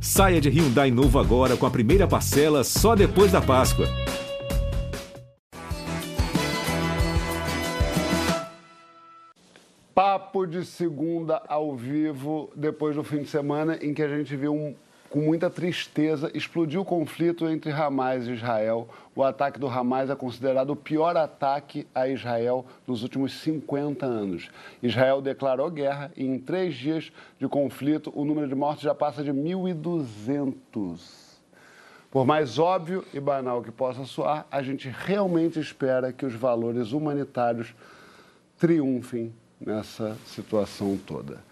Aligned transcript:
Saia 0.00 0.40
de 0.40 0.48
Hyundai 0.48 0.90
novo 0.90 1.18
agora 1.18 1.56
com 1.56 1.66
a 1.66 1.70
primeira 1.70 2.06
parcela 2.06 2.62
só 2.62 2.94
depois 2.94 3.32
da 3.32 3.40
Páscoa. 3.40 3.86
Papo 9.94 10.46
de 10.46 10.64
segunda 10.64 11.42
ao 11.48 11.74
vivo, 11.74 12.50
depois 12.54 12.94
do 12.94 13.02
fim 13.02 13.22
de 13.22 13.28
semana 13.28 13.78
em 13.80 13.94
que 13.94 14.02
a 14.02 14.08
gente 14.08 14.36
viu 14.36 14.54
um, 14.54 14.74
com 15.10 15.20
muita 15.20 15.48
tristeza 15.48 16.30
explodiu 16.34 16.82
o 16.82 16.84
conflito 16.84 17.48
entre 17.48 17.70
Hamas 17.70 18.26
e 18.26 18.32
Israel. 18.32 18.88
O 19.14 19.22
ataque 19.22 19.58
do 19.58 19.68
Hamas 19.68 20.10
é 20.10 20.14
considerado 20.14 20.70
o 20.70 20.76
pior 20.76 21.16
ataque 21.16 21.86
a 21.94 22.08
Israel 22.08 22.66
nos 22.86 23.02
últimos 23.02 23.32
50 23.40 24.04
anos. 24.04 24.50
Israel 24.82 25.22
declarou 25.22 25.70
guerra 25.70 26.10
e 26.16 26.24
em 26.24 26.38
três 26.38 26.74
dias 26.74 27.12
de 27.38 27.48
conflito 27.48 28.12
o 28.14 28.24
número 28.24 28.48
de 28.48 28.54
mortos 28.54 28.82
já 28.82 28.94
passa 28.94 29.22
de 29.22 29.32
1.200. 29.32 31.26
Por 32.10 32.24
mais 32.24 32.58
óbvio 32.58 33.04
e 33.12 33.20
banal 33.20 33.62
que 33.62 33.70
possa 33.70 34.04
soar, 34.04 34.46
a 34.50 34.62
gente 34.62 34.88
realmente 34.88 35.60
espera 35.60 36.12
que 36.12 36.24
os 36.24 36.34
valores 36.34 36.92
humanitários 36.92 37.74
triunfem 38.58 39.32
nessa 39.60 40.16
situação 40.26 40.96
toda. 40.96 41.44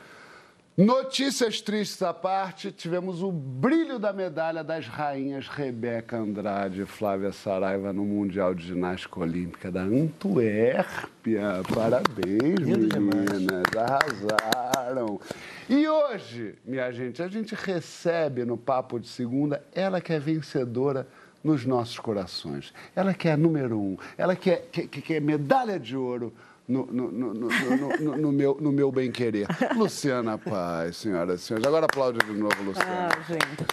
Notícias 0.76 1.60
tristes 1.60 2.02
à 2.02 2.12
parte, 2.12 2.72
tivemos 2.72 3.22
o 3.22 3.30
brilho 3.30 3.96
da 3.96 4.12
medalha 4.12 4.64
das 4.64 4.88
rainhas 4.88 5.46
Rebeca 5.46 6.16
Andrade 6.16 6.82
e 6.82 6.84
Flávia 6.84 7.30
Saraiva 7.30 7.92
no 7.92 8.04
Mundial 8.04 8.52
de 8.56 8.66
Ginástica 8.66 9.20
Olímpica 9.20 9.70
da 9.70 9.82
Antuérpia. 9.82 11.62
Parabéns, 11.72 12.58
meninas, 12.58 13.64
arrasaram. 13.76 15.20
E 15.68 15.86
hoje, 15.86 16.56
minha 16.64 16.90
gente, 16.90 17.22
a 17.22 17.28
gente 17.28 17.54
recebe 17.54 18.44
no 18.44 18.56
Papo 18.56 18.98
de 18.98 19.06
Segunda 19.06 19.64
ela 19.72 20.00
que 20.00 20.12
é 20.12 20.18
vencedora 20.18 21.06
nos 21.44 21.64
nossos 21.64 22.00
corações. 22.00 22.74
Ela 22.96 23.14
que 23.14 23.28
é 23.28 23.36
número 23.36 23.78
um, 23.78 23.96
ela 24.18 24.34
que 24.34 24.50
é, 24.50 24.56
que, 24.56 24.88
que 24.88 25.14
é 25.14 25.20
medalha 25.20 25.78
de 25.78 25.96
ouro 25.96 26.34
no, 26.66 26.86
no, 26.86 27.10
no, 27.10 28.16
no, 28.16 28.32
meu, 28.32 28.56
no 28.60 28.72
meu 28.72 28.90
bem-querer. 28.90 29.46
Luciana 29.76 30.38
Paz, 30.38 30.96
senhoras 30.96 31.40
e 31.40 31.44
senhores. 31.44 31.66
Agora 31.66 31.86
aplaude 31.86 32.18
de 32.18 32.32
novo, 32.32 32.62
Luciana. 32.62 33.08
Ah, 33.10 33.20
gente. 33.22 33.66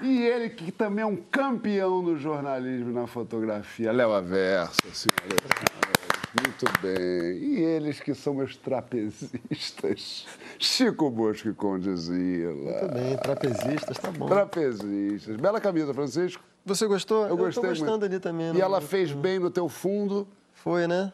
E 0.00 0.22
ele, 0.22 0.50
que 0.50 0.70
também 0.70 1.02
é 1.02 1.06
um 1.06 1.16
campeão 1.16 2.02
no 2.02 2.16
jornalismo 2.16 2.90
e 2.90 2.92
na 2.92 3.06
fotografia, 3.06 3.92
Léo 3.92 4.12
Aversa, 4.12 4.82
senhoras 4.92 5.38
e 5.44 5.58
senhores. 5.58 5.98
Muito 6.44 6.66
bem. 6.82 7.38
E 7.38 7.60
eles 7.60 8.00
que 8.00 8.14
são 8.14 8.34
meus 8.34 8.56
trapezistas. 8.56 10.26
Chico 10.58 11.10
Bosco 11.10 11.48
e 11.48 11.54
Condizila. 11.54 12.52
Muito 12.52 12.94
bem, 12.94 13.16
trapezistas, 13.16 13.98
tá 13.98 14.10
bom. 14.10 14.26
Trapezistas. 14.26 15.36
Bela 15.36 15.60
camisa, 15.60 15.94
Francisco. 15.94 16.42
Você 16.66 16.86
gostou? 16.86 17.26
Eu 17.26 17.36
gostei 17.36 17.62
tô 17.62 17.68
gostando 17.68 17.90
muito. 18.00 18.04
ali 18.04 18.20
também. 18.20 18.54
E 18.54 18.60
ela 18.60 18.80
fez 18.80 19.12
bem 19.12 19.38
no 19.38 19.50
teu 19.50 19.68
fundo. 19.68 20.28
Foi, 20.52 20.86
né? 20.86 21.12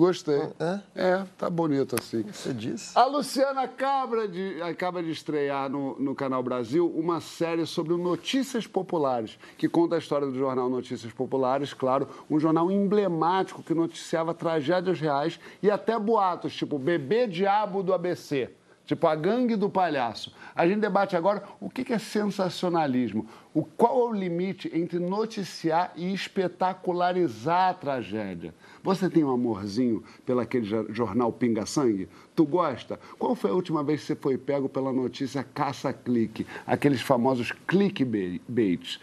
Gostei. 0.00 0.40
É? 0.58 0.80
É, 0.94 1.24
tá 1.36 1.50
bonito 1.50 1.94
assim. 2.00 2.22
Você 2.22 2.54
disse. 2.54 2.98
A 2.98 3.04
Luciana 3.04 3.60
acaba 3.60 4.26
de, 4.26 4.62
acaba 4.62 5.02
de 5.02 5.10
estrear 5.10 5.68
no, 5.68 5.94
no 6.00 6.14
Canal 6.14 6.42
Brasil 6.42 6.90
uma 6.96 7.20
série 7.20 7.66
sobre 7.66 7.94
Notícias 7.98 8.66
Populares, 8.66 9.38
que 9.58 9.68
conta 9.68 9.96
a 9.96 9.98
história 9.98 10.26
do 10.26 10.34
jornal 10.34 10.70
Notícias 10.70 11.12
Populares, 11.12 11.74
claro, 11.74 12.08
um 12.30 12.40
jornal 12.40 12.70
emblemático 12.70 13.62
que 13.62 13.74
noticiava 13.74 14.32
tragédias 14.32 14.98
reais 14.98 15.38
e 15.62 15.70
até 15.70 15.98
boatos, 15.98 16.56
tipo 16.56 16.78
Bebê 16.78 17.26
Diabo 17.26 17.82
do 17.82 17.92
ABC. 17.92 18.48
Tipo, 18.90 19.06
a 19.06 19.14
gangue 19.14 19.54
do 19.54 19.70
palhaço. 19.70 20.34
A 20.52 20.66
gente 20.66 20.80
debate 20.80 21.14
agora 21.14 21.44
o 21.60 21.70
que 21.70 21.92
é 21.92 21.96
sensacionalismo. 21.96 23.24
O, 23.54 23.62
qual 23.62 24.00
é 24.00 24.10
o 24.10 24.12
limite 24.12 24.68
entre 24.74 24.98
noticiar 24.98 25.92
e 25.94 26.12
espetacularizar 26.12 27.70
a 27.70 27.74
tragédia? 27.74 28.52
Você 28.82 29.08
tem 29.08 29.22
um 29.22 29.30
amorzinho 29.30 30.02
pelo 30.26 30.40
aquele 30.40 30.66
jornal 30.92 31.32
Pinga 31.32 31.66
Sangue? 31.66 32.08
Tu 32.34 32.44
gosta? 32.44 32.98
Qual 33.16 33.36
foi 33.36 33.52
a 33.52 33.54
última 33.54 33.84
vez 33.84 34.00
que 34.00 34.08
você 34.08 34.16
foi 34.16 34.36
pego 34.36 34.68
pela 34.68 34.92
notícia 34.92 35.44
caça-clique? 35.44 36.44
Aqueles 36.66 37.00
famosos 37.00 37.52
clickbaits. 37.68 38.98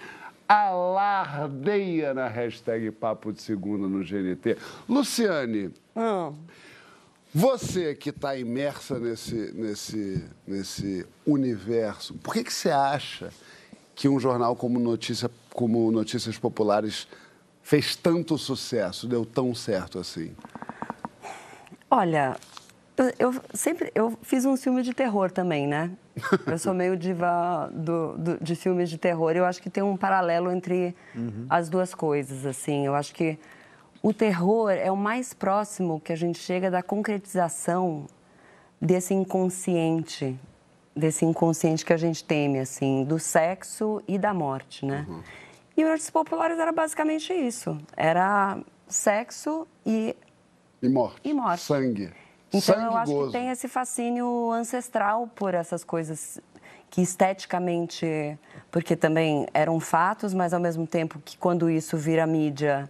Alardeia 0.49 2.13
na 2.13 2.27
hashtag 2.27 2.91
Papo 2.91 3.31
de 3.31 3.41
Segunda 3.41 3.87
no 3.87 4.03
GNT. 4.03 4.57
Luciane, 4.89 5.71
Hum. 5.95 6.33
Você 7.37 7.93
que 7.93 8.09
está 8.09 8.35
imersa 8.35 8.97
nesse, 8.97 9.51
nesse, 9.53 10.25
nesse 10.47 11.05
universo, 11.23 12.15
por 12.15 12.33
que, 12.33 12.43
que 12.43 12.51
você 12.51 12.71
acha 12.71 13.29
que 13.93 14.09
um 14.09 14.19
jornal 14.19 14.55
como, 14.55 14.79
Notícia, 14.79 15.29
como 15.53 15.91
Notícias 15.91 16.35
Populares 16.39 17.07
fez 17.61 17.95
tanto 17.95 18.39
sucesso, 18.39 19.07
deu 19.07 19.23
tão 19.23 19.53
certo 19.53 19.99
assim? 19.99 20.31
Olha, 21.91 22.35
eu, 23.19 23.35
sempre 23.53 23.91
eu 23.93 24.17
fiz 24.23 24.43
um 24.43 24.57
filme 24.57 24.81
de 24.81 24.91
terror 24.91 25.29
também, 25.31 25.67
né? 25.67 25.91
Eu 26.47 26.57
sou 26.57 26.73
meio 26.73 26.97
diva 26.97 27.69
do, 27.71 28.17
do- 28.17 28.43
de 28.43 28.55
filmes 28.55 28.89
de 28.89 28.97
terror. 28.97 29.33
Eu 29.35 29.45
acho 29.45 29.61
que 29.61 29.69
tem 29.69 29.83
um 29.83 29.95
paralelo 29.95 30.51
entre 30.51 30.95
as 31.47 31.69
duas 31.69 31.93
coisas, 31.93 32.43
assim. 32.47 32.87
Eu 32.87 32.95
acho 32.95 33.13
que 33.13 33.37
o 34.01 34.13
terror 34.13 34.69
é 34.69 34.91
o 34.91 34.97
mais 34.97 35.33
próximo 35.33 35.99
que 35.99 36.13
a 36.13 36.15
gente 36.15 36.39
chega 36.39 36.69
da 36.69 36.81
concretização 36.83 38.05
desse 38.79 39.13
inconsciente, 39.13 40.39
desse 40.95 41.25
inconsciente 41.25 41.85
que 41.85 41.93
a 41.93 41.97
gente 41.97 42.23
teme, 42.23 42.59
assim, 42.59 43.03
do 43.03 43.19
sexo 43.19 44.01
e 44.07 44.17
da 44.17 44.33
morte, 44.33 44.85
né? 44.85 45.05
E 45.75 45.83
o 45.83 45.87
Notícias 45.87 46.09
Populares 46.11 46.57
era 46.57 46.71
basicamente 46.71 47.33
isso. 47.33 47.77
Era 47.95 48.57
sexo 48.87 49.67
e 49.85 50.15
E 50.81 50.89
morte. 50.89 51.19
E 51.23 51.33
morte. 51.33 51.61
Sangue. 51.63 52.11
então 52.49 52.61
Sangue 52.61 52.85
eu 52.85 52.97
acho 52.97 53.11
gozo. 53.11 53.31
que 53.31 53.37
tem 53.37 53.49
esse 53.49 53.67
fascínio 53.67 54.51
ancestral 54.51 55.27
por 55.35 55.53
essas 55.53 55.83
coisas 55.83 56.39
que 56.89 57.01
esteticamente, 57.01 58.37
porque 58.71 58.95
também 58.95 59.45
eram 59.53 59.79
fatos, 59.79 60.33
mas 60.33 60.53
ao 60.53 60.59
mesmo 60.59 60.87
tempo 60.87 61.19
que 61.23 61.37
quando 61.37 61.69
isso 61.69 61.97
vira 61.97 62.25
mídia, 62.25 62.89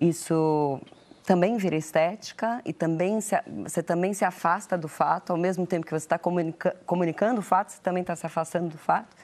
isso 0.00 0.80
também 1.24 1.56
vira 1.58 1.76
estética 1.76 2.60
e 2.64 2.72
também 2.72 3.20
se, 3.20 3.36
você 3.62 3.82
também 3.82 4.12
se 4.14 4.24
afasta 4.24 4.76
do 4.76 4.88
fato, 4.88 5.30
ao 5.30 5.36
mesmo 5.36 5.66
tempo 5.66 5.86
que 5.86 5.92
você 5.92 6.06
está 6.06 6.18
comunica, 6.18 6.74
comunicando 6.86 7.40
o 7.40 7.42
fato, 7.42 7.70
você 7.70 7.80
também 7.80 8.00
está 8.00 8.16
se 8.16 8.26
afastando 8.26 8.68
do 8.68 8.78
fato. 8.78 9.14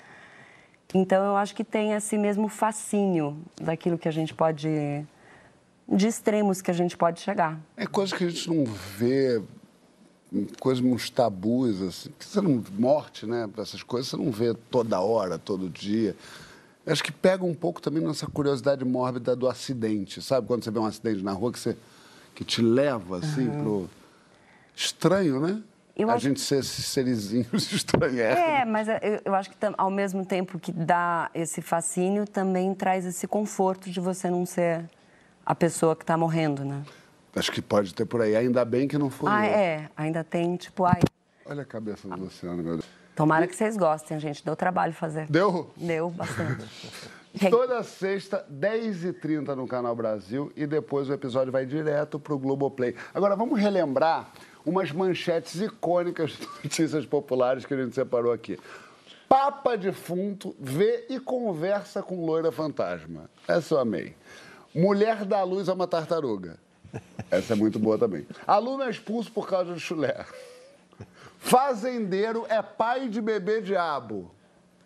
Então 0.95 1.25
eu 1.25 1.37
acho 1.37 1.55
que 1.55 1.65
tem 1.65 1.93
esse 1.93 2.17
mesmo 2.17 2.49
fascínio 2.49 3.37
daquilo 3.61 3.99
que 3.99 4.09
a 4.09 4.13
gente 4.13 4.35
pode, 4.35 4.69
de 5.89 6.07
extremos 6.07 6.63
que 6.63 6.71
a 6.71 6.75
gente 6.75 6.97
pode 6.97 7.21
chegar. 7.21 7.59
É 7.77 7.87
coisa 7.87 8.15
que 8.15 8.25
a 8.25 8.29
gente 8.29 8.49
não 8.49 8.65
vê, 8.65 9.43
coisas, 10.61 10.85
uns 10.85 11.11
tabus, 11.11 11.83
assim. 11.83 12.11
Você 12.19 12.41
não, 12.41 12.63
morte, 12.79 13.27
né? 13.27 13.49
Essas 13.59 13.83
coisas 13.83 14.11
você 14.11 14.17
não 14.17 14.31
vê 14.31 14.55
toda 14.71 15.01
hora, 15.01 15.39
todo 15.39 15.69
dia. 15.69 16.15
Acho 16.87 17.03
que 17.03 17.11
pega 17.11 17.45
um 17.45 17.55
pouco 17.55 17.81
também 17.83 18.03
nessa 18.03 18.27
curiosidade 18.27 18.85
mórbida 18.85 19.35
do 19.35 19.49
acidente, 19.49 20.23
sabe? 20.23 20.47
Quando 20.47 20.63
você 20.65 20.71
vê 20.71 20.79
um 20.79 20.87
acidente 20.87 21.23
na 21.23 21.33
rua 21.33 21.51
que, 21.53 21.59
você, 21.59 21.77
que 22.35 22.45
te 22.45 22.63
leva, 22.63 23.19
assim, 23.19 23.51
pro... 23.51 23.89
Estranho, 24.75 25.41
né? 25.41 25.63
Eu 25.97 26.11
a 26.11 26.15
acho- 26.15 26.25
gente 26.29 26.41
ser 26.41 26.59
esses 26.59 26.85
serizinhos 26.87 27.73
estranhos. 27.73 28.19
É, 28.19 28.65
mas 28.65 28.87
eu, 28.89 28.95
eu 29.25 29.35
acho 29.35 29.49
que 29.51 29.57
ao 29.79 29.91
mesmo 29.91 30.25
tempo 30.25 30.59
que 30.59 30.71
dá 30.71 31.31
esse 31.35 31.63
fascínio, 31.63 32.27
também 32.27 32.75
traz 32.75 33.07
esse 33.07 33.27
conforto 33.27 33.91
de 33.91 33.99
você 33.99 34.29
não 34.31 34.45
ser 34.45 34.85
a 35.45 35.55
pessoa 35.55 35.97
que 35.97 36.03
está 36.03 36.17
morrendo, 36.17 36.65
né? 36.65 36.83
Acho 37.35 37.51
que 37.51 37.63
pode 37.63 37.95
ter 37.95 38.05
por 38.05 38.21
aí. 38.21 38.37
Ainda 38.37 38.65
bem 38.65 38.87
que 38.87 38.97
não 38.99 39.09
foi 39.11 39.31
Ah, 39.31 39.47
eu. 39.47 39.53
é. 39.55 39.91
Ainda 39.97 40.23
tem, 40.23 40.57
tipo, 40.57 40.85
ai. 40.85 41.01
Olha 41.45 41.63
a 41.63 41.67
cabeça 41.67 42.07
do 42.09 42.17
Luciano, 42.17 42.63
meu 42.63 42.75
Deus. 42.75 42.85
Tomara 43.17 43.47
que 43.47 43.57
vocês 43.57 43.79
gostem, 43.79 44.21
gente. 44.21 44.45
Deu 44.45 44.55
trabalho 44.55 44.93
fazer. 44.93 45.27
Deu? 45.27 45.71
Deu 45.75 46.11
bastante. 46.11 46.67
Toda 47.51 47.83
sexta, 47.83 48.47
10h30 48.53 49.55
no 49.57 49.67
Canal 49.67 49.97
Brasil 49.97 50.53
e 50.55 50.67
depois 50.67 51.09
o 51.09 51.15
episódio 51.15 51.51
vai 51.51 51.65
direto 51.65 52.19
para 52.19 52.35
o 52.35 52.39
Globoplay. 52.39 52.95
Agora, 53.15 53.35
vamos 53.35 53.59
relembrar 53.59 54.31
umas 54.67 54.93
manchetes 54.93 55.61
icônicas 55.61 56.33
de 56.33 56.47
notícias 56.63 57.07
populares 57.07 57.65
que 57.65 57.73
a 57.73 57.83
gente 57.83 57.95
separou 57.95 58.33
aqui. 58.33 58.59
Papa 59.27 59.77
defunto 59.77 60.55
vê 60.61 61.07
e 61.09 61.19
conversa 61.19 62.03
com 62.03 62.25
loira 62.25 62.53
fantasma. 62.53 63.31
Essa 63.49 63.75
eu 63.75 63.79
amei. 63.79 64.15
Mulher 64.75 65.25
dá 65.25 65.43
luz 65.43 65.71
a 65.71 65.73
uma 65.73 65.87
tartaruga. 65.87 66.59
Essa 67.31 67.55
é 67.55 67.57
muito 67.57 67.79
boa 67.79 67.99
também. 67.99 68.27
Aluno 68.47 68.83
é 68.83 68.91
expulso 68.91 69.33
por 69.33 69.49
causa 69.49 69.73
de 69.73 69.81
chulé. 69.81 70.25
Fazendeiro 71.47 72.45
é 72.49 72.61
pai 72.61 73.09
de 73.09 73.21
bebê 73.21 73.61
diabo. 73.61 74.31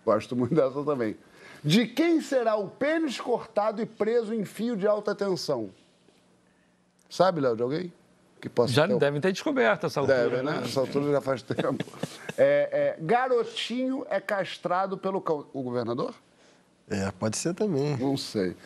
Gosto 0.04 0.36
muito 0.36 0.54
dessa 0.54 0.84
também. 0.84 1.16
De 1.64 1.86
quem 1.86 2.20
será 2.20 2.56
o 2.56 2.68
pênis 2.68 3.20
cortado 3.20 3.82
e 3.82 3.86
preso 3.86 4.34
em 4.34 4.44
fio 4.44 4.76
de 4.76 4.86
alta 4.86 5.14
tensão? 5.14 5.70
Sabe, 7.08 7.40
Léo, 7.40 7.56
de 7.56 7.62
alguém? 7.62 7.92
que 8.40 8.48
possa 8.48 8.72
Já 8.72 8.88
ter... 8.88 8.98
devem 8.98 9.20
ter 9.20 9.32
descoberto 9.32 9.86
essa 9.86 10.00
altura. 10.00 10.30
Deve, 10.30 10.42
né? 10.42 10.62
Essa 10.64 10.80
altura 10.80 11.12
já 11.12 11.20
faz 11.20 11.42
tempo. 11.42 11.84
É, 12.36 12.96
é, 12.98 13.04
garotinho 13.04 14.06
é 14.08 14.18
castrado 14.18 14.96
pelo 14.96 15.20
cão. 15.20 15.46
O 15.52 15.62
governador? 15.62 16.14
É, 16.88 17.10
pode 17.12 17.36
ser 17.36 17.54
também. 17.54 17.96
Não 17.98 18.16
sei. 18.16 18.56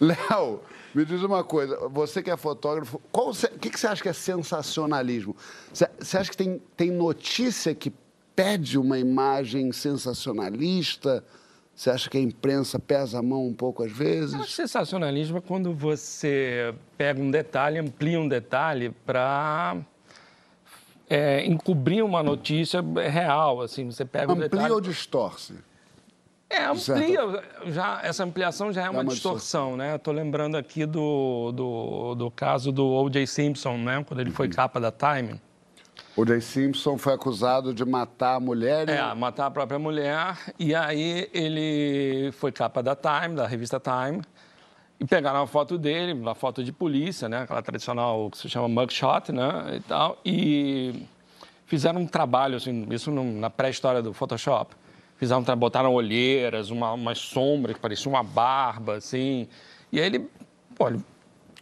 Léo, 0.00 0.60
me 0.94 1.04
diz 1.04 1.22
uma 1.22 1.44
coisa. 1.44 1.88
Você 1.88 2.22
que 2.22 2.30
é 2.30 2.36
fotógrafo, 2.36 3.00
qual, 3.12 3.30
o 3.30 3.58
que, 3.58 3.70
que 3.70 3.78
você 3.78 3.86
acha 3.86 4.02
que 4.02 4.08
é 4.08 4.12
sensacionalismo? 4.12 5.36
Você, 5.72 5.88
você 5.98 6.18
acha 6.18 6.30
que 6.30 6.36
tem, 6.36 6.60
tem 6.76 6.90
notícia 6.90 7.74
que 7.74 7.92
pede 8.34 8.78
uma 8.78 8.98
imagem 8.98 9.72
sensacionalista? 9.72 11.24
Você 11.74 11.90
acha 11.90 12.10
que 12.10 12.18
a 12.18 12.20
imprensa 12.20 12.78
pesa 12.78 13.20
a 13.20 13.22
mão 13.22 13.46
um 13.46 13.54
pouco 13.54 13.84
às 13.84 13.92
vezes? 13.92 14.34
Eu 14.34 14.40
acho 14.40 14.50
sensacionalismo 14.50 15.38
é 15.38 15.40
quando 15.40 15.72
você 15.72 16.74
pega 16.96 17.20
um 17.20 17.30
detalhe, 17.30 17.78
amplia 17.78 18.18
um 18.18 18.26
detalhe 18.26 18.90
para 19.06 19.76
é, 21.08 21.46
encobrir 21.46 22.04
uma 22.04 22.22
notícia 22.22 22.80
real. 23.08 23.60
Assim, 23.60 23.86
você 23.86 24.04
pega 24.04 24.32
Amplia 24.32 24.46
um 24.46 24.48
detalhe... 24.48 24.72
ou 24.72 24.80
distorce? 24.80 25.54
É, 26.50 26.64
amplia, 26.64 27.42
já, 27.66 28.00
essa 28.02 28.24
ampliação 28.24 28.72
já 28.72 28.84
é 28.86 28.90
uma, 28.90 29.00
uma 29.02 29.04
distorção, 29.04 29.76
né? 29.76 29.96
Estou 29.96 30.14
lembrando 30.14 30.56
aqui 30.56 30.86
do, 30.86 31.52
do, 31.52 32.14
do 32.14 32.30
caso 32.30 32.72
do 32.72 32.86
O.J. 32.86 33.26
Simpson, 33.26 33.76
né? 33.76 34.02
Quando 34.06 34.20
ele 34.20 34.30
foi 34.30 34.48
capa 34.48 34.80
da 34.80 34.90
Time. 34.90 35.38
O 36.16 36.26
Jay 36.26 36.40
Simpson 36.40 36.98
foi 36.98 37.12
acusado 37.14 37.72
de 37.72 37.84
matar 37.84 38.34
a 38.36 38.40
mulher. 38.40 38.88
e- 38.88 38.92
É, 38.92 39.14
matar 39.14 39.46
a 39.46 39.50
própria 39.50 39.78
mulher. 39.78 40.36
E 40.58 40.74
aí 40.74 41.28
ele 41.32 42.32
foi 42.32 42.50
capa 42.50 42.82
da 42.82 42.96
Time, 42.96 43.36
da 43.36 43.46
revista 43.46 43.78
Time. 43.78 44.22
E 44.98 45.04
pegaram 45.04 45.38
uma 45.40 45.46
foto 45.46 45.78
dele, 45.78 46.12
uma 46.14 46.34
foto 46.34 46.64
de 46.64 46.72
polícia, 46.72 47.28
né? 47.28 47.42
Aquela 47.42 47.62
tradicional 47.62 48.28
que 48.30 48.38
se 48.38 48.48
chama 48.48 48.66
mugshot, 48.68 49.30
né? 49.30 49.76
E 49.76 49.80
tal. 49.80 50.18
E 50.24 51.02
fizeram 51.66 52.00
um 52.00 52.06
trabalho, 52.06 52.56
assim, 52.56 52.84
isso 52.90 53.12
na 53.12 53.48
pré-história 53.50 54.02
do 54.02 54.12
Photoshop. 54.12 54.74
Fizeram, 55.18 55.42
botaram 55.56 55.92
olheiras, 55.92 56.70
uma, 56.70 56.92
umas 56.92 57.18
sombras 57.18 57.74
que 57.76 57.82
pareciam 57.82 58.12
uma 58.14 58.22
barba, 58.22 58.94
assim. 58.96 59.46
E 59.92 60.00
aí 60.00 60.06
ele, 60.06 60.26
ele- 60.80 61.00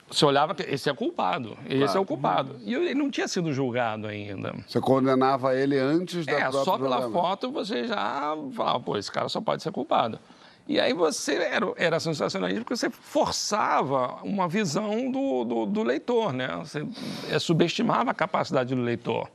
você 0.08 0.24
olhava 0.24 0.54
esse 0.68 0.88
é 0.88 0.94
culpado, 0.94 1.58
esse 1.68 1.96
é 1.96 1.98
o 2.00 2.04
culpado. 2.04 2.56
E 2.64 2.74
ele 2.74 2.94
não 2.94 3.10
tinha 3.10 3.26
sido 3.26 3.52
julgado 3.52 4.06
ainda. 4.06 4.54
Você 4.68 4.80
condenava 4.80 5.52
ele 5.56 5.76
antes 5.78 6.24
da 6.24 6.32
É, 6.32 6.52
só 6.52 6.78
pela 6.78 7.00
julgamento. 7.00 7.12
foto 7.12 7.50
você 7.50 7.88
já 7.88 8.36
falava, 8.54 8.78
pô, 8.78 8.96
esse 8.96 9.10
cara 9.10 9.28
só 9.28 9.40
pode 9.40 9.64
ser 9.64 9.72
culpado. 9.72 10.20
E 10.68 10.78
aí 10.78 10.92
você 10.92 11.34
era, 11.34 11.72
era 11.76 11.98
sensacionalista 11.98 12.62
porque 12.62 12.76
você 12.76 12.90
forçava 12.90 14.18
uma 14.22 14.46
visão 14.48 15.10
do, 15.10 15.44
do, 15.44 15.66
do 15.66 15.82
leitor, 15.82 16.32
né? 16.32 16.48
Você 16.58 16.86
é, 17.30 17.38
subestimava 17.38 18.10
a 18.10 18.14
capacidade 18.14 18.74
do 18.74 18.82
leitor. 18.82 19.28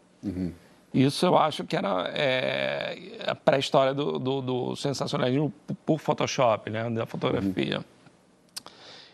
Isso 0.93 1.25
eu 1.25 1.37
acho 1.37 1.63
que 1.63 1.75
era 1.75 2.09
é, 2.13 2.97
a 3.25 3.33
pré-história 3.33 3.93
do, 3.93 4.19
do, 4.19 4.41
do 4.41 4.75
sensacionalismo 4.75 5.53
por 5.85 5.99
Photoshop, 5.99 6.69
né? 6.69 6.89
Da 6.89 7.05
fotografia. 7.05 7.83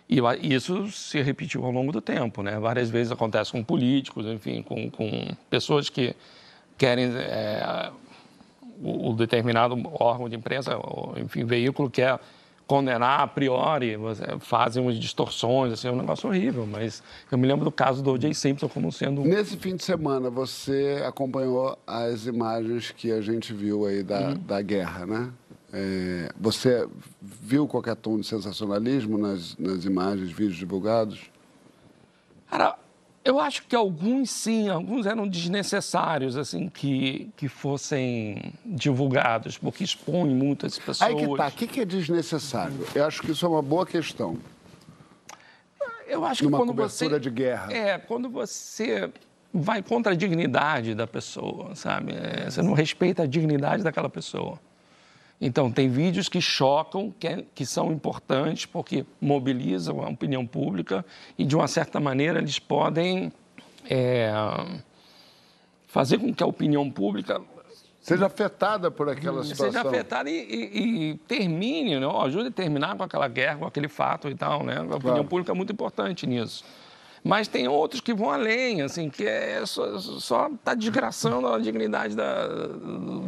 E 0.09 0.17
eu 0.17 0.25
a- 0.25 0.35
isso 0.37 0.89
se 0.91 1.21
repetiu 1.21 1.63
ao 1.65 1.71
longo 1.71 1.91
do 1.91 2.01
tempo, 2.01 2.41
né? 2.41 2.57
Várias 2.59 2.89
vezes 2.89 3.11
acontece 3.11 3.51
com 3.51 3.63
políticos, 3.63 4.25
enfim, 4.25 4.63
com, 4.63 4.89
com 4.89 5.35
pessoas 5.49 5.89
que 5.89 6.15
querem 6.77 7.11
é, 7.15 7.91
o, 8.81 9.09
o 9.11 9.13
determinado 9.13 9.75
órgão 9.99 10.27
de 10.27 10.35
imprensa, 10.35 10.77
ou, 10.77 11.13
enfim, 11.17 11.43
veículo 11.43 11.89
quer 11.91 12.19
condenar 12.67 13.21
a 13.21 13.27
priori, 13.27 13.95
fazem 14.41 14.83
umas 14.83 14.99
distorções, 14.99 15.71
assim, 15.73 15.87
é 15.87 15.91
um 15.91 15.95
negócio 15.95 16.27
horrível. 16.29 16.67
Mas 16.67 17.01
eu 17.31 17.37
me 17.37 17.47
lembro 17.47 17.63
do 17.65 17.71
caso 17.71 18.03
do 18.03 18.11
O.J. 18.11 18.33
Simpson 18.33 18.67
como 18.67 18.91
sendo 18.91 19.21
Nesse 19.23 19.55
fim 19.57 19.75
de 19.75 19.83
semana, 19.83 20.29
você 20.29 21.01
acompanhou 21.07 21.79
as 21.87 22.25
imagens 22.27 22.91
que 22.91 23.11
a 23.11 23.21
gente 23.21 23.53
viu 23.53 23.85
aí 23.85 24.03
da, 24.03 24.29
Uhum. 24.29 24.33
da 24.39 24.61
guerra, 24.61 25.05
né? 25.05 25.29
É, 25.71 26.29
você 26.39 26.87
viu 27.21 27.67
qualquer 27.67 27.95
tom 27.95 28.19
de 28.19 28.25
sensacionalismo 28.27 29.17
nas, 29.17 29.55
nas 29.57 29.85
imagens, 29.85 30.29
vídeos 30.31 30.55
divulgados? 30.57 31.29
Cara, 32.49 32.77
eu 33.27 33.41
acho 33.41 33.63
que 33.63 33.75
alguns 33.75 34.29
sim, 34.29 34.69
alguns 34.69 35.05
eram 35.05 35.27
desnecessários, 35.27 36.37
assim, 36.37 36.69
que, 36.69 37.29
que 37.35 37.49
fossem 37.49 38.53
divulgados, 38.65 39.57
porque 39.57 39.83
expõem 39.83 40.33
muito 40.33 40.65
as 40.65 40.79
pessoas. 40.79 41.01
Aí 41.01 41.13
que 41.13 41.35
tá, 41.35 41.47
o 41.47 41.51
que, 41.51 41.67
que 41.67 41.81
é 41.81 41.85
desnecessário? 41.85 42.87
Eu 42.95 43.03
acho 43.03 43.21
que 43.21 43.31
isso 43.31 43.45
é 43.45 43.49
uma 43.49 43.61
boa 43.61 43.85
questão. 43.85 44.37
Eu 46.07 46.23
acho 46.23 46.39
que 46.39 46.45
Numa 46.45 46.57
quando 46.57 46.69
cobertura 46.69 47.09
você 47.09 47.19
de 47.19 47.29
guerra. 47.29 47.73
É, 47.73 47.97
quando 47.97 48.29
você 48.29 49.11
vai 49.53 49.83
contra 49.83 50.13
a 50.13 50.15
dignidade 50.15 50.95
da 50.95 51.05
pessoa, 51.05 51.75
sabe? 51.75 52.13
É, 52.13 52.49
você 52.49 52.61
não 52.61 52.71
respeita 52.71 53.23
a 53.23 53.27
dignidade 53.27 53.83
daquela 53.83 54.09
pessoa. 54.09 54.57
Então, 55.39 55.71
tem 55.71 55.87
vídeos 55.87 56.27
que 56.27 56.41
chocam, 56.41 57.13
que, 57.19 57.27
é- 57.27 57.45
que 57.53 57.65
são 57.65 57.91
importantes 57.91 58.65
porque 58.65 59.05
mobilizam 59.21 60.01
a 60.03 60.09
opinião 60.09 60.45
pública 60.47 61.05
e, 61.37 61.45
de 61.45 61.55
uma 61.55 61.67
certa 61.67 61.99
maneira, 61.99 62.39
eles 62.39 62.57
podem 62.57 63.31
é, 63.89 64.31
fazer 65.87 66.17
com 66.17 66.33
que 66.33 66.43
a 66.43 66.47
opinião 66.47 66.89
pública 66.89 67.41
Seja 68.01 68.25
afetada 68.25 68.89
por 68.89 69.09
aquela 69.09 69.43
situação. 69.43 69.65
seja 69.67 69.81
afetada 69.87 70.29
e, 70.29 70.33
e- 70.33 71.09
e 71.11 71.15
termine, 71.27 71.99
né? 71.99 72.07
Ajude 72.23 72.47
a 72.47 72.51
terminar 72.51 72.95
com 72.95 73.03
aquela 73.03 73.27
guerra, 73.27 73.57
com 73.57 73.65
aquele 73.65 73.89
fato 73.89 74.29
e 74.29 74.35
tal, 74.35 74.63
né? 74.63 74.77
A 74.77 74.81
opinião 74.83 74.99
Claro. 74.99 75.23
pública 75.25 75.51
é 75.51 75.55
muito 75.55 75.73
importante 75.73 76.25
nisso. 76.25 76.63
Mas 77.23 77.47
tem 77.47 77.67
outros 77.67 77.99
que 78.01 78.13
vão 78.13 78.29
além, 78.31 78.81
assim, 78.81 79.09
que 79.09 79.25
é 79.25 79.65
só, 79.65 79.97
só 79.99 80.49
tá 80.63 80.73
desgraçando 80.73 81.47
a 81.47 81.59
dignidade 81.59 82.15
da, 82.15 82.47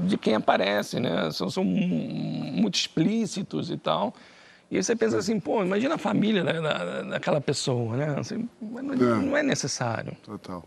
de 0.06 0.18
quem 0.18 0.36
aparece, 0.36 1.00
né? 1.00 1.32
São, 1.32 1.50
são 1.50 1.64
muito 1.64 2.76
explícitos 2.76 3.70
e 3.72 3.78
tal. 3.78 4.14
E 4.72 4.78
aí 4.78 4.84
você 4.84 4.96
pensa 4.96 5.18
assim, 5.18 5.40
pô, 5.40 5.64
imagina 5.64 5.96
a 5.96 5.98
família 5.98 6.44
da, 6.44 6.54
da- 6.62 7.02
daquela 7.02 7.42
pessoa, 7.42 7.98
né? 7.98 8.16
Assim, 8.20 8.48
não, 8.62 8.94
É. 8.94 8.96
não 9.22 9.36
é 9.38 9.42
necessário. 9.44 10.16
Total. 10.24 10.64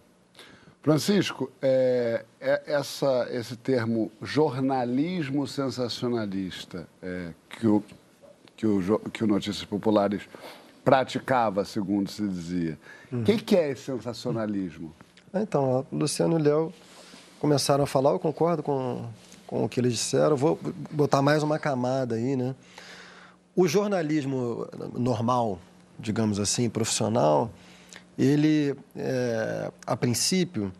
Francisco, 0.82 1.48
é, 1.62 2.24
é- 2.40 2.62
essa, 2.66 3.28
esse 3.30 3.54
termo 3.56 4.10
jornalismo 4.20 5.46
sensacionalista 5.46 6.88
é, 7.00 7.28
que, 7.48 7.66
o, 7.68 7.84
que, 8.56 8.66
o, 8.66 8.98
que 9.12 9.22
o 9.22 9.26
Notícias 9.28 9.64
Populares 9.64 10.22
praticava, 10.84 11.64
segundo 11.64 12.10
se 12.10 12.26
dizia. 12.26 12.78
O 13.10 13.22
que, 13.22 13.38
que 13.38 13.56
é 13.56 13.70
esse 13.70 13.82
sensacionalismo? 13.82 14.92
Então, 15.34 15.86
Luciano 15.92 16.38
e 16.38 16.40
o 16.40 16.44
Léo 16.44 16.72
começaram 17.38 17.84
a 17.84 17.86
falar, 17.86 18.10
eu 18.10 18.18
concordo 18.18 18.62
com, 18.62 19.06
com 19.46 19.64
o 19.64 19.68
que 19.68 19.80
eles 19.80 19.94
disseram. 19.94 20.36
Vou 20.36 20.58
botar 20.90 21.22
mais 21.22 21.42
uma 21.42 21.58
camada 21.58 22.16
aí, 22.16 22.36
né? 22.36 22.54
O 23.54 23.68
jornalismo 23.68 24.66
normal, 24.94 25.58
digamos 25.98 26.40
assim, 26.40 26.70
profissional, 26.70 27.50
ele, 28.18 28.74
é, 28.96 29.70
a 29.86 29.96
princípio, 29.96 30.72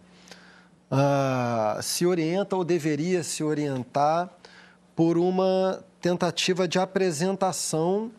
ah, 0.91 1.79
se 1.83 2.07
orienta 2.07 2.57
ou 2.57 2.65
deveria 2.65 3.23
se 3.23 3.43
orientar 3.43 4.31
por 4.95 5.17
uma 5.17 5.83
tentativa 6.01 6.69
de 6.69 6.79
apresentação 6.79 8.11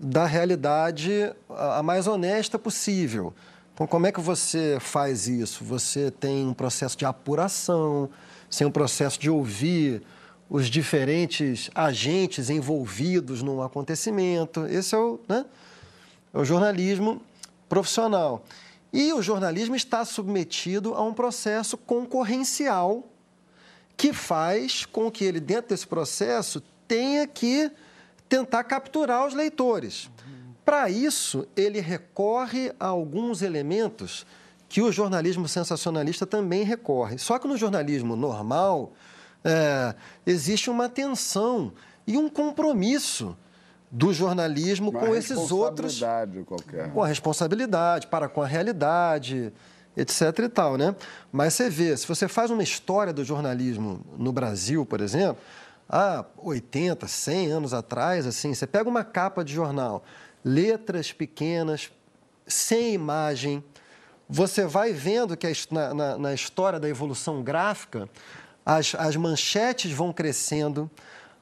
da 0.00 0.24
realidade 0.24 1.30
a 1.50 1.82
mais 1.82 2.06
honesta 2.06 2.58
possível. 2.58 3.34
Então, 3.74 3.86
como 3.86 4.06
é 4.06 4.12
que 4.12 4.20
você 4.20 4.78
faz 4.80 5.28
isso? 5.28 5.62
Você 5.64 6.10
tem 6.10 6.46
um 6.46 6.54
processo 6.54 6.96
de 6.96 7.04
apuração, 7.04 8.08
você 8.48 8.60
tem 8.60 8.66
um 8.66 8.72
processo 8.72 9.20
de 9.20 9.28
ouvir 9.28 10.02
os 10.48 10.66
diferentes 10.66 11.70
agentes 11.74 12.48
envolvidos 12.48 13.42
num 13.42 13.62
acontecimento. 13.62 14.66
Esse 14.66 14.94
é 14.94 14.98
o, 14.98 15.20
né? 15.28 15.44
é 16.32 16.38
o 16.38 16.44
jornalismo 16.44 17.20
profissional. 17.68 18.44
E 18.92 19.12
o 19.12 19.22
jornalismo 19.22 19.76
está 19.76 20.04
submetido 20.04 20.94
a 20.94 21.02
um 21.02 21.12
processo 21.12 21.76
concorrencial 21.76 23.06
que 23.96 24.14
faz 24.14 24.86
com 24.86 25.10
que 25.10 25.24
ele, 25.24 25.38
dentro 25.38 25.68
desse 25.68 25.86
processo, 25.86 26.62
tenha 26.88 27.26
que 27.26 27.70
tentar 28.30 28.62
capturar 28.64 29.26
os 29.26 29.34
leitores. 29.34 30.08
Para 30.64 30.88
isso, 30.88 31.46
ele 31.56 31.80
recorre 31.80 32.72
a 32.78 32.86
alguns 32.86 33.42
elementos 33.42 34.24
que 34.68 34.80
o 34.80 34.92
jornalismo 34.92 35.48
sensacionalista 35.48 36.24
também 36.24 36.62
recorre. 36.62 37.18
Só 37.18 37.40
que 37.40 37.48
no 37.48 37.56
jornalismo 37.56 38.14
normal, 38.14 38.92
é, 39.44 39.94
existe 40.24 40.70
uma 40.70 40.88
tensão 40.88 41.72
e 42.06 42.16
um 42.16 42.28
compromisso 42.28 43.36
do 43.90 44.12
jornalismo 44.12 44.90
Uma 44.90 45.00
com 45.00 45.16
esses 45.16 45.50
outros 45.50 45.94
responsabilidade 45.94 46.44
qualquer. 46.44 46.92
com 46.92 47.02
a 47.02 47.06
responsabilidade, 47.08 48.06
para 48.06 48.28
com 48.28 48.40
a 48.40 48.46
realidade, 48.46 49.52
etc 49.96 50.38
e 50.38 50.48
tal, 50.48 50.76
né? 50.76 50.94
Mas 51.32 51.54
você 51.54 51.68
vê, 51.68 51.96
se 51.96 52.06
você 52.06 52.28
faz 52.28 52.52
uma 52.52 52.62
história 52.62 53.12
do 53.12 53.24
jornalismo 53.24 54.00
no 54.16 54.32
Brasil, 54.32 54.86
por 54.86 55.00
exemplo, 55.00 55.42
há 55.90 56.24
80, 56.38 57.08
100 57.08 57.50
anos 57.50 57.74
atrás, 57.74 58.24
assim, 58.26 58.54
você 58.54 58.66
pega 58.66 58.88
uma 58.88 59.02
capa 59.02 59.44
de 59.44 59.52
jornal, 59.52 60.04
letras 60.44 61.12
pequenas, 61.12 61.90
sem 62.46 62.94
imagem, 62.94 63.62
você 64.28 64.64
vai 64.64 64.92
vendo 64.92 65.36
que 65.36 65.50
na, 65.70 65.92
na, 65.92 66.18
na 66.18 66.34
história 66.34 66.78
da 66.78 66.88
evolução 66.88 67.42
gráfica, 67.42 68.08
as, 68.64 68.94
as 68.94 69.16
manchetes 69.16 69.90
vão 69.90 70.12
crescendo, 70.12 70.88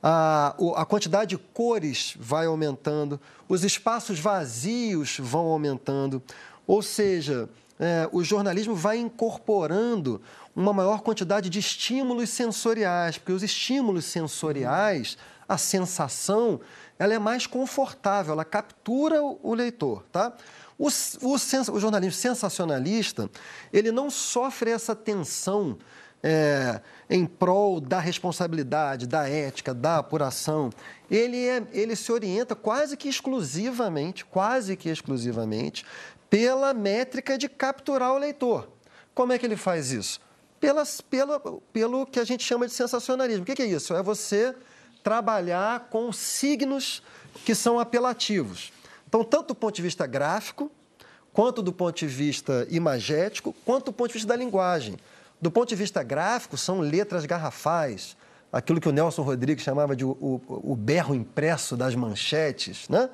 a, 0.02 0.54
a 0.76 0.86
quantidade 0.86 1.30
de 1.30 1.38
cores 1.38 2.14
vai 2.18 2.46
aumentando, 2.46 3.20
os 3.46 3.64
espaços 3.64 4.18
vazios 4.18 5.18
vão 5.18 5.46
aumentando, 5.46 6.22
ou 6.66 6.80
seja, 6.80 7.48
é, 7.78 8.08
o 8.12 8.24
jornalismo 8.24 8.74
vai 8.74 8.98
incorporando 8.98 10.20
uma 10.54 10.72
maior 10.72 11.00
quantidade 11.02 11.48
de 11.48 11.58
estímulos 11.58 12.30
sensoriais, 12.30 13.18
porque 13.18 13.32
os 13.32 13.42
estímulos 13.42 14.04
sensoriais, 14.04 15.16
a 15.48 15.56
sensação, 15.56 16.60
ela 16.98 17.14
é 17.14 17.18
mais 17.18 17.46
confortável, 17.46 18.32
ela 18.32 18.44
captura 18.44 19.22
o 19.22 19.54
leitor, 19.54 20.04
tá? 20.10 20.32
O, 20.78 20.88
o, 20.88 21.34
o 21.72 21.80
jornalismo 21.80 22.12
sensacionalista, 22.12 23.30
ele 23.72 23.90
não 23.90 24.10
sofre 24.10 24.70
essa 24.70 24.94
tensão 24.94 25.76
é, 26.22 26.80
em 27.08 27.26
prol 27.26 27.80
da 27.80 28.00
responsabilidade, 28.00 29.06
da 29.06 29.28
ética, 29.28 29.72
da 29.72 29.98
apuração. 29.98 30.70
Ele, 31.10 31.46
é, 31.46 31.62
ele 31.72 31.96
se 31.96 32.10
orienta 32.12 32.54
quase 32.54 32.96
que 32.96 33.08
exclusivamente, 33.08 34.24
quase 34.24 34.76
que 34.76 34.88
exclusivamente, 34.88 35.84
pela 36.30 36.74
métrica 36.74 37.38
de 37.38 37.48
capturar 37.48 38.12
o 38.12 38.18
leitor. 38.18 38.68
Como 39.14 39.32
é 39.32 39.38
que 39.38 39.46
ele 39.46 39.56
faz 39.56 39.90
isso? 39.90 40.20
Pelas, 40.60 41.00
pela, 41.00 41.40
pelo 41.72 42.06
que 42.06 42.20
a 42.20 42.24
gente 42.24 42.44
chama 42.44 42.66
de 42.66 42.72
sensacionalismo. 42.72 43.42
O 43.42 43.46
que 43.46 43.62
é 43.62 43.66
isso? 43.66 43.94
É 43.94 44.02
você 44.02 44.54
trabalhar 45.02 45.88
com 45.90 46.12
signos 46.12 47.02
que 47.44 47.54
são 47.54 47.78
apelativos. 47.78 48.72
Então, 49.06 49.24
tanto 49.24 49.48
do 49.48 49.54
ponto 49.54 49.74
de 49.74 49.82
vista 49.82 50.06
gráfico, 50.06 50.70
quanto 51.32 51.62
do 51.62 51.72
ponto 51.72 51.96
de 51.96 52.06
vista 52.06 52.66
imagético, 52.70 53.54
quanto 53.64 53.86
do 53.86 53.92
ponto 53.92 54.08
de 54.08 54.14
vista 54.14 54.28
da 54.28 54.36
linguagem. 54.36 54.96
Do 55.40 55.50
ponto 55.50 55.68
de 55.68 55.76
vista 55.76 56.02
gráfico, 56.02 56.56
são 56.56 56.80
letras 56.80 57.24
garrafais, 57.24 58.16
aquilo 58.52 58.80
que 58.80 58.88
o 58.88 58.92
Nelson 58.92 59.22
Rodrigues 59.22 59.62
chamava 59.62 59.94
de 59.94 60.04
o, 60.04 60.10
o, 60.10 60.72
o 60.72 60.76
berro 60.76 61.14
impresso 61.14 61.76
das 61.76 61.94
manchetes. 61.94 62.88
Né? 62.88 63.08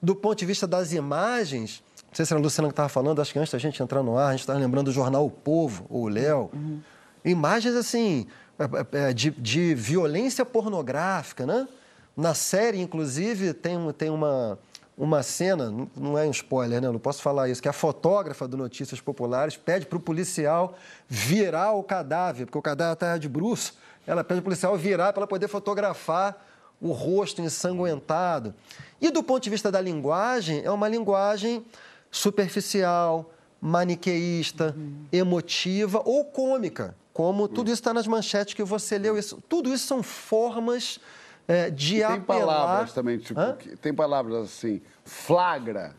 Do 0.00 0.16
ponto 0.16 0.38
de 0.38 0.46
vista 0.46 0.66
das 0.66 0.92
imagens, 0.92 1.82
não 2.08 2.14
sei 2.14 2.24
se 2.24 2.32
era 2.32 2.40
a 2.40 2.42
Luciana 2.42 2.68
que 2.68 2.72
estava 2.72 2.88
falando, 2.88 3.20
acho 3.20 3.32
que 3.32 3.38
antes 3.38 3.52
da 3.52 3.58
gente 3.58 3.82
entrar 3.82 4.02
no 4.02 4.16
ar, 4.16 4.28
a 4.28 4.30
gente 4.32 4.40
estava 4.40 4.58
lembrando 4.58 4.86
do 4.86 4.92
jornal 4.92 5.26
O 5.26 5.30
Povo, 5.30 5.86
ou 5.90 6.04
o 6.04 6.08
Léo. 6.08 6.50
Uhum. 6.52 6.80
Imagens 7.24 7.74
assim, 7.74 8.26
é, 8.58 8.64
é, 8.64 9.10
é, 9.10 9.12
de, 9.12 9.30
de, 9.30 9.74
violência 9.74 10.44
pornográfica, 10.44 11.46
né? 11.46 11.68
Na 12.16 12.34
série, 12.34 12.80
inclusive, 12.80 13.52
tem, 13.52 13.78
tem 13.92 14.10
uma, 14.10 14.58
uma 14.96 15.22
cena, 15.22 15.72
não 15.94 16.18
é 16.18 16.26
um 16.26 16.30
spoiler, 16.30 16.80
né? 16.80 16.88
Eu 16.88 16.92
não 16.92 16.98
posso 16.98 17.22
falar 17.22 17.48
isso, 17.48 17.62
que 17.62 17.68
a 17.68 17.72
fotógrafa 17.72 18.48
do 18.48 18.56
Notícias 18.56 19.00
Populares 19.00 19.56
pede 19.56 19.86
para 19.86 19.98
o 19.98 20.00
policial 20.00 20.76
virar 21.06 21.72
o 21.72 21.82
cadáver, 21.82 22.46
porque 22.46 22.58
o 22.58 22.62
cadáver 22.62 22.94
está 22.94 23.18
de 23.18 23.28
bruxo. 23.28 23.74
Ela 24.06 24.24
pede 24.24 24.40
para 24.40 24.46
o 24.48 24.50
policial 24.50 24.76
virar 24.76 25.12
para 25.12 25.20
ela 25.20 25.26
poder 25.28 25.46
fotografar 25.46 26.44
o 26.80 26.92
rosto 26.92 27.42
ensanguentado. 27.42 28.54
E 29.00 29.10
do 29.10 29.22
ponto 29.22 29.42
de 29.42 29.50
vista 29.50 29.70
da 29.70 29.80
linguagem, 29.80 30.62
é 30.64 30.70
uma 30.70 30.88
linguagem 30.88 31.64
superficial, 32.10 33.32
maniqueísta, 33.60 34.74
uhum. 34.76 35.06
emotiva 35.12 36.02
ou 36.04 36.24
cômica, 36.24 36.96
como 37.12 37.48
tudo 37.48 37.68
isso 37.68 37.80
está 37.80 37.92
nas 37.92 38.06
manchetes 38.06 38.54
que 38.54 38.62
você 38.62 38.98
leu. 38.98 39.18
Isso, 39.18 39.42
tudo 39.48 39.72
isso 39.72 39.86
são 39.86 40.02
formas 40.02 41.00
é, 41.48 41.70
de 41.70 41.96
e 41.96 41.98
tem 41.98 42.04
apelar... 42.04 42.46
palavras 42.46 42.92
também, 42.92 43.18
tipo, 43.18 43.40
que, 43.54 43.76
tem 43.76 43.92
palavras 43.92 44.44
assim, 44.44 44.80
flagra. 45.04 45.96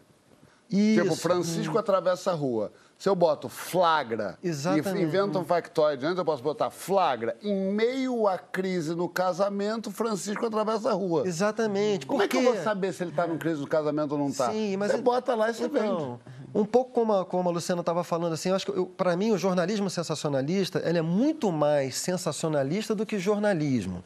Isso. 0.69 1.01
Tipo, 1.01 1.15
Francisco 1.15 1.75
hum. 1.75 1.79
atravessa 1.79 2.31
a 2.31 2.35
rua. 2.35 2.71
Se 2.99 3.07
eu 3.07 3.15
boto 3.15 3.47
flagra 3.47 4.37
Exatamente. 4.43 4.97
e 4.97 5.03
invento 5.03 5.39
um 5.39 5.45
factoide, 5.45 6.05
antes 6.05 6.17
eu 6.17 6.25
posso 6.25 6.43
botar 6.43 6.69
flagra. 6.69 7.37
Em 7.41 7.71
meio 7.71 8.27
à 8.27 8.37
crise 8.37 8.93
no 8.93 9.07
casamento, 9.07 9.89
Francisco 9.89 10.45
atravessa 10.45 10.89
a 10.89 10.93
rua. 10.93 11.25
Exatamente. 11.25 12.05
Como 12.05 12.19
Porque... 12.19 12.35
é 12.35 12.41
que 12.41 12.45
eu 12.45 12.53
vou 12.53 12.61
saber 12.61 12.91
se 12.91 13.01
ele 13.01 13.11
está 13.11 13.25
num 13.25 13.37
crise 13.37 13.61
no 13.61 13.67
casamento 13.67 14.11
ou 14.11 14.17
não 14.17 14.27
está? 14.27 14.51
Sim, 14.51 14.75
mas... 14.75 14.91
Você 14.91 14.97
bota 14.97 15.33
lá 15.33 15.49
e 15.49 15.53
você 15.53 15.63
então, 15.63 15.81
vende. 15.81 16.19
Um 16.53 16.65
pouco 16.65 16.91
como 16.91 17.13
a, 17.13 17.25
como 17.25 17.47
a 17.47 17.53
Luciana 17.53 17.79
estava 17.79 18.03
falando, 18.03 18.33
assim, 18.33 18.49
eu 18.49 18.55
acho 18.55 18.65
que, 18.65 18.85
para 18.97 19.15
mim, 19.15 19.31
o 19.31 19.37
jornalismo 19.37 19.89
sensacionalista 19.89 20.83
ele 20.83 20.97
é 20.97 21.01
muito 21.01 21.53
mais 21.53 21.95
sensacionalista 21.95 22.93
do 22.93 23.05
que 23.05 23.17
jornalismo 23.17 24.03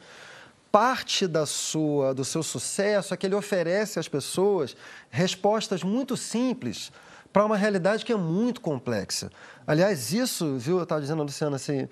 parte 0.70 1.28
da 1.28 1.46
sua, 1.46 2.12
do 2.12 2.24
seu 2.24 2.42
sucesso 2.42 3.14
é 3.14 3.16
que 3.16 3.26
ele 3.26 3.36
oferece 3.36 4.00
às 4.00 4.08
pessoas 4.08 4.76
respostas 5.08 5.84
muito 5.84 6.16
simples 6.16 6.90
para 7.34 7.44
uma 7.44 7.56
realidade 7.56 8.04
que 8.04 8.12
é 8.12 8.16
muito 8.16 8.60
complexa. 8.60 9.28
Aliás, 9.66 10.12
isso, 10.12 10.56
viu, 10.56 10.76
eu 10.76 10.84
estava 10.84 11.00
dizendo 11.00 11.20
a 11.20 11.24
Luciana, 11.24 11.56
assim, 11.56 11.88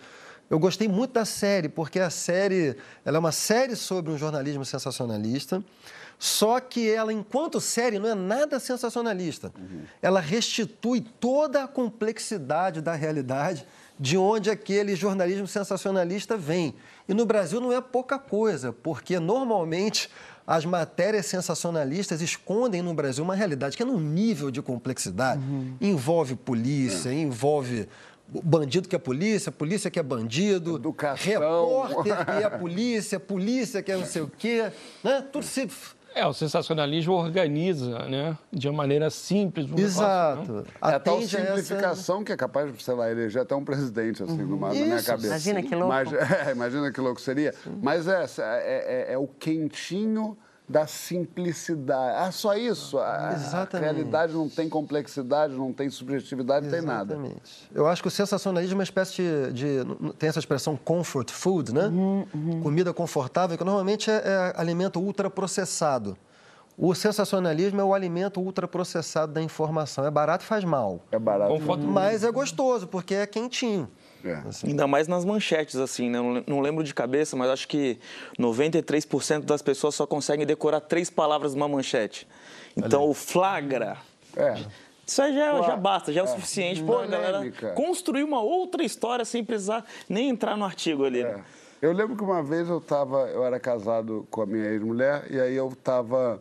eu 0.49 0.57
gostei 0.57 0.87
muito 0.87 1.15
da 1.15 1.25
série, 1.25 1.69
porque 1.69 1.99
a 1.99 2.11
série 2.11 2.77
ela 3.05 3.17
é 3.17 3.19
uma 3.19 3.33
série 3.33 3.75
sobre 3.75 4.13
um 4.13 4.17
jornalismo 4.17 4.65
sensacionalista, 4.65 5.61
só 6.17 6.61
que 6.61 6.89
ela, 6.89 7.13
enquanto 7.13 7.61
série, 7.61 7.99
não 7.99 8.09
é 8.09 8.15
nada 8.15 8.61
sensacionalista. 8.61 9.53
Uhum. 9.59 9.83
Ela 10.01 10.21
restitui 10.21 11.01
toda 11.01 11.65
a 11.65 11.67
complexidade 11.67 12.81
da 12.81 12.95
realidade 12.95 13.67
de 13.99 14.17
onde 14.17 14.49
aquele 14.49 14.95
jornalismo 14.95 15.49
sensacionalista 15.49 16.37
vem. 16.37 16.73
E 17.09 17.15
no 17.15 17.27
Brasil 17.27 17.61
não 17.61 17.73
é 17.73 17.81
pouca 17.81 18.17
coisa, 18.17 18.73
porque 18.73 19.19
normalmente 19.19 20.09
as 20.47 20.65
matérias 20.65 21.27
sensacionalistas 21.27 22.21
escondem 22.21 22.83
no 22.83 22.93
Brasil 22.95 23.23
uma 23.23 23.35
realidade 23.35 23.77
que 23.77 23.83
é 23.83 23.87
num 23.87 24.01
nível 24.01 24.51
de 24.51 24.61
complexidade. 24.61 25.43
Uhum. 25.43 25.77
Envolve 25.81 26.35
polícia, 26.35 27.11
é. 27.11 27.15
envolve 27.15 27.89
bandido 28.43 28.89
que 28.89 28.97
é 28.97 28.99
polícia, 28.99 29.53
polícia 29.53 29.91
que 29.91 29.99
é 29.99 30.03
bandido, 30.03 30.77
Educação. 30.77 31.33
repórter 31.33 32.25
que 32.25 32.45
é 32.45 32.51
polícia, 32.51 33.21
polícia 33.21 33.83
que 33.83 33.93
é 33.93 33.97
não 33.97 34.07
sei 34.07 34.23
o 34.23 34.29
quê. 34.39 34.73
Né? 35.05 35.23
Tudo 35.33 35.45
se 35.45 35.69
é, 36.15 36.27
o 36.27 36.33
sensacionalismo 36.33 37.15
organiza, 37.15 38.01
né? 38.07 38.37
De 38.53 38.69
uma 38.69 38.77
maneira 38.77 39.11
simples. 39.11 39.71
Um 39.71 39.79
Exato. 39.79 40.41
Negócio, 40.41 40.73
é 40.83 40.95
a 40.95 41.01
tal 41.01 41.23
simplificação 41.23 42.17
essa... 42.17 42.25
que 42.25 42.33
é 42.33 42.37
capaz 42.37 42.73
de, 42.73 42.83
sei 42.83 42.95
lá, 42.95 43.11
eleger 43.11 43.43
até 43.43 43.55
um 43.55 43.65
presidente, 43.65 44.23
assim, 44.23 44.41
uhum. 44.43 44.49
numa, 44.49 44.69
na 44.69 44.75
minha 44.75 45.03
cabeça. 45.03 45.27
Imagina 45.27 45.63
que 45.63 45.75
louco. 45.75 45.89
Mas, 45.89 46.13
é, 46.47 46.53
imagina 46.53 46.93
que 46.93 47.01
louco 47.01 47.21
seria. 47.21 47.53
Sim. 47.53 47.79
Mas 47.83 48.09
é, 48.09 48.25
é, 48.39 49.07
é, 49.09 49.13
é 49.15 49.19
o 49.19 49.27
quentinho 49.27 50.37
da 50.69 50.87
simplicidade. 50.87 52.17
Ah, 52.19 52.33
só 52.33 52.55
isso. 52.57 52.99
A, 52.99 53.31
a, 53.31 53.79
realidade 53.79 54.33
não 54.33 54.49
tem 54.49 54.69
complexidade, 54.69 55.55
não 55.55 55.73
tem 55.73 55.91
subjetividade, 55.91 56.67
não 56.67 56.73
tem 56.73 56.83
nada. 56.83 57.15
Exatamente. 57.15 57.69
Eu 57.75 57.87
acho 57.87 58.01
que 58.01 58.09
o 58.09 58.11
sensacionalismo 58.11 58.75
é 58.75 58.79
uma 58.79 58.83
espécie 58.85 59.23
de, 59.53 59.53
de 59.53 60.13
tem 60.15 60.29
essa 60.29 60.39
expressão 60.39 60.77
comfort 60.77 61.31
food, 61.31 61.75
né? 61.75 61.87
Uhum, 61.89 62.27
uhum. 62.35 62.61
Comida 62.63 62.93
confortável, 62.95 63.59
que 63.59 63.65
normalmente 63.65 64.11
é, 64.11 64.15
é 64.15 64.53
alimento 64.57 65.01
ultraprocessado. 65.01 66.17
O 66.77 66.95
sensacionalismo 66.95 67.81
é 67.81 67.85
o 67.85 67.93
alimento 67.93 68.41
ultraprocessado 68.41 69.33
da 69.33 69.43
informação. 69.43 70.07
É 70.07 70.11
barato 70.11 70.45
e 70.45 70.49
faz 70.49 70.65
mal. 70.65 71.01
É 71.11 71.19
barato. 71.19 71.53
Mas 71.79 72.25
é 72.25 72.31
gostoso, 72.31 72.87
porque 72.87 73.15
é 73.15 73.27
quentinho. 73.27 73.91
É. 74.25 74.35
Assim. 74.49 74.69
Ainda 74.69 74.87
mais 74.87 75.09
nas 75.09 75.25
manchetes, 75.25 75.77
assim, 75.77 76.09
né? 76.09 76.19
Não 76.47 76.61
lembro 76.61 76.85
de 76.85 76.95
cabeça, 76.95 77.37
mas 77.37 77.51
acho 77.51 77.69
que 77.69 77.99
93% 78.39 79.45
das 79.45 79.63
pessoas 79.63 79.95
só 79.95 80.07
conseguem 80.07 80.47
decorar 80.47 80.81
três 80.81 81.11
palavras 81.11 81.55
numa 81.55 81.69
manchete. 81.69 82.27
Então, 82.77 83.09
o 83.09 83.15
flagra. 83.15 83.97
É. 84.37 84.65
Isso 85.07 85.21
aí 85.21 85.35
já, 85.35 85.63
já 85.63 85.77
basta, 85.77 86.13
já 86.13 86.21
é 86.21 86.25
o 86.25 86.27
é. 86.27 86.29
suficiente 86.29 86.83
para 86.83 87.03
a 87.03 87.07
galera 87.07 87.53
construir 87.75 88.23
uma 88.23 88.41
outra 88.41 88.85
história 88.85 89.25
sem 89.25 89.45
precisar 89.45 89.85
nem 90.09 90.29
entrar 90.29 90.57
no 90.57 90.65
artigo 90.65 91.05
ali. 91.05 91.23
Né? 91.25 91.31
É. 91.31 91.63
Eu 91.87 91.93
lembro 91.93 92.17
que 92.17 92.23
uma 92.23 92.43
vez 92.43 92.69
eu 92.69 92.81
tava, 92.81 93.29
eu 93.29 93.45
era 93.45 93.59
casado 93.59 94.27
com 94.31 94.43
a 94.43 94.47
minha 94.47 94.67
ex-mulher 94.67 95.27
e 95.29 95.41
aí 95.41 95.57
eu 95.57 95.69
estava 95.69 96.41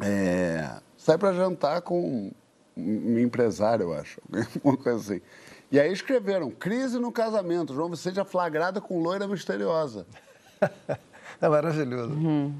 é, 0.00 0.68
saí 0.96 1.18
para 1.18 1.32
jantar 1.32 1.82
com 1.82 2.30
um 2.76 3.18
empresário, 3.18 3.84
eu 3.84 3.92
acho, 3.94 4.20
uma 4.62 4.76
coisa 4.76 4.98
assim. 4.98 5.22
E 5.70 5.78
aí 5.78 5.92
escreveram, 5.92 6.50
crise 6.50 6.98
no 6.98 7.12
casamento, 7.12 7.74
João 7.74 7.90
Vicente 7.90 8.18
é 8.18 8.24
flagrada 8.24 8.80
com 8.80 9.02
loira 9.02 9.28
misteriosa. 9.28 10.06
é 11.40 11.48
maravilhoso. 11.48 12.14
Uhum. 12.14 12.54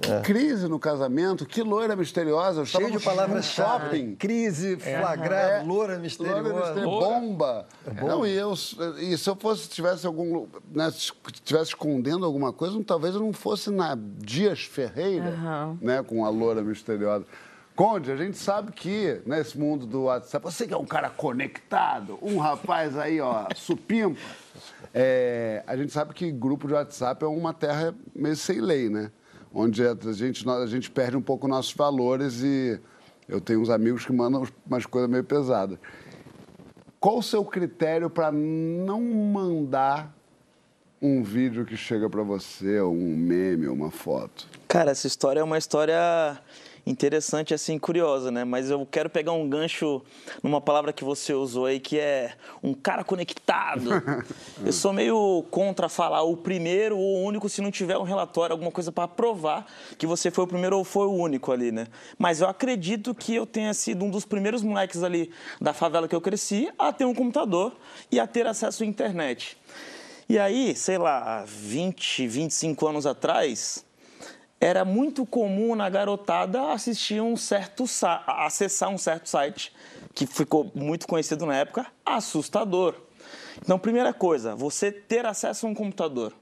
Que 0.00 0.10
é. 0.10 0.20
crise 0.20 0.66
no 0.66 0.78
casamento, 0.78 1.46
que 1.46 1.62
loira 1.62 1.94
misteriosa. 1.94 2.60
Eu 2.60 2.66
Cheio 2.66 2.90
de 2.90 2.98
palavras-chave. 2.98 4.16
Crise, 4.16 4.76
é. 4.82 4.98
flagrada, 4.98 5.52
é. 5.52 5.62
loira 5.62 5.98
misteriosa. 5.98 6.42
Loira 6.42 6.58
misteriosa. 6.58 7.06
Bomba. 7.06 7.66
É 7.86 8.04
Não, 8.04 8.26
e, 8.26 8.34
eu, 8.34 8.52
e 8.98 9.16
se 9.16 9.30
eu 9.30 9.36
fosse, 9.36 9.68
tivesse 9.68 10.04
algum, 10.04 10.46
né, 10.72 10.92
tivesse 11.44 11.70
escondendo 11.70 12.26
alguma 12.26 12.52
coisa, 12.52 12.82
talvez 12.84 13.14
eu 13.14 13.20
não 13.20 13.32
fosse 13.32 13.70
na 13.70 13.96
Dias 13.96 14.64
Ferreira, 14.64 15.30
uhum. 15.30 15.78
né, 15.80 16.02
com 16.02 16.24
a 16.24 16.28
loira 16.28 16.60
misteriosa. 16.60 17.24
Conde, 17.78 18.10
a 18.10 18.16
gente 18.16 18.36
sabe 18.36 18.72
que 18.72 19.22
nesse 19.24 19.56
mundo 19.56 19.86
do 19.86 20.02
WhatsApp, 20.02 20.44
você 20.44 20.66
que 20.66 20.74
é 20.74 20.76
um 20.76 20.84
cara 20.84 21.08
conectado, 21.08 22.18
um 22.20 22.36
rapaz 22.36 22.98
aí, 22.98 23.20
ó, 23.20 23.46
supimpa, 23.54 24.18
é, 24.92 25.62
a 25.64 25.76
gente 25.76 25.92
sabe 25.92 26.12
que 26.12 26.28
grupo 26.32 26.66
de 26.66 26.74
WhatsApp 26.74 27.24
é 27.24 27.28
uma 27.28 27.54
terra 27.54 27.94
meio 28.12 28.34
sem 28.34 28.60
lei, 28.60 28.88
né? 28.88 29.12
Onde 29.54 29.86
a 29.86 29.94
gente, 30.12 30.44
a 30.48 30.66
gente 30.66 30.90
perde 30.90 31.16
um 31.16 31.22
pouco 31.22 31.46
nossos 31.46 31.72
valores 31.72 32.42
e 32.42 32.80
eu 33.28 33.40
tenho 33.40 33.60
uns 33.60 33.70
amigos 33.70 34.04
que 34.04 34.12
mandam 34.12 34.42
umas 34.66 34.84
coisas 34.84 35.08
meio 35.08 35.22
pesadas. 35.22 35.78
qual 36.98 37.18
o 37.18 37.22
seu 37.22 37.44
critério 37.44 38.10
para 38.10 38.32
não 38.32 39.00
mandar 39.00 40.12
um 41.00 41.22
vídeo 41.22 41.64
que 41.64 41.76
chega 41.76 42.10
para 42.10 42.24
você, 42.24 42.80
um 42.80 43.16
meme, 43.16 43.68
uma 43.68 43.92
foto? 43.92 44.48
Cara, 44.66 44.90
essa 44.90 45.06
história 45.06 45.38
é 45.38 45.44
uma 45.44 45.58
história 45.58 46.42
interessante, 46.88 47.52
assim, 47.52 47.78
curiosa, 47.78 48.30
né? 48.30 48.44
Mas 48.44 48.70
eu 48.70 48.86
quero 48.90 49.10
pegar 49.10 49.32
um 49.32 49.48
gancho 49.48 50.02
numa 50.42 50.60
palavra 50.60 50.92
que 50.92 51.04
você 51.04 51.34
usou 51.34 51.66
aí, 51.66 51.78
que 51.78 51.98
é 51.98 52.32
um 52.62 52.72
cara 52.72 53.04
conectado. 53.04 53.90
eu 54.64 54.72
sou 54.72 54.92
meio 54.92 55.44
contra 55.50 55.88
falar 55.88 56.22
o 56.22 56.36
primeiro 56.36 56.96
ou 56.96 57.18
o 57.18 57.22
único 57.24 57.48
se 57.48 57.60
não 57.60 57.70
tiver 57.70 57.98
um 57.98 58.02
relatório, 58.02 58.54
alguma 58.54 58.70
coisa 58.70 58.90
para 58.90 59.06
provar 59.06 59.66
que 59.98 60.06
você 60.06 60.30
foi 60.30 60.44
o 60.44 60.46
primeiro 60.46 60.78
ou 60.78 60.84
foi 60.84 61.06
o 61.06 61.12
único 61.12 61.52
ali, 61.52 61.70
né? 61.70 61.86
Mas 62.18 62.40
eu 62.40 62.48
acredito 62.48 63.14
que 63.14 63.34
eu 63.34 63.44
tenha 63.44 63.74
sido 63.74 64.04
um 64.04 64.10
dos 64.10 64.24
primeiros 64.24 64.62
moleques 64.62 65.02
ali 65.02 65.30
da 65.60 65.72
favela 65.72 66.08
que 66.08 66.14
eu 66.14 66.20
cresci 66.20 66.72
a 66.78 66.92
ter 66.92 67.04
um 67.04 67.14
computador 67.14 67.76
e 68.10 68.18
a 68.18 68.26
ter 68.26 68.46
acesso 68.46 68.82
à 68.82 68.86
internet. 68.86 69.58
E 70.28 70.38
aí, 70.38 70.74
sei 70.74 70.98
lá, 70.98 71.44
20, 71.46 72.28
25 72.28 72.86
anos 72.86 73.06
atrás, 73.06 73.84
era 74.60 74.84
muito 74.84 75.24
comum 75.24 75.74
na 75.74 75.88
garotada 75.88 76.72
assistir 76.72 77.20
um 77.20 77.36
certo 77.36 77.84
acessar 78.26 78.88
um 78.90 78.98
certo 78.98 79.28
site 79.28 79.72
que 80.14 80.26
ficou 80.26 80.70
muito 80.74 81.06
conhecido 81.06 81.46
na 81.46 81.54
época, 81.54 81.86
assustador. 82.04 82.94
Então, 83.62 83.78
primeira 83.78 84.12
coisa, 84.12 84.56
você 84.56 84.90
ter 84.90 85.24
acesso 85.26 85.66
a 85.66 85.70
um 85.70 85.74
computador. 85.74 86.32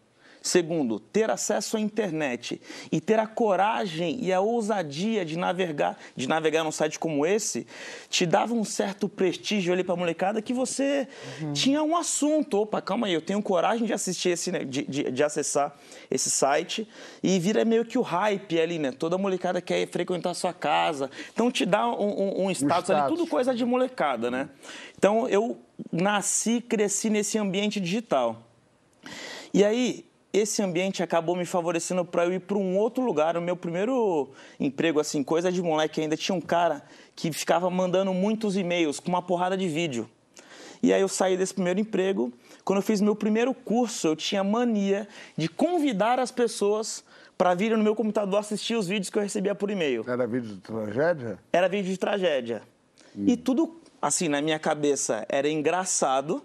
Segundo, 0.47 1.01
ter 1.01 1.29
acesso 1.29 1.77
à 1.77 1.81
internet 1.81 2.61
e 2.93 3.01
ter 3.01 3.19
a 3.19 3.27
coragem 3.27 4.17
e 4.23 4.33
a 4.33 4.39
ousadia 4.39 5.25
de 5.25 5.37
navegar, 5.37 5.99
de 6.15 6.29
navegar 6.29 6.63
num 6.63 6.71
site 6.71 7.01
como 7.01 7.27
esse, 7.27 7.67
te 8.09 8.25
dava 8.25 8.55
um 8.55 8.63
certo 8.63 9.09
prestígio 9.09 9.73
ali 9.73 9.83
para 9.83 9.95
a 9.95 9.97
molecada 9.97 10.41
que 10.41 10.53
você 10.53 11.09
uhum. 11.43 11.53
tinha 11.53 11.83
um 11.83 11.97
assunto. 11.97 12.61
Opa, 12.61 12.81
calma 12.81 13.09
aí, 13.09 13.13
eu 13.13 13.21
tenho 13.21 13.43
coragem 13.43 13.89
de 13.89 13.93
assistir 13.93 14.29
esse, 14.29 14.53
né, 14.53 14.61
de, 14.61 14.85
de, 14.85 15.11
de, 15.11 15.25
acessar 15.25 15.77
esse 16.09 16.31
site 16.31 16.89
e 17.25 17.41
vira 17.41 17.65
meio 17.65 17.85
que 17.85 17.99
o 17.99 18.03
hype 18.03 18.61
ali, 18.61 18.79
né? 18.79 18.93
Toda 18.93 19.19
molecada 19.19 19.61
quer 19.61 19.85
frequentar 19.89 20.31
a 20.31 20.35
sua 20.35 20.53
casa. 20.53 21.11
Então 21.33 21.51
te 21.51 21.67
dá 21.67 21.89
um, 21.89 21.93
um, 21.93 22.47
um, 22.47 22.51
status, 22.53 22.63
um 22.63 22.83
status 22.83 22.91
ali, 22.91 23.09
tudo 23.09 23.27
coisa 23.27 23.53
de 23.53 23.65
molecada, 23.65 24.31
né? 24.31 24.49
Então 24.97 25.29
eu 25.29 25.59
nasci, 25.91 26.61
cresci 26.61 27.11
nesse 27.11 27.37
ambiente 27.37 27.81
digital. 27.81 28.45
E 29.53 29.65
aí, 29.65 30.07
esse 30.39 30.63
ambiente 30.63 31.03
acabou 31.03 31.35
me 31.35 31.47
favorecendo 31.47 32.05
para 32.05 32.27
eu 32.27 32.35
ir 32.35 32.41
para 32.41 32.59
um 32.59 32.77
outro 32.77 33.03
lugar. 33.03 33.37
O 33.37 33.41
meu 33.41 33.57
primeiro 33.57 34.31
emprego, 34.61 35.01
assim, 35.01 35.23
coisa 35.23 35.51
de 35.51 35.63
moleque, 35.63 36.01
ainda 36.01 36.17
tinha 36.17 36.35
um 36.35 36.41
cara 36.41 36.83
que 37.15 37.33
ficava 37.33 37.71
mandando 37.71 38.13
muitos 38.13 38.57
e-mails 38.57 39.01
com 39.01 39.09
uma 39.09 39.23
porrada 39.23 39.57
de 39.57 39.67
vídeo. 39.67 40.09
E 40.83 40.93
aí 40.93 41.01
eu 41.01 41.09
saí 41.09 41.37
desse 41.37 41.55
primeiro 41.55 41.81
emprego. 41.81 42.31
Quando 42.65 42.79
eu 42.79 42.83
fiz 42.83 43.01
meu 43.01 43.17
primeiro 43.17 43.55
curso, 43.55 44.09
eu 44.09 44.17
tinha 44.17 44.45
mania 44.45 45.09
de 45.37 45.49
convidar 45.49 46.19
as 46.19 46.31
pessoas 46.31 47.03
para 47.39 47.55
virem 47.55 47.79
no 47.79 47.85
meu 47.85 47.95
computador 47.95 48.41
assistir 48.41 48.75
os 48.75 48.87
vídeos 48.87 49.09
que 49.09 49.19
eu 49.19 49.23
recebia 49.23 49.55
por 49.55 49.71
e-mail. 49.71 50.05
Era 50.07 50.27
vídeo 50.27 50.55
de 50.55 50.61
tragédia? 50.61 51.39
Era 51.53 51.69
vídeo 51.69 51.91
de 51.91 51.99
tragédia. 51.99 52.63
Hum. 53.17 53.25
E 53.27 53.37
tudo, 53.37 53.81
assim, 54.07 54.29
na 54.29 54.41
minha 54.41 54.59
cabeça 54.59 55.27
era 55.29 55.49
engraçado 55.49 56.41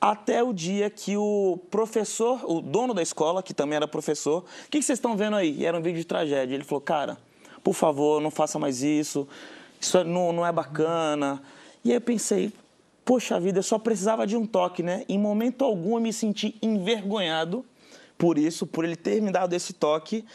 até 0.00 0.42
o 0.44 0.52
dia 0.52 0.88
que 0.88 1.16
o 1.16 1.58
professor, 1.68 2.40
o 2.44 2.60
dono 2.60 2.94
da 2.94 3.02
escola, 3.02 3.42
que 3.42 3.52
também 3.52 3.76
era 3.76 3.88
professor, 3.88 4.44
o 4.66 4.70
que, 4.70 4.80
vocês 4.80 4.98
estão 4.98 5.16
vendo 5.16 5.34
aí? 5.34 5.56
E 5.58 5.66
era 5.66 5.76
um 5.76 5.82
vídeo 5.82 5.98
de 5.98 6.06
tragédia. 6.06 6.54
Ele 6.54 6.62
falou, 6.62 6.80
cara, 6.80 7.18
por 7.64 7.74
favor, 7.74 8.20
não 8.20 8.30
faça 8.30 8.58
mais 8.58 8.82
isso, 8.82 9.26
isso 9.80 9.98
é, 9.98 10.04
não, 10.04 10.32
não 10.32 10.46
é 10.46 10.52
bacana. 10.52 11.42
E 11.84 11.90
aí 11.90 11.96
eu 11.96 12.00
pensei, 12.00 12.52
poxa 13.04 13.40
vida, 13.40 13.58
eu 13.58 13.62
só 13.64 13.78
precisava 13.78 14.24
de 14.24 14.36
um 14.36 14.46
toque, 14.46 14.80
né? 14.80 15.04
Em 15.08 15.18
momento 15.18 15.64
algum 15.64 15.96
eu 15.96 16.00
me 16.00 16.12
senti 16.12 16.56
envergonhado 16.62 17.64
por 18.20 18.36
isso, 18.36 18.66
por 18.66 18.84
ele 18.84 18.96
ter 18.96 19.22
me 19.22 19.30
dado 19.30 19.54
esse 19.54 19.72
toque. 19.72 20.26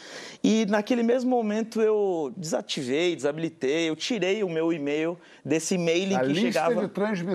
E 0.42 0.66
naquele 0.66 1.04
mesmo 1.04 1.30
momento 1.30 1.80
eu 1.80 2.34
desativei, 2.36 3.14
desabilitei, 3.14 3.88
eu 3.88 3.94
tirei 3.94 4.42
o 4.42 4.48
meu 4.48 4.72
e-mail 4.72 5.16
desse 5.44 5.76
e-mail 5.76 6.18
que 6.26 6.34
chegava 6.34 6.90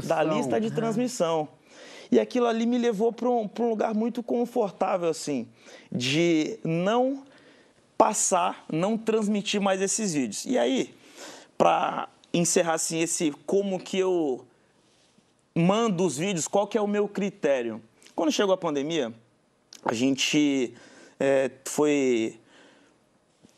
da 0.06 0.22
lista 0.22 0.60
de 0.60 0.70
transmissão. 0.70 1.48
E 2.12 2.20
aquilo 2.20 2.48
ali 2.48 2.66
me 2.66 2.78
levou 2.78 3.14
para 3.14 3.30
um, 3.30 3.50
um 3.58 3.70
lugar 3.70 3.94
muito 3.94 4.22
confortável, 4.22 5.08
assim, 5.08 5.48
de 5.90 6.60
não 6.66 7.24
passar, 7.98 8.66
não 8.70 8.98
transmitir 8.98 9.62
mais 9.62 9.82
esses 9.82 10.14
vídeos. 10.14 10.44
E 10.46 10.58
aí, 10.58 10.94
para 11.58 12.10
encerrar 12.34 12.74
assim 12.74 13.00
esse 13.00 13.32
como 13.46 13.80
que 13.80 13.98
eu 13.98 14.46
mando 15.56 16.06
os 16.06 16.18
vídeos, 16.18 16.46
qual 16.46 16.68
que 16.68 16.78
é 16.78 16.82
o 16.82 16.88
meu 16.88 17.08
critério? 17.08 17.82
Quando 18.14 18.34
chegou 18.34 18.54
a 18.54 18.58
pandemia, 18.58 19.14
a 19.84 19.94
gente 19.94 20.74
é, 21.20 21.52
foi 21.66 22.40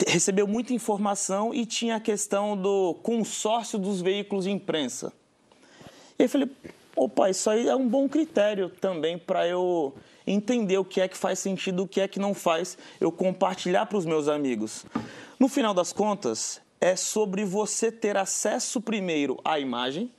recebeu 0.07 0.47
muita 0.47 0.73
informação 0.73 1.53
e 1.53 1.65
tinha 1.65 1.95
a 1.95 1.99
questão 1.99 2.57
do 2.57 2.95
consórcio 2.95 3.79
dos 3.79 4.01
veículos 4.01 4.45
de 4.45 4.51
imprensa. 4.51 5.13
E 6.19 6.23
eu 6.23 6.29
falei, 6.29 6.49
Opa, 6.95 7.29
isso 7.29 7.49
aí 7.49 7.67
é 7.67 7.75
um 7.75 7.88
bom 7.88 8.07
critério 8.07 8.69
também 8.69 9.17
para 9.17 9.47
eu 9.47 9.95
entender 10.27 10.77
o 10.77 10.86
que 10.86 11.01
é 11.01 11.07
que 11.07 11.17
faz 11.17 11.39
sentido, 11.39 11.83
o 11.83 11.88
que 11.88 11.99
é 11.99 12.07
que 12.07 12.19
não 12.19 12.33
faz, 12.36 12.77
eu 13.01 13.12
compartilhar 13.12 13.88
para 13.88 13.97
os 13.97 14.05
meus 14.05 14.27
amigos. 14.27 14.86
No 15.39 15.47
final 15.47 15.73
das 15.73 15.91
contas, 15.91 16.62
é 16.79 16.95
sobre 16.95 17.43
você 17.45 17.91
ter 17.91 18.15
acesso 18.15 18.79
primeiro 18.79 19.39
à 19.43 19.59
imagem 19.59 20.12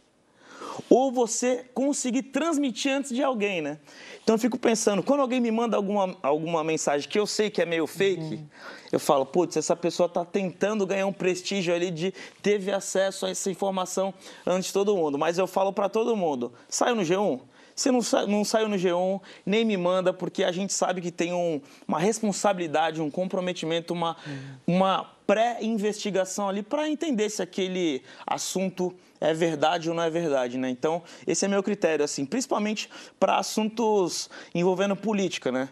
ou 0.88 1.12
você 1.12 1.64
conseguir 1.74 2.24
transmitir 2.24 2.92
antes 2.92 3.10
de 3.10 3.22
alguém, 3.22 3.60
né? 3.60 3.78
Então 4.22 4.34
eu 4.34 4.38
fico 4.38 4.58
pensando, 4.58 5.02
quando 5.02 5.20
alguém 5.20 5.40
me 5.40 5.50
manda 5.50 5.76
alguma, 5.76 6.16
alguma 6.22 6.64
mensagem 6.64 7.08
que 7.08 7.18
eu 7.18 7.26
sei 7.26 7.50
que 7.50 7.60
é 7.60 7.66
meio 7.66 7.86
fake, 7.86 8.22
uhum. 8.22 8.46
eu 8.90 8.98
falo, 8.98 9.26
putz, 9.26 9.56
essa 9.56 9.76
pessoa 9.76 10.06
está 10.06 10.24
tentando 10.24 10.86
ganhar 10.86 11.06
um 11.06 11.12
prestígio 11.12 11.74
ali 11.74 11.90
de 11.90 12.14
teve 12.42 12.70
acesso 12.70 13.26
a 13.26 13.30
essa 13.30 13.50
informação 13.50 14.14
antes 14.46 14.68
de 14.68 14.72
todo 14.72 14.96
mundo. 14.96 15.18
Mas 15.18 15.36
eu 15.38 15.46
falo 15.46 15.72
para 15.72 15.88
todo 15.88 16.16
mundo, 16.16 16.52
saiu 16.68 16.94
no 16.94 17.02
G1? 17.02 17.40
Você 17.74 17.90
não, 17.90 18.02
sa 18.02 18.26
não 18.26 18.44
saiu 18.44 18.68
no 18.68 18.76
G1, 18.76 19.20
nem 19.44 19.64
me 19.64 19.76
manda, 19.76 20.12
porque 20.12 20.44
a 20.44 20.52
gente 20.52 20.72
sabe 20.72 21.00
que 21.00 21.10
tem 21.10 21.32
um, 21.32 21.60
uma 21.88 21.98
responsabilidade, 21.98 23.02
um 23.02 23.10
comprometimento, 23.10 23.92
uma, 23.92 24.16
uhum. 24.26 24.76
uma 24.76 25.13
pré-investigação 25.26 26.48
ali 26.48 26.62
para 26.62 26.88
entender 26.88 27.30
se 27.30 27.42
aquele 27.42 28.02
assunto 28.26 28.94
é 29.20 29.32
verdade 29.32 29.88
ou 29.88 29.94
não 29.94 30.02
é 30.02 30.10
verdade, 30.10 30.58
né? 30.58 30.68
Então, 30.68 31.02
esse 31.26 31.44
é 31.44 31.48
meu 31.48 31.62
critério, 31.62 32.04
assim, 32.04 32.26
principalmente 32.26 32.90
para 33.18 33.38
assuntos 33.38 34.28
envolvendo 34.54 34.94
política, 34.94 35.50
né? 35.50 35.68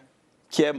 Que 0.49 0.65
é, 0.65 0.75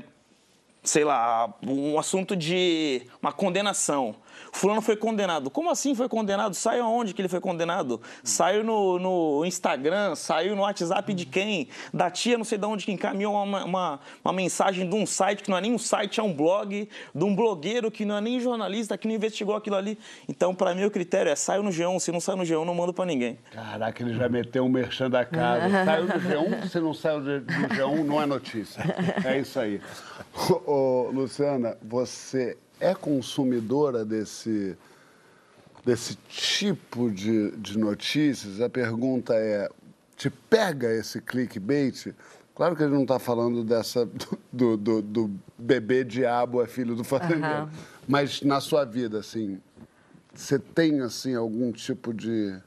sei 0.83 1.05
lá, 1.05 1.55
um 1.63 1.99
assunto 1.99 2.35
de 2.35 3.03
uma 3.23 3.33
condenação 3.33 4.17
fulano 4.53 4.81
foi 4.81 4.97
condenado. 4.97 5.51
Como 5.51 5.71
assim 5.71 5.95
foi 5.95 6.09
condenado? 6.09 6.55
Saiu 6.55 6.85
aonde 6.85 7.15
que 7.15 7.21
ele 7.21 7.29
foi 7.29 7.41
condenado? 7.41 8.01
Saiu 8.23 8.65
no, 8.65 8.99
no 8.99 9.45
Instagram, 9.45 10.15
saiu 10.15 10.57
no 10.57 10.63
WhatsApp 10.63 11.13
de 11.13 11.27
quem? 11.27 11.69
Da 11.93 12.11
tia, 12.11 12.37
não 12.37 12.45
sei 12.45 12.59
de 12.59 12.67
onde 12.67 12.85
que 12.85 12.93
encaminhou 12.93 13.35
uma, 13.35 13.65
uma, 13.65 14.01
uma, 14.25 14.33
mensagem 14.33 14.89
de 14.89 14.95
um 14.95 15.07
site 15.07 15.43
que 15.43 15.51
não 15.51 15.59
é 15.59 15.61
nem 15.61 15.73
um 15.73 15.79
site, 15.79 16.21
é 16.21 16.23
um 16.23 16.33
blog, 16.33 16.89
de 17.15 17.25
um 17.25 17.35
blogueiro 17.35 17.91
que 17.91 18.05
não 18.05 18.17
é 18.17 18.21
nem 18.21 18.41
jornalista, 18.41 18.97
que 18.97 19.07
não 19.07 19.15
investigou 19.15 19.55
aquilo 19.55 19.77
ali. 19.77 19.99
Então, 20.29 20.55
para 20.55 20.75
mim, 20.75 20.85
o 20.85 20.91
critério 20.91 21.31
é 21.31 21.37
saiu 21.37 21.63
no 21.63 21.71
G1. 21.71 22.01
Se 22.01 22.13
não 22.13 22.21
saiu 22.21 22.37
no 22.37 22.45
G1, 22.45 22.65
não 22.65 22.75
mando 22.75 22.93
para 22.93 23.05
ninguém. 23.05 23.39
Caraca, 23.51 24.03
ele 24.03 24.15
já 24.15 24.29
meteu 24.29 24.65
um 24.65 24.69
merchan 24.69 25.11
da 25.11 25.25
casa. 25.25 25.69
saiu 25.85 26.05
no 26.05 26.15
G1, 26.15 26.69
se 26.69 26.81
não 26.81 26.95
saiu 26.95 27.21
no 27.21 27.69
G1, 27.69 28.05
não 28.05 28.23
é 28.23 28.27
notícia. 28.27 28.83
É 29.25 29.39
isso 29.39 29.59
aí. 29.59 29.81
Ô, 30.67 30.71
ô, 30.71 31.11
Luciana, 31.11 31.77
você 31.83 32.57
é 32.81 32.95
consumidora 32.95 34.05
desse, 34.05 34.77
desse 35.85 36.17
tipo 36.29 37.11
de, 37.11 37.51
de 37.53 37.79
notícias? 37.79 38.61
A 38.61 38.69
pergunta 38.69 39.35
é: 39.35 39.69
te 40.17 40.31
pega 40.31 40.93
esse 40.93 41.21
clickbait? 41.21 42.15
Claro 42.55 42.77
que 42.77 42.83
ele 42.83 42.95
não 42.95 43.03
está 43.03 43.19
falando 43.19 43.65
dessa 43.65 44.09
do, 44.53 44.77
do, 44.77 45.03
do, 45.03 45.31
bebê 45.59 46.05
diabo 46.05 46.63
é 46.63 46.67
filho 46.67 46.95
do 46.95 47.03
fazendeiro, 47.03 47.65
uhum. 47.65 47.69
mas 48.07 48.43
na 48.43 48.61
sua 48.61 48.85
vida, 48.85 49.19
assim, 49.19 49.61
você 50.33 50.59
tem 50.59 51.01
assim 51.01 51.35
algum 51.35 51.73
tipo 51.73 52.15
de 52.15 52.61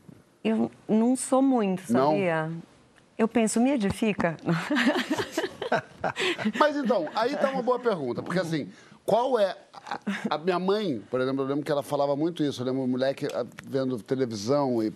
eu 0.47 0.71
não 0.87 1.15
sou 1.17 1.41
muito, 1.41 1.81
sabia? 1.81 2.47
Não? 2.47 2.61
Eu 3.17 3.27
penso, 3.27 3.59
me 3.59 3.71
edifica. 3.71 4.37
Mas 6.57 6.77
então, 6.77 7.09
aí 7.13 7.33
está 7.33 7.49
uma 7.51 7.61
boa 7.61 7.77
pergunta, 7.77 8.23
porque 8.23 8.39
assim, 8.39 8.69
qual 9.07 9.39
é. 9.39 9.55
A, 10.29 10.35
a, 10.35 10.37
minha 10.37 10.59
mãe, 10.59 11.01
por 11.09 11.21
exemplo, 11.21 11.41
eu 11.41 11.47
lembro 11.47 11.63
que 11.63 11.71
ela 11.71 11.81
falava 11.81 12.13
muito 12.13 12.43
isso. 12.43 12.61
Eu 12.61 12.65
lembro 12.65 12.81
uma 12.81 12.87
mulher 12.87 13.15
que, 13.15 13.25
vendo 13.65 13.97
televisão 14.03 14.83
e 14.83 14.91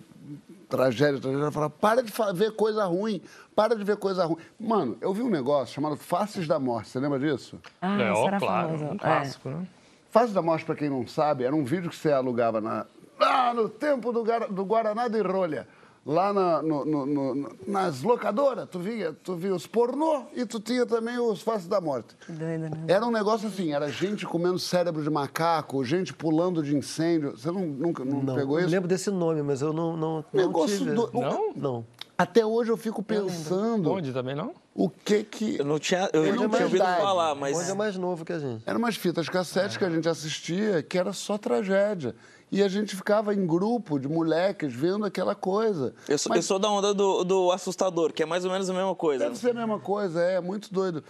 tragédia, 0.68 1.18
tragédia, 1.18 1.44
ela 1.44 1.50
falava: 1.50 1.70
para 1.70 2.02
de 2.02 2.12
ver 2.34 2.52
coisa 2.52 2.84
ruim, 2.84 3.22
para 3.56 3.74
de 3.74 3.82
ver 3.82 3.96
coisa 3.96 4.26
ruim. 4.26 4.36
Mano, 4.60 4.98
eu 5.00 5.14
vi 5.14 5.22
um 5.22 5.30
negócio 5.30 5.74
chamado 5.74 5.96
Faces 5.96 6.46
da 6.46 6.58
Morte, 6.58 6.90
você 6.90 7.00
lembra 7.00 7.18
disso? 7.18 7.58
Ah, 7.80 8.02
é, 8.02 8.12
ó, 8.12 8.38
claro, 8.38 8.68
famoso. 8.68 8.84
um 8.84 8.98
clássico, 8.98 9.48
é. 9.48 9.52
né? 9.52 9.66
Faces 10.10 10.34
da 10.34 10.42
Morte, 10.42 10.66
para 10.66 10.74
quem 10.74 10.90
não 10.90 11.06
sabe, 11.06 11.44
era 11.44 11.56
um 11.56 11.64
vídeo 11.64 11.88
que 11.88 11.96
você 11.96 12.12
alugava 12.12 12.60
na, 12.60 12.84
ah, 13.18 13.54
no 13.54 13.66
tempo 13.66 14.12
do, 14.12 14.22
do 14.50 14.64
Guaraná 14.66 15.08
de 15.08 15.22
Rolha 15.22 15.66
lá 16.04 16.32
na, 16.32 16.62
no, 16.62 16.84
no, 16.84 17.06
no, 17.06 17.48
nas 17.66 18.02
locadoras, 18.02 18.68
tu 18.70 18.78
via, 18.80 19.12
tu 19.22 19.34
via 19.36 19.54
os 19.54 19.66
pornô 19.66 20.24
e 20.34 20.44
tu 20.44 20.58
tinha 20.58 20.84
também 20.84 21.18
os 21.18 21.40
Faces 21.42 21.68
da 21.68 21.80
Morte. 21.80 22.16
Doida, 22.28 22.68
né? 22.68 22.84
Era 22.88 23.06
um 23.06 23.10
negócio 23.10 23.46
assim, 23.48 23.72
era 23.72 23.88
gente 23.88 24.26
comendo 24.26 24.58
cérebro 24.58 25.02
de 25.02 25.10
macaco, 25.10 25.84
gente 25.84 26.12
pulando 26.12 26.62
de 26.62 26.76
incêndio. 26.76 27.32
Você 27.36 27.50
não, 27.50 27.60
nunca 27.66 28.04
não, 28.04 28.22
Não, 28.22 28.34
pegou 28.34 28.58
eu 28.58 28.64
isso? 28.66 28.74
lembro 28.74 28.88
desse 28.88 29.10
nome, 29.10 29.42
mas 29.42 29.62
eu 29.62 29.72
não, 29.72 29.96
não, 29.96 30.24
não 30.32 30.46
Negócio 30.46 30.78
tive. 30.78 30.92
do- 30.92 31.10
Não? 31.14 31.52
Não. 31.54 31.84
Até 32.16 32.44
hoje 32.44 32.70
eu 32.70 32.76
fico 32.76 33.02
pensando 33.02 33.90
Onde 33.90 34.12
também 34.12 34.34
não? 34.34 34.54
o 34.74 34.88
que 34.88 35.24
que... 35.24 35.58
Eu 35.58 35.64
não 35.64 35.78
tinha, 35.78 36.08
eu 36.12 36.22
não 36.22 36.30
não 36.30 36.36
tinha 36.36 36.48
tem 36.50 36.62
ouvido 36.62 36.82
idade. 36.82 37.00
falar, 37.02 37.34
mas 37.34 37.58
Onde 37.58 37.70
é 37.70 37.74
mais 37.74 37.96
novo 37.96 38.24
que 38.24 38.32
a 38.32 38.38
gente. 38.38 38.62
Eram 38.66 38.78
umas 38.78 38.96
fitas 38.96 39.28
cassete 39.28 39.78
que 39.78 39.84
a 39.84 39.90
gente 39.90 40.08
assistia 40.08 40.82
que 40.82 40.96
era 40.98 41.12
só 41.12 41.36
tragédia. 41.36 42.14
E 42.50 42.62
a 42.62 42.68
gente 42.68 42.94
ficava 42.94 43.34
em 43.34 43.46
grupo 43.46 43.98
de 43.98 44.06
moleques 44.06 44.72
vendo 44.74 45.06
aquela 45.06 45.34
coisa. 45.34 45.94
eu 46.06 46.18
sou, 46.18 46.30
Mas 46.30 46.38
eu 46.38 46.42
sou 46.42 46.58
da 46.58 46.70
onda 46.70 46.92
do, 46.92 47.24
do 47.24 47.50
assustador, 47.50 48.12
que 48.12 48.22
é 48.22 48.26
mais 48.26 48.44
ou 48.44 48.50
menos 48.50 48.68
a 48.68 48.74
mesma 48.74 48.94
coisa. 48.94 49.24
Deve 49.24 49.38
ser 49.38 49.50
a 49.50 49.54
mesma 49.54 49.78
coisa, 49.78 50.20
é 50.20 50.40
muito 50.40 50.72
doido. 50.72 51.02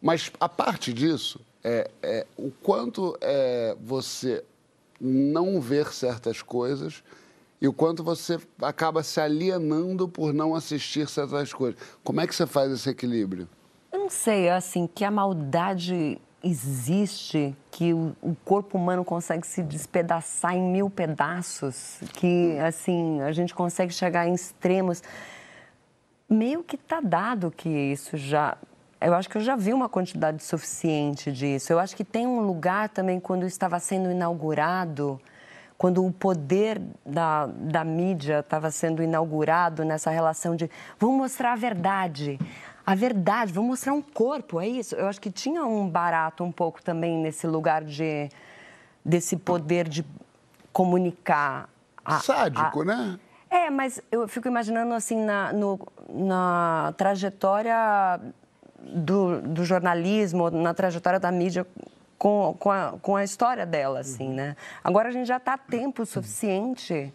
Mas 0.00 0.30
a 0.38 0.48
parte 0.48 0.92
disso, 0.92 1.40
é, 1.62 1.90
é 2.02 2.26
o 2.36 2.50
quanto 2.50 3.16
é, 3.22 3.74
você 3.82 4.44
não 5.00 5.60
ver 5.60 5.92
certas 5.92 6.42
coisas 6.42 7.02
e 7.64 7.68
o 7.68 7.72
quanto 7.72 8.04
você 8.04 8.38
acaba 8.60 9.02
se 9.02 9.18
alienando 9.18 10.06
por 10.06 10.34
não 10.34 10.54
assistir 10.54 11.08
certas 11.08 11.50
coisas. 11.50 11.80
Como 12.04 12.20
é 12.20 12.26
que 12.26 12.34
você 12.34 12.46
faz 12.46 12.70
esse 12.70 12.90
equilíbrio? 12.90 13.48
Eu 13.90 14.00
não 14.00 14.10
sei, 14.10 14.50
assim, 14.50 14.86
que 14.86 15.02
a 15.02 15.10
maldade 15.10 16.20
existe, 16.42 17.56
que 17.70 17.94
o, 17.94 18.36
corpo 18.44 18.76
humano 18.76 19.02
consegue 19.02 19.46
se 19.46 19.62
despedaçar 19.62 20.54
em 20.54 20.60
mil 20.62 20.90
pedaços, 20.90 22.00
que, 22.12 22.58
assim, 22.58 23.22
a 23.22 23.32
gente 23.32 23.54
consegue 23.54 23.94
chegar 23.94 24.28
em 24.28 24.34
extremos. 24.34 25.02
Meio 26.28 26.62
que 26.62 26.76
tá 26.76 27.00
dado 27.00 27.50
que 27.50 27.70
isso 27.70 28.14
já. 28.18 28.58
Eu 29.00 29.14
acho 29.14 29.26
que 29.30 29.38
eu 29.38 29.42
já 29.42 29.56
vi 29.56 29.72
uma 29.72 29.88
quantidade 29.88 30.42
suficiente 30.42 31.32
disso. 31.32 31.72
Eu 31.72 31.78
acho 31.78 31.96
que 31.96 32.04
tem 32.04 32.26
um 32.26 32.40
lugar 32.40 32.90
também 32.90 33.18
quando 33.18 33.46
estava 33.46 33.80
sendo 33.80 34.10
inaugurado, 34.10 35.18
quando 35.76 36.04
o 36.04 36.12
poder 36.12 36.80
da, 37.04 37.46
da 37.46 37.84
mídia 37.84 38.40
estava 38.40 38.70
sendo 38.70 39.02
inaugurado 39.02 39.84
nessa 39.84 40.10
relação 40.10 40.54
de 40.56 40.70
vamos 40.98 41.16
mostrar 41.16 41.52
a 41.52 41.56
verdade. 41.56 42.38
A 42.86 42.94
verdade, 42.94 43.52
vamos 43.52 43.70
mostrar 43.70 43.92
um 43.94 44.02
corpo, 44.02 44.60
é 44.60 44.68
isso. 44.68 44.94
Eu 44.94 45.06
acho 45.08 45.20
que 45.20 45.30
tinha 45.30 45.64
um 45.64 45.88
barato 45.88 46.44
um 46.44 46.52
pouco 46.52 46.82
também 46.82 47.16
nesse 47.18 47.46
lugar 47.46 47.82
de 47.82 48.28
desse 49.04 49.36
poder 49.36 49.88
de 49.88 50.04
comunicar. 50.72 51.68
a- 52.04 52.20
Sádico, 52.20 52.82
a- 52.82 52.84
né? 52.84 53.18
é, 53.50 53.70
mas 53.70 54.00
eu 54.12 54.28
fico 54.28 54.46
imaginando 54.48 54.92
assim 54.92 55.24
na, 55.24 55.52
no- 55.52 55.80
na 56.10 56.92
trajetória 56.98 58.20
do, 58.78 59.40
do 59.40 59.64
jornalismo, 59.64 60.50
na 60.50 60.74
trajetória 60.74 61.18
da 61.18 61.30
mídia 61.32 61.66
com, 62.18 62.54
com, 62.58 62.70
a, 62.70 62.94
com 63.02 63.16
a 63.16 63.24
história 63.24 63.66
dela, 63.66 64.00
assim, 64.00 64.28
né? 64.28 64.56
Agora 64.82 65.08
a 65.08 65.12
gente 65.12 65.26
já 65.26 65.36
está 65.38 65.56
tempo 65.58 66.04
suficiente 66.06 67.12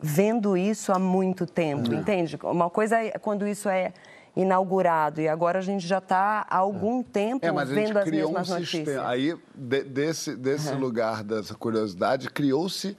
vendo 0.00 0.56
isso 0.56 0.92
há 0.92 0.98
muito 0.98 1.46
tempo, 1.46 1.92
entende? 1.94 2.38
Uma 2.42 2.68
coisa 2.68 2.98
é 3.02 3.10
quando 3.12 3.46
isso 3.46 3.68
é 3.68 3.92
inaugurado 4.36 5.20
e 5.20 5.28
agora 5.28 5.60
a 5.60 5.62
gente 5.62 5.86
já 5.86 5.98
está 5.98 6.44
há 6.50 6.56
algum 6.56 7.02
tempo 7.02 7.46
É, 7.46 7.52
mas 7.52 7.70
a 7.70 7.74
gente 7.74 7.86
vendo 7.86 7.98
as 7.98 8.04
criou 8.04 8.30
um 8.30 8.32
mesmas 8.34 8.48
notícias. 8.48 8.84
sistema. 8.86 9.08
Aí, 9.08 9.36
de- 9.54 9.82
desse, 9.84 10.34
desse 10.34 10.74
lugar, 10.74 11.22
dessa 11.22 11.54
curiosidade, 11.54 12.28
criou-se 12.28 12.96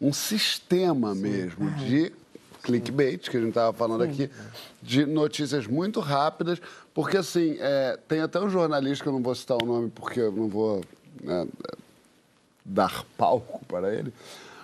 um 0.00 0.12
sistema 0.12 1.14
mesmo 1.14 1.70
de 1.70 2.12
clickbait, 2.62 3.30
que 3.30 3.36
a 3.36 3.40
gente 3.40 3.48
estava 3.50 3.72
falando 3.72 4.02
aqui, 4.04 4.30
de 4.82 5.06
notícias 5.06 5.66
muito 5.66 6.00
rápidas, 6.00 6.60
porque 6.96 7.18
assim, 7.18 7.58
é, 7.60 7.98
tem 8.08 8.22
até 8.22 8.40
um 8.40 8.48
jornalista, 8.48 9.02
que 9.04 9.08
eu 9.10 9.12
não 9.12 9.22
vou 9.22 9.34
citar 9.34 9.58
o 9.62 9.66
nome 9.66 9.90
porque 9.94 10.18
eu 10.18 10.32
não 10.32 10.48
vou 10.48 10.80
né, 11.22 11.46
dar 12.64 13.04
palco 13.18 13.62
para 13.66 13.94
ele, 13.94 14.10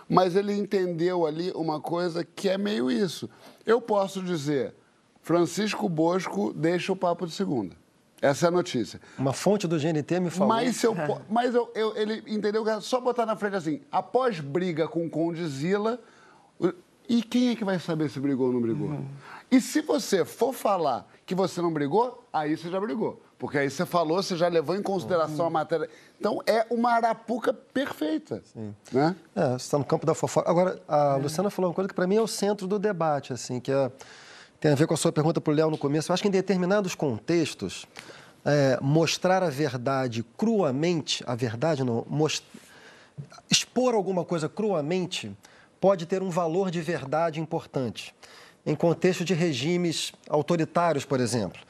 mas 0.08 0.34
ele 0.34 0.54
entendeu 0.54 1.26
ali 1.26 1.52
uma 1.54 1.78
coisa 1.78 2.24
que 2.24 2.48
é 2.48 2.56
meio 2.56 2.90
isso. 2.90 3.28
Eu 3.66 3.82
posso 3.82 4.22
dizer, 4.22 4.72
Francisco 5.20 5.86
Bosco 5.90 6.54
deixa 6.54 6.90
o 6.90 6.96
papo 6.96 7.26
de 7.26 7.34
segunda. 7.34 7.76
Essa 8.22 8.46
é 8.46 8.48
a 8.48 8.50
notícia. 8.50 8.98
Uma 9.18 9.34
fonte 9.34 9.66
do 9.68 9.78
GNT 9.78 10.18
me 10.20 10.30
falou. 10.30 10.48
Mas, 10.54 10.76
se 10.76 10.86
eu, 10.86 10.96
mas 11.28 11.54
eu, 11.54 11.70
eu- 11.74 11.94
ele 11.94 12.22
entendeu 12.26 12.64
que 12.64 12.70
era 12.70 12.80
só 12.80 12.98
botar 12.98 13.26
na 13.26 13.36
frente 13.36 13.56
assim, 13.56 13.82
após 13.92 14.40
briga 14.40 14.88
com 14.88 15.04
o 15.04 15.10
Condizila, 15.10 16.00
e 17.16 17.22
quem 17.22 17.50
é 17.50 17.54
que 17.56 17.64
vai 17.64 17.78
saber 17.78 18.08
se 18.10 18.18
brigou 18.18 18.46
ou 18.46 18.52
não 18.54 18.60
brigou? 18.60 18.98
E 19.50 19.60
se 19.60 19.82
você 19.82 20.24
for 20.24 20.52
falar 20.54 21.06
que 21.26 21.34
você 21.34 21.60
não 21.60 21.70
brigou, 21.72 22.24
aí 22.32 22.56
você 22.56 22.70
já 22.70 22.80
brigou. 22.80 23.20
Porque 23.38 23.58
aí 23.58 23.68
você 23.68 23.84
falou, 23.84 24.22
você 24.22 24.36
já 24.36 24.48
levou 24.48 24.74
em 24.76 24.82
consideração 24.82 25.46
a 25.46 25.50
matéria. 25.50 25.90
Então 26.18 26.40
é 26.46 26.64
uma 26.70 26.92
arapuca 26.92 27.52
perfeita. 27.52 28.42
Né? 28.90 29.14
É, 29.34 29.48
você 29.50 29.56
está 29.56 29.78
no 29.78 29.84
campo 29.84 30.06
da 30.06 30.14
fofoca. 30.14 30.48
Agora, 30.50 30.80
a 30.88 31.16
Luciana 31.16 31.50
falou 31.50 31.70
uma 31.70 31.74
coisa 31.74 31.88
que 31.88 31.94
para 31.94 32.06
mim 32.06 32.16
é 32.16 32.20
o 32.22 32.26
centro 32.26 32.66
do 32.66 32.78
debate, 32.78 33.32
assim, 33.32 33.60
que 33.60 33.70
é, 33.70 33.90
tem 34.60 34.72
a 34.72 34.74
ver 34.74 34.86
com 34.86 34.94
a 34.94 34.96
sua 34.96 35.12
pergunta 35.12 35.40
para 35.40 35.52
o 35.52 35.54
Léo 35.54 35.70
no 35.70 35.76
começo. 35.76 36.10
Eu 36.10 36.14
acho 36.14 36.22
que 36.22 36.28
em 36.28 36.32
determinados 36.32 36.94
contextos, 36.94 37.84
é, 38.44 38.78
mostrar 38.80 39.42
a 39.42 39.50
verdade 39.50 40.24
cruamente, 40.38 41.22
a 41.26 41.34
verdade 41.34 41.84
não, 41.84 42.06
mos- 42.08 42.42
expor 43.50 43.94
alguma 43.94 44.24
coisa 44.24 44.48
cruamente 44.48 45.30
pode 45.82 46.06
ter 46.06 46.22
um 46.22 46.30
valor 46.30 46.70
de 46.70 46.80
verdade 46.80 47.40
importante. 47.40 48.14
Em 48.64 48.72
contexto 48.72 49.24
de 49.24 49.34
regimes 49.34 50.12
autoritários, 50.28 51.04
por 51.04 51.18
exemplo, 51.18 51.60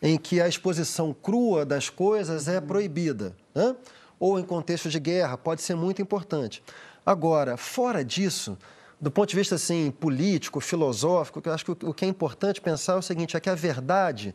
em 0.00 0.16
que 0.16 0.40
a 0.40 0.46
exposição 0.46 1.12
crua 1.12 1.66
das 1.66 1.90
coisas 1.90 2.46
é 2.46 2.60
proibida, 2.60 3.34
né? 3.52 3.74
ou 4.16 4.38
em 4.38 4.44
contexto 4.44 4.88
de 4.88 5.00
guerra, 5.00 5.36
pode 5.36 5.60
ser 5.62 5.74
muito 5.74 6.00
importante. 6.00 6.62
Agora, 7.04 7.56
fora 7.56 8.04
disso, 8.04 8.56
do 9.00 9.10
ponto 9.10 9.28
de 9.28 9.34
vista 9.34 9.56
assim, 9.56 9.90
político, 9.90 10.60
filosófico, 10.60 11.42
eu 11.44 11.52
acho 11.52 11.64
que 11.64 11.84
o 11.84 11.92
que 11.92 12.04
é 12.04 12.08
importante 12.08 12.60
pensar 12.60 12.92
é 12.92 12.98
o 12.98 13.02
seguinte, 13.02 13.36
é 13.36 13.40
que 13.40 13.50
a 13.50 13.56
verdade, 13.56 14.32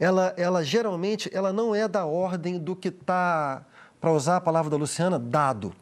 ela, 0.00 0.32
ela 0.38 0.64
geralmente 0.64 1.28
ela 1.34 1.52
não 1.52 1.74
é 1.74 1.86
da 1.86 2.06
ordem 2.06 2.58
do 2.58 2.74
que 2.74 2.88
está, 2.88 3.62
para 4.00 4.10
usar 4.10 4.38
a 4.38 4.40
palavra 4.40 4.70
da 4.70 4.78
Luciana, 4.78 5.18
dado. 5.18 5.74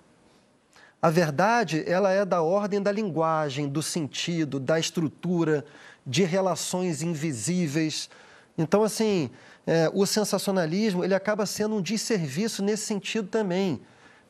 A 1.03 1.11
verdade, 1.11 1.83
ela 1.85 2.12
é 2.12 2.25
da 2.25 2.43
ordem 2.43 2.81
da 2.81 2.93
linguagem, 2.93 3.69
do 3.69 3.83
sentido, 3.83 4.61
da 4.61 4.79
estrutura, 4.79 5.65
de 6.07 6.23
relações 6.23 7.03
invisíveis. 7.03 8.09
Então, 8.57 8.85
assim, 8.85 9.29
é, 9.67 9.91
o 9.93 10.07
sensacionalismo, 10.07 11.03
ele 11.03 11.12
acaba 11.12 11.45
sendo 11.45 11.75
um 11.75 11.83
desserviço 11.83 12.62
nesse 12.62 12.85
sentido 12.85 13.27
também. 13.27 13.81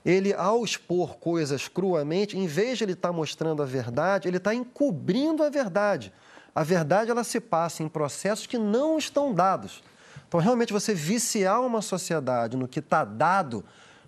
Ele, 0.02 0.32
ao 0.32 0.64
expor 0.64 1.16
coisas 1.16 1.68
cruamente, 1.68 2.38
em 2.38 2.46
vez 2.46 2.78
de 2.78 2.84
ele 2.84 2.92
estar 2.94 3.12
mostrando 3.12 3.62
a 3.62 3.66
verdade, 3.66 4.26
ele 4.26 4.38
está 4.38 4.54
encobrindo 4.54 5.42
a 5.42 5.50
verdade. 5.50 6.10
A 6.54 6.62
verdade, 6.62 7.10
ela 7.10 7.22
se 7.22 7.38
passa 7.38 7.82
em 7.82 7.88
processos 7.88 8.46
que 8.46 8.56
não 8.56 8.96
estão 8.96 9.34
dados. 9.34 9.82
Então, 10.26 10.40
realmente, 10.40 10.72
você 10.72 10.94
viciar 10.94 11.60
uma 11.60 11.82
sociedade 11.82 12.56
no 12.56 12.66
que 12.66 12.78
está 12.78 13.04
dado, 13.04 13.62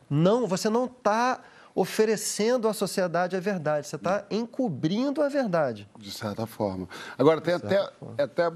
não, 0.09 0.47
você 0.47 0.71
não 0.71 0.87
está 0.87 1.43
oferecendo 1.75 2.69
à 2.69 2.73
sociedade 2.73 3.35
a 3.37 3.41
verdade, 3.41 3.87
você 3.89 3.97
está 3.97 4.25
encobrindo 4.31 5.21
a 5.23 5.29
verdade. 5.29 5.89
De 5.99 6.11
certa 6.11 6.47
forma. 6.47 6.89
Agora, 7.19 7.41
tem 7.41 7.55
até, 7.55 7.91
até 8.19 8.53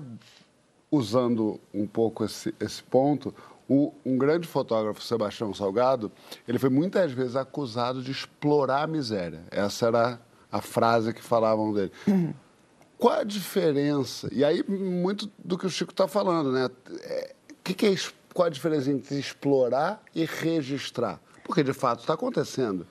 usando 0.90 1.60
um 1.74 1.86
pouco 1.86 2.24
esse, 2.24 2.54
esse 2.60 2.82
ponto, 2.82 3.34
o- 3.68 3.92
um 4.04 4.16
grande 4.16 4.46
fotógrafo, 4.46 5.02
Sebastião 5.02 5.52
Salgado, 5.52 6.10
ele 6.46 6.58
foi 6.58 6.70
muitas 6.70 7.12
vezes 7.12 7.36
acusado 7.36 8.02
de 8.02 8.10
explorar 8.10 8.82
a 8.84 8.86
miséria. 8.86 9.40
Essa 9.50 9.86
era 9.88 10.20
a 10.50 10.60
frase 10.62 11.12
que 11.12 11.22
falavam 11.22 11.72
dele. 11.74 11.92
Qual 12.96 13.14
a 13.20 13.24
diferença? 13.24 14.28
E 14.32 14.42
aí, 14.44 14.64
muito 14.68 15.30
do 15.38 15.58
que 15.58 15.66
o 15.66 15.70
Chico 15.70 15.90
está 15.92 16.08
falando, 16.08 16.50
né? 16.50 16.68
É, 17.02 17.34
que 17.62 17.74
que 17.74 17.86
é, 17.86 17.94
qual 18.32 18.46
a 18.46 18.50
diferença 18.50 18.90
entre 18.90 19.18
explorar 19.18 20.02
e 20.14 20.24
registrar? 20.24 21.20
Porque, 21.48 21.64
de 21.64 21.72
fato, 21.72 22.00
está 22.00 22.12
acontecendo. 22.12 22.86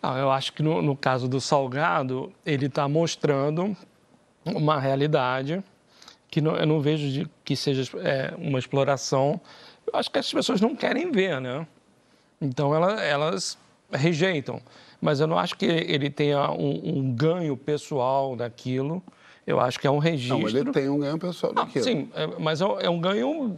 Não, 0.00 0.16
eu 0.16 0.30
acho 0.30 0.52
que 0.52 0.62
no, 0.62 0.80
no 0.80 0.96
caso 0.96 1.26
do 1.28 1.40
Salgado, 1.40 2.32
ele 2.46 2.66
está 2.66 2.88
mostrando 2.88 3.76
uma 4.46 4.78
realidade 4.78 5.62
que 6.30 6.40
não- 6.40 6.54
eu 6.56 6.64
não 6.66 6.80
vejo 6.80 7.10
de, 7.10 7.28
que 7.44 7.56
seja 7.56 7.82
é, 7.98 8.32
uma 8.38 8.60
exploração. 8.60 9.40
Eu 9.92 9.98
acho 9.98 10.08
que 10.12 10.18
as 10.20 10.32
pessoas 10.32 10.60
não 10.60 10.76
querem 10.76 11.10
ver, 11.10 11.40
né? 11.40 11.66
Então 12.40 12.72
ela- 12.72 13.02
elas 13.02 13.58
rejeitam. 13.90 14.62
Mas 15.00 15.18
eu 15.18 15.26
não 15.26 15.36
acho 15.36 15.56
que 15.56 15.66
ele 15.66 16.08
tenha 16.08 16.52
um, 16.52 16.98
um 17.00 17.12
ganho 17.12 17.56
pessoal 17.56 18.36
daquilo. 18.36 19.02
Eu 19.46 19.58
acho 19.58 19.78
que 19.80 19.86
é 19.86 19.90
um 19.90 19.98
registro. 19.98 20.38
Não, 20.38 20.48
ele 20.48 20.70
tem 20.70 20.88
um 20.88 20.98
ganho 21.00 21.18
pessoal 21.18 21.52
Não, 21.52 21.64
daquilo. 21.64 21.84
sim, 21.84 22.08
é- 22.14 22.26
mas 22.38 22.60
é 22.60 22.66
um- 22.66 22.80
é 22.80 22.88
um 22.88 23.00
ganho 23.00 23.56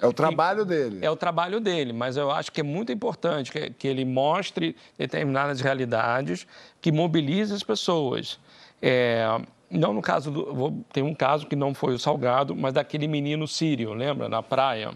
É 0.00 0.06
o 0.06 0.12
trabalho 0.12 0.64
dele. 0.64 0.98
é 1.02 1.10
o 1.10 1.16
trabalho 1.16 1.58
dele, 1.60 1.92
mas 1.92 2.16
eu 2.16 2.30
acho 2.30 2.52
que 2.52 2.60
é 2.60 2.64
muito 2.64 2.92
importante 2.92 3.50
que, 3.50 3.70
que 3.70 3.88
ele 3.88 4.04
mostre 4.04 4.76
determinadas 4.96 5.60
realidades 5.60 6.46
que 6.80 6.92
mobilize 6.92 7.52
as 7.52 7.64
pessoas. 7.64 8.38
É, 8.80 9.26
não 9.68 9.92
no 9.92 10.00
caso 10.00 10.30
do. 10.30 10.54
Vou, 10.54 10.84
tem 10.92 11.02
um 11.02 11.14
caso 11.14 11.46
que 11.46 11.56
não 11.56 11.74
foi 11.74 11.94
o 11.94 11.98
Salgado, 11.98 12.54
mas 12.54 12.72
daquele 12.72 13.08
menino 13.08 13.48
sírio, 13.48 13.92
lembra? 13.92 14.28
Na 14.28 14.42
praia. 14.42 14.92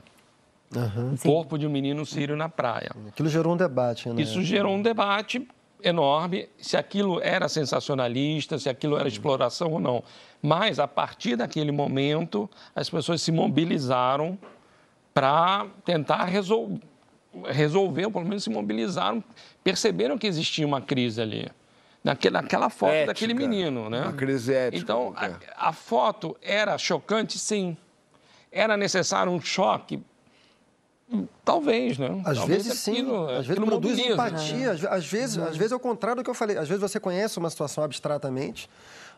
Uhum. 0.75 1.15
O 1.15 1.19
corpo 1.19 1.57
de 1.59 1.67
um 1.67 1.71
menino 1.71 2.05
sírio 2.07 2.37
na 2.37 2.49
praia. 2.49 2.91
Aquilo 3.09 3.29
gerou 3.29 3.55
um 3.55 3.57
debate, 3.57 4.09
né? 4.09 4.21
Isso 4.23 4.43
gerou 4.43 4.75
um 4.75 4.83
debate 4.83 5.47
enorme 5.85 6.49
se 6.59 6.77
aquilo 6.77 7.21
era 7.21 7.49
sensacionalista, 7.49 8.59
se 8.59 8.69
aquilo 8.69 8.97
era 8.99 9.07
exploração 9.07 9.73
ou 9.73 9.81
não. 9.81 10.03
Mas, 10.43 10.79
a 10.79 10.89
partir 10.89 11.37
daquele 11.37 11.71
momento, 11.71 12.51
as 12.75 12.89
pessoas 12.89 13.21
se 13.23 13.31
mobilizaram 13.31 14.39
para 15.13 15.67
tentar 15.85 16.25
resol 16.25 16.81
resolver, 17.47 18.05
ou 18.05 18.13
pelo 18.13 18.25
menos 18.25 18.45
se 18.45 18.51
mobilizaram, 18.51 19.23
perceberam 19.63 20.17
que 20.17 20.25
existia 20.25 20.65
uma 20.65 20.81
crise 20.81 21.21
ali. 21.21 21.49
Naquela, 22.03 22.43
naquela 22.43 22.71
foto 22.71 22.93
ética, 22.93 23.07
daquele 23.07 23.35
menino, 23.35 23.91
né? 23.91 24.03
Uma 24.03 24.13
crise 24.13 24.55
ética. 24.55 24.81
Então, 24.81 25.13
a, 25.17 25.69
a 25.69 25.73
foto 25.73 26.37
era 26.41 26.79
chocante, 26.79 27.39
sim. 27.39 27.77
Era 28.53 28.77
necessário 28.77 29.33
um 29.33 29.41
choque 29.41 30.01
Talvez, 31.45 31.99
né? 31.99 32.23
Às 32.25 32.39
Talvez 32.39 32.65
vezes 32.65 32.81
sim. 32.81 33.07
Às 33.39 33.47
vezes 33.47 33.63
produz 33.63 33.93
mobiliza, 33.99 34.13
empatia. 34.13 34.75
Né? 34.75 34.89
Às, 34.91 35.07
vezes, 35.07 35.39
às 35.39 35.57
vezes 35.57 35.73
é 35.73 35.77
o 35.77 35.81
contrário 35.81 36.23
do 36.23 36.25
que 36.25 36.31
eu 36.31 36.35
falei. 36.35 36.57
Às 36.57 36.67
vezes 36.67 36.81
você 36.81 36.99
conhece 36.99 37.39
uma 37.39 37.51
situação 37.51 37.85
abstratamente, 37.85 38.71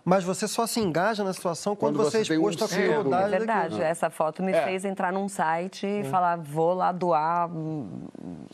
mas 0.05 0.25
você 0.25 0.49
só 0.49 0.67
se 0.67 0.81
engaja 0.81 1.23
na 1.23 1.33
situação 1.33 1.77
quando, 1.77 1.97
quando 1.97 2.11
você, 2.11 2.19
é 2.19 2.23
exposto 2.23 2.63
um 2.63 2.65
à 2.65 2.69
crueldade. 2.69 3.25
É 3.35 3.39
verdade. 3.39 3.69
Daquilo. 3.71 3.83
Essa 3.83 4.11
foto 4.11 4.43
me 4.43 4.53
é. 4.53 4.63
fez 4.63 4.85
entrar 4.85 5.13
num 5.13 5.29
site 5.29 5.87
e 5.87 6.01
é. 6.01 6.05
falar, 6.05 6.37
vou 6.37 6.75
lá 6.75 6.91
doar. 6.91 7.49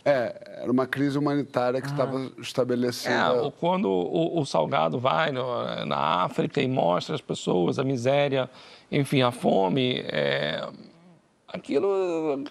É, 0.05 0.61
era 0.62 0.71
uma 0.71 0.87
crise 0.87 1.18
humanitária 1.18 1.81
que 1.81 1.88
ah. 1.88 1.90
estava 1.90 2.31
estabelecida. 2.38 3.14
É, 3.14 3.53
quando 3.59 3.88
o, 3.88 4.38
o 4.40 4.45
Salgado 4.45 4.99
vai 4.99 5.33
no, 5.33 5.87
na 5.87 6.23
África 6.25 6.61
e 6.61 6.68
mostra 6.68 7.14
as 7.14 7.23
pessoas 7.23 7.79
a 7.79 7.85
miséria, 7.85 8.49
enfim, 8.90 9.23
a 9.23 9.31
fome. 9.31 10.05
É 10.07 10.68
aquilo 11.53 12.43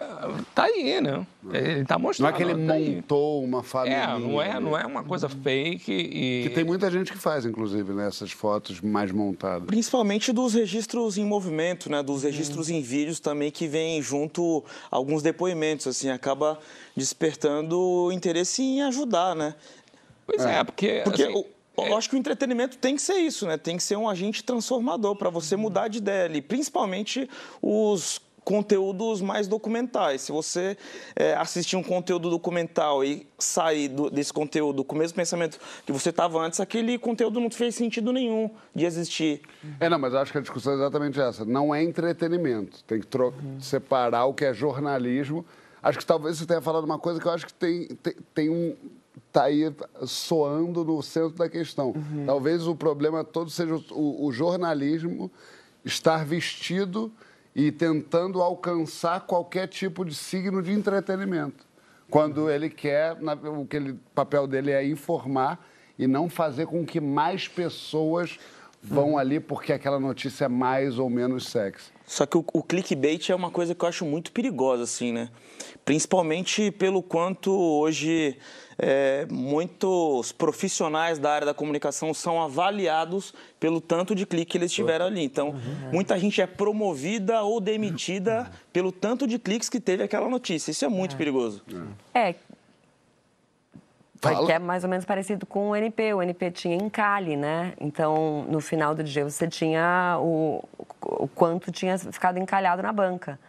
tá 0.54 0.64
aí, 0.64 1.02
né? 1.02 1.26
Ele 1.52 1.84
tá 1.84 1.98
mostrando. 1.98 2.30
Não 2.30 2.36
é 2.36 2.38
que 2.38 2.44
ele 2.44 2.68
tá 2.68 2.74
montou 2.78 3.40
aí. 3.40 3.46
uma 3.46 3.64
família. 3.64 3.98
É, 3.98 4.20
não 4.20 4.42
é, 4.42 4.60
não 4.60 4.78
é 4.78 4.86
uma 4.86 5.04
coisa 5.04 5.28
fake 5.28 5.92
e... 5.92 6.44
Que 6.44 6.50
tem 6.54 6.64
muita 6.64 6.90
gente 6.92 7.12
que 7.12 7.18
faz, 7.18 7.46
inclusive, 7.46 7.94
nessas 7.94 8.30
né, 8.30 8.36
fotos 8.36 8.80
mais 8.80 9.12
montadas. 9.12 9.66
Principalmente 9.66 10.32
dos 10.32 10.54
registros 10.54 11.18
em 11.18 11.26
movimento, 11.26 11.90
né? 11.90 12.04
Dos 12.04 12.24
registros 12.24 12.70
hum. 12.70 12.74
em 12.74 12.82
vídeos 12.82 13.20
também 13.20 13.50
que 13.50 13.68
vem 13.68 14.02
junto 14.02 14.64
alguns 14.92 15.24
depoimentos, 15.24 15.88
assim, 15.88 16.10
acaba 16.10 16.60
despertando 16.96 18.12
interesse 18.12 18.62
em 18.62 18.84
ajudar, 18.84 19.36
né? 19.36 19.56
Pois 20.26 20.46
é, 20.46 20.60
é 20.60 20.64
porque... 20.64 21.02
Porque... 21.04 21.24
Assim, 21.24 21.46
eu 21.78 21.86
é 21.86 21.94
acho 21.94 22.10
que 22.10 22.16
o 22.16 22.20
entretenimento 22.20 22.78
tem 22.78 22.96
que 22.96 23.02
ser 23.02 23.16
isso, 23.16 23.48
né? 23.48 23.58
Tem 23.58 23.78
que 23.78 23.84
ser 23.84 23.96
um 23.96 24.08
agente 24.08 24.44
transformador 24.44 25.16
para 25.16 25.30
você 25.30 25.56
mudar 25.56 25.88
de 25.88 25.98
ideia 25.98 26.26
ali. 26.26 26.42
Principalmente 26.42 27.28
os 27.62 28.22
conteúdos 28.44 29.22
mais 29.22 29.48
documentais. 29.48 30.22
Se 30.22 30.32
você 30.32 30.78
é, 31.16 31.34
assistir 31.34 31.76
um 31.76 31.84
conteúdo 31.84 32.30
documental 32.30 33.04
e 33.04 33.28
sair 33.38 33.88
do, 33.88 34.10
desse 34.10 34.34
conteúdo 34.34 34.84
com 34.84 34.96
o 34.96 35.00
mesmo 35.00 35.16
pensamento 35.16 35.60
que 35.86 35.92
você 35.92 36.10
estava 36.10 36.40
antes, 36.40 36.60
aquele 36.60 36.98
conteúdo 36.98 37.40
não 37.40 37.50
fez 37.50 37.76
sentido 37.76 38.12
nenhum 38.12 38.50
de 38.76 38.86
existir. 38.86 39.42
É, 39.80 39.90
não, 39.90 40.00
mas 40.00 40.14
acho 40.16 40.32
que 40.32 40.38
a 40.38 40.42
discussão 40.42 40.74
é 40.74 40.76
exatamente 40.76 41.20
essa. 41.20 41.46
Não 41.46 41.74
é 41.74 41.84
entretenimento. 41.84 42.84
Tem 42.84 43.00
que 43.00 43.18
uhum. 43.18 43.60
separar 43.60 44.26
o 44.26 44.34
que 44.34 44.46
é 44.46 44.54
jornalismo. 44.54 45.46
Acho 45.82 45.98
que 45.98 46.06
talvez 46.06 46.38
você 46.38 46.46
tenha 46.46 46.62
falado 46.62 46.84
uma 46.84 47.00
coisa 47.00 47.20
que 47.20 47.28
eu 47.28 47.32
acho 47.32 47.46
que 47.46 47.54
tem, 47.54 47.88
tem, 47.88 48.16
tem 48.34 48.50
um 48.50 48.76
está 49.28 49.44
aí 49.44 49.74
soando 50.06 50.84
no 50.84 51.02
centro 51.02 51.38
da 51.38 51.50
questão. 51.50 51.92
Uhum. 51.92 52.26
Talvez 52.26 52.68
o 52.68 52.76
problema 52.76 53.24
todo 53.24 53.50
seja 53.50 53.76
o, 53.92 54.26
o 54.26 54.32
jornalismo 54.32 55.32
estar 55.86 56.26
vestido 56.26 57.12
e 57.56 57.72
tentando 57.72 58.42
alcançar 58.42 59.22
qualquer 59.22 59.68
tipo 59.68 60.06
de 60.06 60.16
signo 60.16 60.62
de 60.62 60.72
entretenimento. 60.72 61.66
Quando 62.10 62.50
ele 62.50 62.70
quer, 62.70 63.18
o 63.44 63.66
que 63.66 63.78
ele, 63.78 64.00
papel 64.14 64.48
dele 64.48 64.72
é 64.72 64.86
informar 64.86 65.66
e 65.98 66.08
não 66.08 66.30
fazer 66.30 66.66
com 66.66 66.86
que 66.86 67.00
mais 67.00 67.48
pessoas 67.48 68.38
vão 68.82 69.18
ali 69.18 69.40
porque 69.40 69.72
aquela 69.72 70.00
notícia 70.00 70.46
é 70.46 70.48
mais 70.48 70.98
ou 70.98 71.10
menos 71.10 71.48
sexy. 71.48 71.92
Só 72.12 72.26
que 72.26 72.38
o, 72.38 72.44
o 72.52 72.62
clickbait 72.62 73.30
é 73.30 73.34
uma 73.34 73.50
coisa 73.50 73.74
que 73.74 73.86
eu 73.86 73.88
acho 73.88 74.06
muito 74.06 74.34
perigosa, 74.34 74.84
assim, 74.84 75.14
né? 75.14 75.30
Principalmente 75.86 76.70
pelo 76.70 77.02
quanto 77.02 77.58
hoje 77.58 78.38
é, 78.78 79.26
muitos 79.32 80.34
profissionais 80.34 81.18
da 81.18 81.32
área 81.32 81.46
da 81.46 81.54
comunicação 81.54 82.14
são 82.14 82.42
avaliados 82.42 83.34
pelo 83.58 83.80
tanto 83.80 84.14
de 84.14 84.26
clique 84.26 84.52
que 84.52 84.58
eles 84.58 84.74
tiveram 84.74 85.06
ali. 85.06 85.24
Então, 85.24 85.52
uhum. 85.52 85.92
muita 85.94 86.20
gente 86.20 86.42
é 86.42 86.46
promovida 86.46 87.44
ou 87.44 87.62
demitida 87.62 88.52
pelo 88.74 88.92
tanto 88.92 89.26
de 89.26 89.40
cliques 89.40 89.70
que 89.70 89.80
teve 89.80 90.04
aquela 90.04 90.28
notícia. 90.28 90.70
Isso 90.70 90.84
é 90.84 90.90
muito 90.90 91.16
é. 91.16 91.18
perigoso. 91.18 91.64
É. 92.14 92.36
Que 94.46 94.52
é 94.52 94.60
mais 94.60 94.84
ou 94.84 94.90
menos 94.90 95.04
parecido 95.04 95.46
com 95.46 95.72
o 95.72 95.76
NP. 95.76 96.14
O 96.14 96.22
NP 96.22 96.52
tinha 96.52 96.76
encalhe, 96.76 97.36
né? 97.36 97.74
Então, 97.80 98.46
no 98.48 98.62
final 98.62 98.94
do 98.94 99.04
dia, 99.04 99.24
você 99.24 99.48
tinha 99.48 100.18
o, 100.20 100.64
o 101.02 101.28
quanto 101.28 101.72
tinha 101.72 101.98
ficado 101.98 102.38
encalhado 102.38 102.84
na 102.84 102.94
banca. 102.94 103.40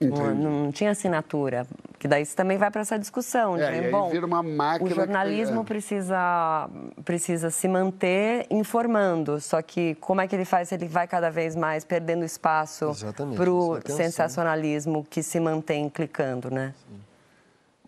Não, 0.00 0.34
não, 0.34 0.72
tinha 0.72 0.90
assinatura. 0.90 1.66
Que 1.98 2.06
daí 2.06 2.24
você 2.24 2.36
também 2.36 2.56
vai 2.56 2.70
para 2.70 2.82
essa 2.82 2.98
discussão. 2.98 3.56
É, 3.56 3.80
de, 3.80 3.90
bom, 3.90 4.10
vira 4.10 4.24
uma 4.24 4.42
máquina 4.42 4.88
o 4.88 4.94
jornalismo 4.94 5.56
tem, 5.56 5.62
é. 5.62 5.64
precisa, 5.64 6.70
precisa 7.04 7.50
se 7.50 7.66
manter 7.66 8.46
informando. 8.50 9.40
Só 9.40 9.60
que 9.60 9.96
como 9.96 10.20
é 10.20 10.28
que 10.28 10.36
ele 10.36 10.44
faz? 10.44 10.70
Ele 10.70 10.86
vai 10.86 11.08
cada 11.08 11.30
vez 11.30 11.56
mais 11.56 11.84
perdendo 11.84 12.24
espaço 12.24 12.92
para 13.34 13.50
o 13.50 13.80
sensacionalismo 13.86 15.04
que 15.08 15.22
se 15.22 15.40
mantém 15.40 15.88
clicando, 15.88 16.50
né? 16.50 16.74
Sim. 16.86 17.07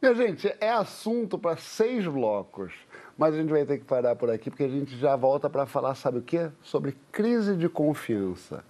Minha 0.00 0.14
gente, 0.14 0.54
é 0.60 0.70
assunto 0.70 1.38
para 1.38 1.56
seis 1.56 2.06
blocos. 2.06 2.72
Mas 3.18 3.34
a 3.34 3.36
gente 3.38 3.50
vai 3.50 3.64
ter 3.64 3.78
que 3.78 3.84
parar 3.84 4.16
por 4.16 4.30
aqui, 4.30 4.50
porque 4.50 4.64
a 4.64 4.68
gente 4.68 4.96
já 4.96 5.14
volta 5.14 5.50
para 5.50 5.66
falar, 5.66 5.94
sabe 5.94 6.18
o 6.18 6.22
quê? 6.22 6.50
Sobre 6.62 6.96
crise 7.12 7.54
de 7.56 7.68
confiança 7.68 8.64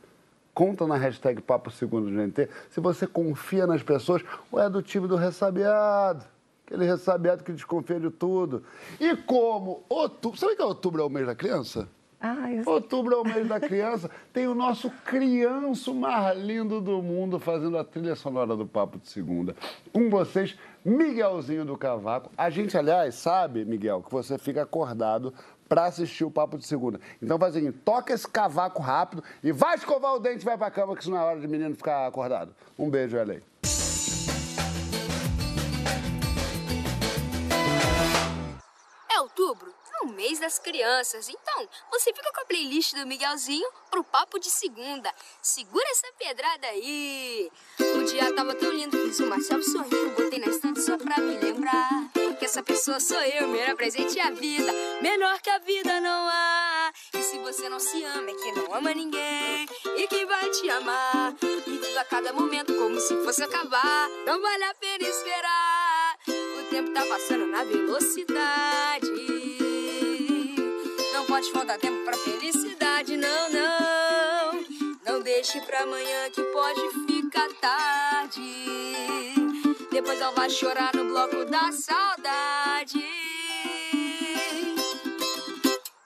conta 0.61 0.87
na 0.87 0.97
hashtag 0.97 1.41
Papo 1.41 1.71
Segundo 1.71 2.11
do 2.11 2.15
GNT 2.15 2.47
se 2.69 2.81
você 2.81 3.07
confia 3.07 3.67
nas 3.67 3.83
pessoas 3.83 4.23
ou 4.53 4.61
é 4.61 4.69
do 4.69 4.83
time 4.83 5.09
do 5.09 5.17
ressabiado. 5.17 6.23
Aquele 6.67 6.85
ressabiado 6.85 7.43
que 7.43 7.51
desconfia 7.51 7.99
de 7.99 8.11
tudo. 8.11 8.63
E 9.01 9.17
como 9.17 9.83
outubro. 9.89 10.39
Sabe 10.39 10.55
que 10.57 10.63
outubro 10.63 11.01
é 11.01 11.05
o 11.05 11.09
mês 11.09 11.27
da 11.27 11.35
criança? 11.35 11.89
Ah, 12.21 12.53
eu... 12.53 12.63
Outubro 12.67 13.15
é 13.15 13.19
o 13.19 13.25
mês 13.25 13.49
da 13.49 13.59
criança. 13.59 14.11
Tem 14.33 14.47
o 14.47 14.55
nosso 14.55 14.91
crianço 15.07 15.95
mais 15.95 16.39
lindo 16.39 16.79
do 16.81 17.03
mundo 17.03 17.39
fazendo 17.39 17.79
a 17.79 17.85
trilha 17.85 18.15
sonora 18.15 18.55
do 18.55 18.67
Papo 18.67 18.99
de 18.99 19.09
Segunda. 19.09 19.57
Com 19.91 20.11
vocês, 20.11 20.59
Miguelzinho 20.85 21.65
do 21.65 21.79
Cavaco. 21.79 22.31
A 22.37 22.51
gente, 22.51 22.77
aliás, 22.77 23.15
sabe, 23.15 23.65
Miguel, 23.65 24.03
que 24.03 24.13
você 24.13 24.37
fica 24.37 24.63
acordado 24.63 25.33
para 25.67 25.85
assistir 25.85 26.25
o 26.25 26.31
Papo 26.31 26.59
de 26.59 26.67
Segunda. 26.67 27.01
Então 27.23 27.39
faz 27.39 27.55
seguinte, 27.55 27.79
toca 27.85 28.13
esse 28.13 28.29
cavaco 28.29 28.83
rápido 28.83 29.23
e 29.43 29.51
vai 29.53 29.77
escovar 29.77 30.15
o 30.15 30.19
dente 30.19 30.43
e 30.43 30.45
vai 30.45 30.59
pra 30.59 30.71
cama, 30.71 30.95
que 30.95 31.03
isso 31.03 31.11
não 31.11 31.17
é 31.19 31.23
hora 31.23 31.41
de 31.41 31.49
menino 31.49 31.75
ficar 31.75 32.07
acordado. 32.07 32.53
Um 32.79 32.91
beijo, 32.91 33.17
Elei. 33.17 33.41
Das 40.41 40.59
crianças. 40.59 41.29
Então, 41.29 41.69
você 41.91 42.13
fica 42.13 42.33
com 42.33 42.41
a 42.41 42.45
playlist 42.45 42.95
do 42.95 43.07
Miguelzinho 43.07 43.69
pro 43.91 44.03
Papo 44.03 44.39
de 44.39 44.51
Segunda. 44.51 45.13
Segura 45.41 45.89
essa 45.91 46.09
pedrada 46.19 46.67
aí. 46.69 47.51
O 47.79 48.05
dia 48.05 48.35
tava 48.35 48.55
tão 48.55 48.71
lindo, 48.71 48.97
fiz 49.07 49.21
uma 49.21 49.41
selfie 49.41 49.71
sorrindo, 49.71 50.11
botei 50.11 50.39
na 50.39 50.47
estante 50.47 50.83
só 50.83 50.97
pra 50.97 51.19
me 51.19 51.39
lembrar 51.39 52.11
que 52.41 52.47
essa 52.47 52.63
pessoa 52.63 52.99
sou 52.99 53.21
eu, 53.21 53.49
melhor 53.49 53.77
presente 53.77 54.19
a 54.19 54.31
vida, 54.31 54.73
menor 55.03 55.43
que 55.43 55.51
a 55.51 55.59
vida 55.59 56.01
não 56.01 56.27
há. 56.27 56.91
E 57.13 57.23
se 57.23 57.39
você 57.39 57.69
não 57.69 57.79
se 57.79 58.03
ama, 58.03 58.31
é 58.31 58.35
que 58.35 58.53
não 58.53 58.75
ama 58.75 58.95
ninguém 58.95 59.69
e 59.99 60.07
que 60.09 60.25
vai 60.25 60.49
te 60.49 60.71
amar. 60.71 61.35
E 61.43 61.79
viva 61.79 62.03
cada 62.05 62.33
momento 62.33 62.75
como 62.77 62.99
se 62.99 63.15
fosse 63.25 63.43
acabar, 63.43 64.09
não 64.25 64.41
vale 64.41 64.65
a 64.65 64.73
pena 64.73 65.07
esperar. 65.07 66.19
O 66.29 66.71
tempo 66.71 66.91
tá 66.95 67.05
passando 67.05 67.45
na 67.45 67.63
velocidade. 67.63 69.10
Faltar 71.49 71.79
tempo 71.79 72.05
pra 72.05 72.17
felicidade, 72.19 73.17
não, 73.17 73.49
não. 73.51 74.67
Não 75.07 75.23
deixe 75.23 75.59
pra 75.63 75.81
amanhã 75.81 76.31
que 76.31 76.43
pode 76.43 76.81
ficar 77.07 77.49
tarde. 77.55 78.41
Depois 79.91 80.21
ela 80.21 80.33
vai 80.33 80.51
chorar 80.51 80.95
no 80.95 81.07
bloco 81.07 81.45
da 81.47 81.73
saudade. 81.73 83.03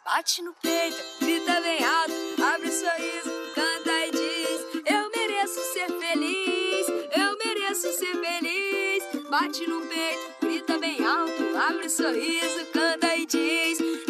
Bate 0.04 0.42
no 0.42 0.54
peito, 0.62 0.96
grita 1.20 1.60
bem 1.60 1.84
alto, 1.84 2.14
abre 2.42 2.68
o 2.68 2.72
sorriso, 2.72 3.32
canta 3.54 4.06
e 4.06 4.10
diz: 4.12 4.60
Eu 4.86 5.10
mereço 5.10 5.60
ser 5.72 5.88
feliz, 5.98 6.86
eu 7.16 7.38
mereço 7.44 7.92
ser 7.92 8.16
feliz. 8.20 9.28
Bate 9.28 9.66
no 9.66 9.80
peito, 9.86 10.34
grita 10.40 10.78
bem 10.78 11.04
alto, 11.04 11.56
abre 11.56 11.86
o 11.86 11.90
sorriso, 11.90 12.66
canta 12.72 13.16
e 13.16 13.26
diz: 13.26 14.03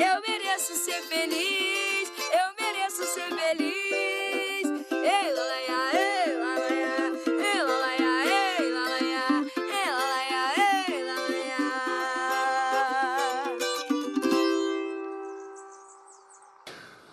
mereço 0.64 0.76
ser 0.76 1.02
feliz, 1.02 2.12
eu 2.32 2.54
mereço 2.58 3.04
ser 3.04 3.28
feliz. 3.28 4.66
Ei, 4.90 5.32
lalaia, 5.32 5.92
ei, 5.92 6.36
lalaia, 6.38 7.12
ei, 7.26 7.62
lalaia, 7.62 8.12
ei, 8.24 8.70
lalaia, 8.72 9.24
ei, 9.68 9.90
lalaia, 9.90 10.42
ei. 10.56 10.94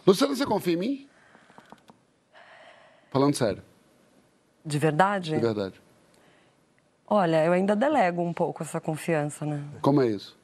Luciana, 0.08 0.34
você 0.34 0.46
confia 0.46 0.74
em 0.74 0.78
mim? 0.78 1.10
Falando 3.10 3.36
sério. 3.36 3.64
De 4.64 4.80
verdade? 4.80 5.32
De 5.32 5.40
verdade. 5.40 5.82
Olha, 7.06 7.44
eu 7.44 7.52
ainda 7.52 7.76
delego 7.76 8.22
um 8.22 8.32
pouco 8.32 8.64
essa 8.64 8.80
confiança, 8.80 9.46
né? 9.46 9.62
Como 9.82 10.02
é 10.02 10.08
isso? 10.08 10.40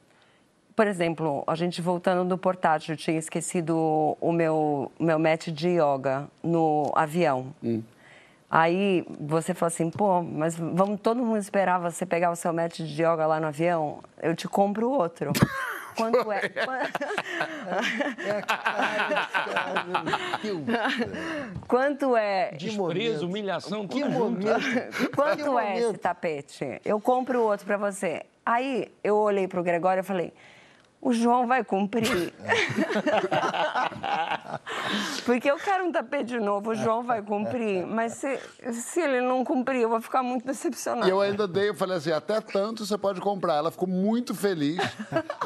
Por 0.78 0.86
exemplo, 0.86 1.42
a 1.44 1.56
gente 1.56 1.82
voltando 1.82 2.28
do 2.28 2.38
portátil, 2.38 2.92
eu 2.92 2.96
tinha 2.96 3.18
esquecido 3.18 4.16
o 4.20 4.30
meu, 4.30 4.92
meu 4.96 5.18
mat 5.18 5.48
de 5.48 5.70
yoga 5.70 6.28
no 6.40 6.92
avião. 6.94 7.52
Hum. 7.60 7.82
Aí 8.48 9.04
você 9.18 9.54
falou 9.54 9.66
assim, 9.66 9.90
pô, 9.90 10.22
mas 10.22 10.56
vamos 10.56 11.00
todo 11.00 11.20
mundo 11.20 11.38
esperar 11.38 11.80
você 11.80 12.06
pegar 12.06 12.30
o 12.30 12.36
seu 12.36 12.52
mat 12.52 12.78
de 12.78 13.02
yoga 13.02 13.26
lá 13.26 13.40
no 13.40 13.48
avião? 13.48 13.98
Eu 14.22 14.36
te 14.36 14.46
compro 14.46 14.88
outro. 14.88 15.32
Quanto 15.98 16.30
é? 16.30 16.42
Quanto 21.66 22.16
é? 22.16 22.52
Desprezo, 22.52 23.26
humilhação, 23.26 23.88
Que 23.88 23.98
tudo 23.98 24.12
junto. 24.12 24.46
momento. 24.46 25.10
Quanto 25.16 25.34
Que 25.34 25.42
é 25.42 25.74
esse 25.74 25.82
momento. 25.82 25.98
tapete? 25.98 26.80
Eu 26.84 27.00
compro 27.00 27.42
outro 27.42 27.66
pra 27.66 27.76
você. 27.76 28.22
Aí 28.46 28.92
eu 29.02 29.16
olhei 29.16 29.48
pro 29.48 29.64
Gregório 29.64 30.02
e 30.02 30.04
falei: 30.04 30.32
o 31.00 31.12
João 31.12 31.46
vai 31.46 31.62
cumprir. 31.62 32.32
Porque 35.24 35.50
eu 35.50 35.56
quero 35.56 35.84
um 35.84 35.92
tapete 35.92 36.38
novo, 36.38 36.70
o 36.70 36.74
João 36.74 37.02
vai 37.02 37.22
cumprir. 37.22 37.86
Mas 37.86 38.14
se, 38.14 38.38
se 38.72 39.00
ele 39.00 39.20
não 39.20 39.44
cumprir, 39.44 39.82
eu 39.82 39.88
vou 39.88 40.00
ficar 40.00 40.22
muito 40.22 40.46
decepcionada. 40.46 41.06
E 41.06 41.10
eu 41.10 41.20
ainda 41.20 41.46
dei, 41.46 41.68
eu 41.68 41.74
falei 41.74 41.96
assim, 41.96 42.10
até 42.10 42.40
tanto 42.40 42.84
você 42.84 42.98
pode 42.98 43.20
comprar. 43.20 43.56
Ela 43.56 43.70
ficou 43.70 43.88
muito 43.88 44.34
feliz. 44.34 44.78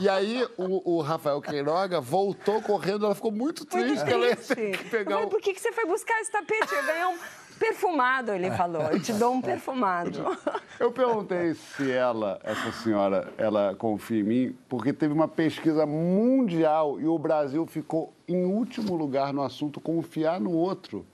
E 0.00 0.08
aí 0.08 0.46
o, 0.56 0.96
o 0.96 1.02
Rafael 1.02 1.40
Queiroga 1.40 2.00
voltou 2.00 2.62
correndo, 2.62 3.04
ela 3.04 3.14
ficou 3.14 3.30
muito 3.30 3.64
triste 3.64 3.88
Muito 3.88 4.04
que 4.04 4.12
ela 4.12 4.26
ia 4.26 4.36
triste. 4.36 4.84
pegar 4.84 5.20
o... 5.20 5.28
por 5.28 5.40
que, 5.40 5.52
que 5.52 5.60
você 5.60 5.72
foi 5.72 5.84
buscar 5.86 6.20
esse 6.20 6.30
tapete? 6.30 6.72
Eu 6.72 6.86
ganhei 6.86 7.04
um 7.04 7.18
perfumado, 7.62 8.32
ele 8.32 8.50
falou. 8.50 8.82
Eu 8.82 9.00
te 9.00 9.12
dou 9.12 9.34
um 9.34 9.40
perfumado. 9.40 10.36
Eu 10.80 10.90
perguntei 10.90 11.54
se 11.54 11.92
ela, 11.92 12.40
essa 12.42 12.72
senhora, 12.72 13.32
ela 13.38 13.72
confia 13.76 14.18
em 14.18 14.24
mim, 14.24 14.56
porque 14.68 14.92
teve 14.92 15.14
uma 15.14 15.28
pesquisa 15.28 15.86
mundial 15.86 17.00
e 17.00 17.06
o 17.06 17.16
Brasil 17.16 17.64
ficou 17.66 18.12
em 18.26 18.44
último 18.44 18.96
lugar 18.96 19.32
no 19.32 19.42
assunto 19.42 19.80
confiar 19.80 20.40
no 20.40 20.50
outro. 20.50 21.06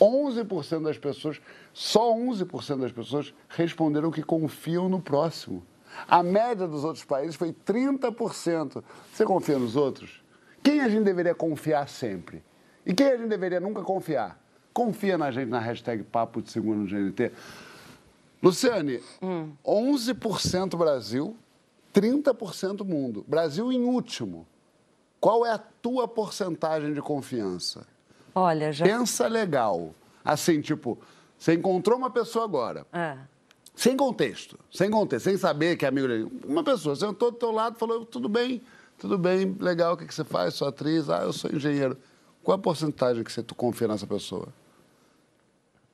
11% 0.00 0.82
das 0.82 0.98
pessoas, 0.98 1.40
só 1.72 2.12
11% 2.12 2.80
das 2.80 2.92
pessoas 2.92 3.32
responderam 3.48 4.10
que 4.10 4.22
confiam 4.22 4.88
no 4.88 5.00
próximo. 5.00 5.64
A 6.08 6.24
média 6.24 6.66
dos 6.66 6.82
outros 6.82 7.04
países 7.04 7.36
foi 7.36 7.52
30%. 7.52 8.82
Você 9.12 9.24
confia 9.24 9.60
nos 9.60 9.76
outros? 9.76 10.24
Quem 10.60 10.80
a 10.80 10.88
gente 10.88 11.04
deveria 11.04 11.36
confiar 11.36 11.88
sempre? 11.88 12.42
E 12.84 12.92
quem 12.92 13.06
a 13.06 13.16
gente 13.16 13.28
deveria 13.28 13.60
nunca 13.60 13.80
confiar? 13.82 14.43
Confia 14.74 15.16
na 15.16 15.30
gente 15.30 15.48
na 15.48 15.60
hashtag 15.60 16.02
Papo 16.02 16.42
de 16.42 16.50
Segundo 16.50 16.80
no 16.80 16.86
GNT. 16.86 17.30
Luciane, 18.42 19.00
11% 19.64 20.76
Brasil, 20.76 21.36
30% 21.94 22.84
mundo. 22.84 23.24
Brasil 23.26 23.72
em 23.72 23.84
último. 23.84 24.44
Qual 25.20 25.46
é 25.46 25.52
a 25.52 25.58
tua 25.58 26.06
porcentagem 26.08 26.92
de 26.92 27.00
confiança? 27.00 27.86
Olha, 28.34 28.72
já. 28.72 28.84
Pensa 28.84 29.28
legal. 29.28 29.94
Assim, 30.24 30.60
tipo, 30.60 30.98
você 31.38 31.54
encontrou 31.54 31.96
uma 31.96 32.10
pessoa 32.10 32.44
agora, 32.44 32.84
É. 32.92 33.16
sem 33.76 33.96
contexto, 33.96 34.58
sem 34.72 34.90
contexto, 34.90 35.24
sem 35.24 35.36
saber 35.36 35.76
que 35.76 35.84
é 35.84 35.88
amigo 35.88 36.08
dele. 36.08 36.28
Uma 36.44 36.64
pessoa 36.64 36.96
sentou 36.96 37.30
do 37.30 37.36
teu 37.38 37.52
lado 37.52 37.76
e 37.76 37.78
falou, 37.78 38.04
tudo 38.04 38.28
bem, 38.28 38.60
tudo 38.98 39.16
bem, 39.16 39.56
legal, 39.60 39.94
o 39.94 39.96
que, 39.96 40.04
que 40.06 40.14
você 40.14 40.24
faz? 40.24 40.54
Sou 40.54 40.66
atriz? 40.66 41.08
Ah, 41.08 41.22
eu 41.22 41.32
sou 41.32 41.50
engenheiro. 41.50 41.96
Qual 42.42 42.56
a 42.56 42.58
porcentagem 42.58 43.22
que 43.22 43.32
você 43.32 43.42
tu 43.42 43.54
confia 43.54 43.86
nessa 43.88 44.06
pessoa? 44.06 44.48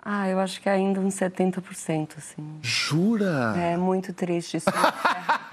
Ah, 0.02 0.28
eu 0.28 0.40
acho 0.40 0.60
que 0.60 0.68
é 0.68 0.72
ainda 0.72 0.98
uns 1.00 1.14
70%, 1.14 2.16
assim. 2.16 2.58
Jura? 2.62 3.54
É 3.56 3.76
muito 3.76 4.12
triste 4.12 4.56
isso. 4.56 4.70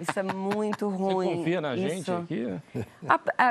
Isso 0.00 0.18
é 0.18 0.22
muito 0.22 0.88
Você 0.88 0.96
ruim. 0.96 1.36
confia 1.38 1.60
na 1.60 1.76
gente 1.76 2.02
Isso. 2.02 2.12
aqui? 2.12 2.46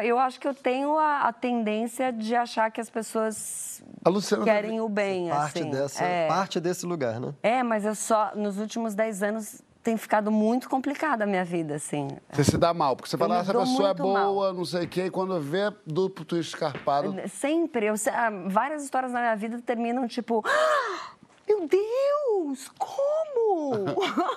Eu 0.06 0.18
acho 0.18 0.40
que 0.40 0.48
eu 0.48 0.54
tenho 0.54 0.98
a, 0.98 1.28
a 1.28 1.34
tendência 1.34 2.14
de 2.14 2.34
achar 2.34 2.72
que 2.72 2.80
as 2.80 2.90
pessoas 2.90 3.84
querem 4.46 4.80
o 4.80 4.88
bem, 4.88 5.30
Parte, 5.30 5.60
assim. 5.60 5.70
dessa, 5.70 6.04
é. 6.04 6.28
parte 6.28 6.60
desse 6.60 6.86
lugar, 6.86 7.20
né? 7.20 7.34
é, 7.44 7.62
mas 7.64 7.84
eu 7.84 7.94
só, 7.96 8.32
nos 8.36 8.58
últimos 8.58 8.96
10 8.96 9.24
anos, 9.24 9.62
tem 9.84 9.98
ficado 9.98 10.32
muito 10.32 10.70
complicada 10.70 11.24
a 11.24 11.28
minha 11.28 11.44
vida, 11.44 11.76
assim. 11.76 12.08
Você 12.32 12.44
se 12.44 12.58
dá 12.58 12.74
mal, 12.74 12.96
porque 12.96 13.10
você 13.10 13.18
fala, 13.18 13.38
ah, 13.38 13.42
essa 13.42 13.54
pessoa 13.54 13.90
é 13.90 13.94
boa, 13.94 14.20
mal. 14.20 14.54
não 14.54 14.66
sei 14.66 14.86
o 14.86 14.88
quê, 14.88 15.06
e 15.06 15.10
quando 15.10 15.40
vê 15.40 15.72
duplo 15.86 16.24
twist 16.24 16.54
escarpado. 16.54 17.16
Sempre, 17.30 17.88
eu, 17.88 17.96
ah, 18.14 18.30
várias 18.48 18.84
histórias 18.84 19.12
na 19.12 19.20
minha 19.20 19.36
vida 19.36 19.62
terminam 19.66 20.08
tipo. 20.08 20.44
"Ah, 20.46 21.12
Meu 21.48 21.68
Deus, 21.68 22.72
como? 22.78 23.76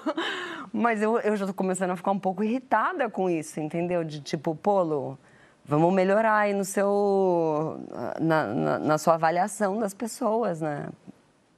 Mas 0.73 1.01
eu, 1.03 1.19
eu 1.21 1.37
já 1.37 1.47
tô 1.47 1.55
começando 1.55 1.91
a 1.91 1.97
ficar 1.97 2.11
um 2.11 2.19
pouco 2.19 2.43
irritada 2.43 3.09
com 3.09 3.29
isso, 3.31 3.61
entendeu? 3.61 4.03
De 4.03 4.21
tipo, 4.21 4.55
Polo, 4.55 5.17
vamos 5.65 5.93
melhorar 5.95 6.37
aí 6.39 6.53
no 6.55 6.65
seu. 6.65 7.79
na, 8.21 8.47
na, 8.47 8.79
na 8.79 8.99
sua 8.99 9.15
avaliação 9.15 9.79
das 9.79 9.95
pessoas, 9.95 10.61
né? 10.61 10.89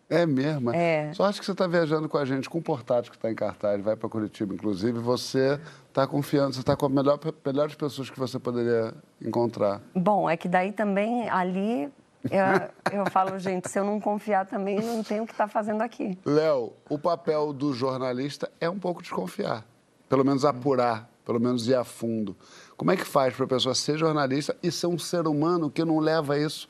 É 0.08 0.24
mesmo? 0.24 0.70
É. 0.72 1.12
Só 1.14 1.24
acho 1.24 1.40
que 1.40 1.46
você 1.46 1.52
está 1.52 1.66
viajando 1.66 2.08
com 2.08 2.16
a 2.16 2.24
gente, 2.24 2.48
com 2.48 2.58
o 2.58 2.62
portátil 2.62 3.10
que 3.10 3.18
está 3.18 3.30
em 3.30 3.34
cartaz, 3.34 3.82
vai 3.82 3.96
para 3.96 4.08
Curitiba, 4.08 4.54
inclusive, 4.54 4.98
você 4.98 5.60
está 5.88 6.06
confiando, 6.06 6.54
você 6.54 6.60
está 6.60 6.76
com 6.76 6.86
as 6.86 6.92
melhor, 6.92 7.18
melhores 7.44 7.74
pessoas 7.74 8.08
que 8.08 8.18
você 8.18 8.38
poderia 8.38 8.94
encontrar. 9.20 9.80
Bom, 9.94 10.30
é 10.30 10.36
que 10.36 10.48
daí 10.48 10.72
também 10.72 11.28
ali. 11.28 11.90
Eu, 12.24 13.00
eu 13.00 13.10
falo, 13.10 13.38
gente, 13.40 13.68
se 13.68 13.78
eu 13.78 13.84
não 13.84 14.00
confiar 14.00 14.46
também, 14.46 14.80
não 14.80 15.02
tenho 15.02 15.24
o 15.24 15.26
que 15.26 15.32
estar 15.32 15.48
fazendo 15.48 15.82
aqui. 15.82 16.16
Léo, 16.24 16.72
o 16.88 16.98
papel 16.98 17.52
do 17.52 17.72
jornalista 17.72 18.50
é 18.60 18.70
um 18.70 18.78
pouco 18.78 19.02
desconfiar. 19.02 19.64
Pelo 20.08 20.24
menos 20.24 20.44
apurar, 20.44 21.10
pelo 21.24 21.40
menos 21.40 21.66
ir 21.66 21.74
a 21.74 21.82
fundo. 21.82 22.36
Como 22.76 22.92
é 22.92 22.96
que 22.96 23.04
faz 23.04 23.34
para 23.34 23.44
a 23.44 23.48
pessoa 23.48 23.74
ser 23.74 23.98
jornalista 23.98 24.56
e 24.62 24.70
ser 24.70 24.86
um 24.86 24.98
ser 24.98 25.26
humano 25.26 25.68
que 25.68 25.84
não 25.84 25.98
leva 25.98 26.38
isso 26.38 26.68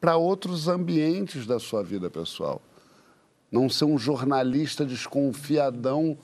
para 0.00 0.16
outros 0.16 0.66
ambientes 0.66 1.46
da 1.46 1.60
sua 1.60 1.84
vida 1.84 2.10
pessoal? 2.10 2.60
Não 3.52 3.68
ser 3.68 3.84
um 3.84 3.98
jornalista 3.98 4.84
desconfiadão 4.84 6.16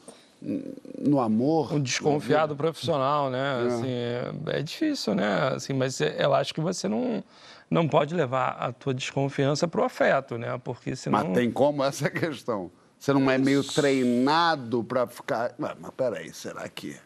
no 0.99 1.21
amor. 1.21 1.75
Um 1.75 1.81
desconfiado 1.81 2.57
profissional, 2.57 3.29
né? 3.29 3.67
Assim, 3.67 3.89
é, 3.91 4.33
é 4.59 4.63
difícil, 4.63 5.15
né? 5.15 5.51
Assim, 5.55 5.73
mas 5.75 6.01
é- 6.01 6.17
eu 6.25 6.33
acho 6.33 6.55
que 6.55 6.61
você 6.61 6.89
não, 6.89 7.23
não 7.71 7.87
pode 7.89 8.15
levar 8.15 8.51
a 8.59 8.73
tua 8.73 8.95
desconfiança 8.95 9.69
para 9.69 9.81
o 9.81 9.85
afeto, 9.85 10.39
né? 10.39 10.59
Porque 10.65 10.97
senão... 10.97 11.23
Mas 11.25 11.35
tem 11.35 11.51
como? 11.51 11.85
Essa 11.85 12.07
é 12.07 12.11
questão. 12.11 12.71
Você 12.99 13.13
não 13.13 13.31
é 13.31 13.37
meio 13.39 13.63
treinado 13.63 14.83
para 14.83 15.07
ficar. 15.07 15.55
Ué, 15.61 15.75
Mas 15.79 15.91
peraí, 15.97 16.33
será 16.33 16.69
que. 16.69 16.97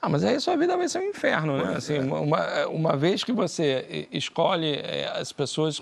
Ah, 0.00 0.08
mas 0.08 0.24
aí 0.24 0.38
sua 0.40 0.56
vida 0.56 0.76
vai 0.76 0.88
ser 0.88 0.98
um 0.98 1.04
inferno, 1.10 1.56
né? 1.56 1.76
Assim, 1.76 1.98
uma- 1.98 2.20
uma, 2.20 2.66
uma 2.66 2.96
vez 2.96 3.22
que 3.24 3.32
você 3.32 4.08
escolhe 4.10 4.74
eh, 4.74 5.10
as 5.14 5.32
pessoas 5.32 5.80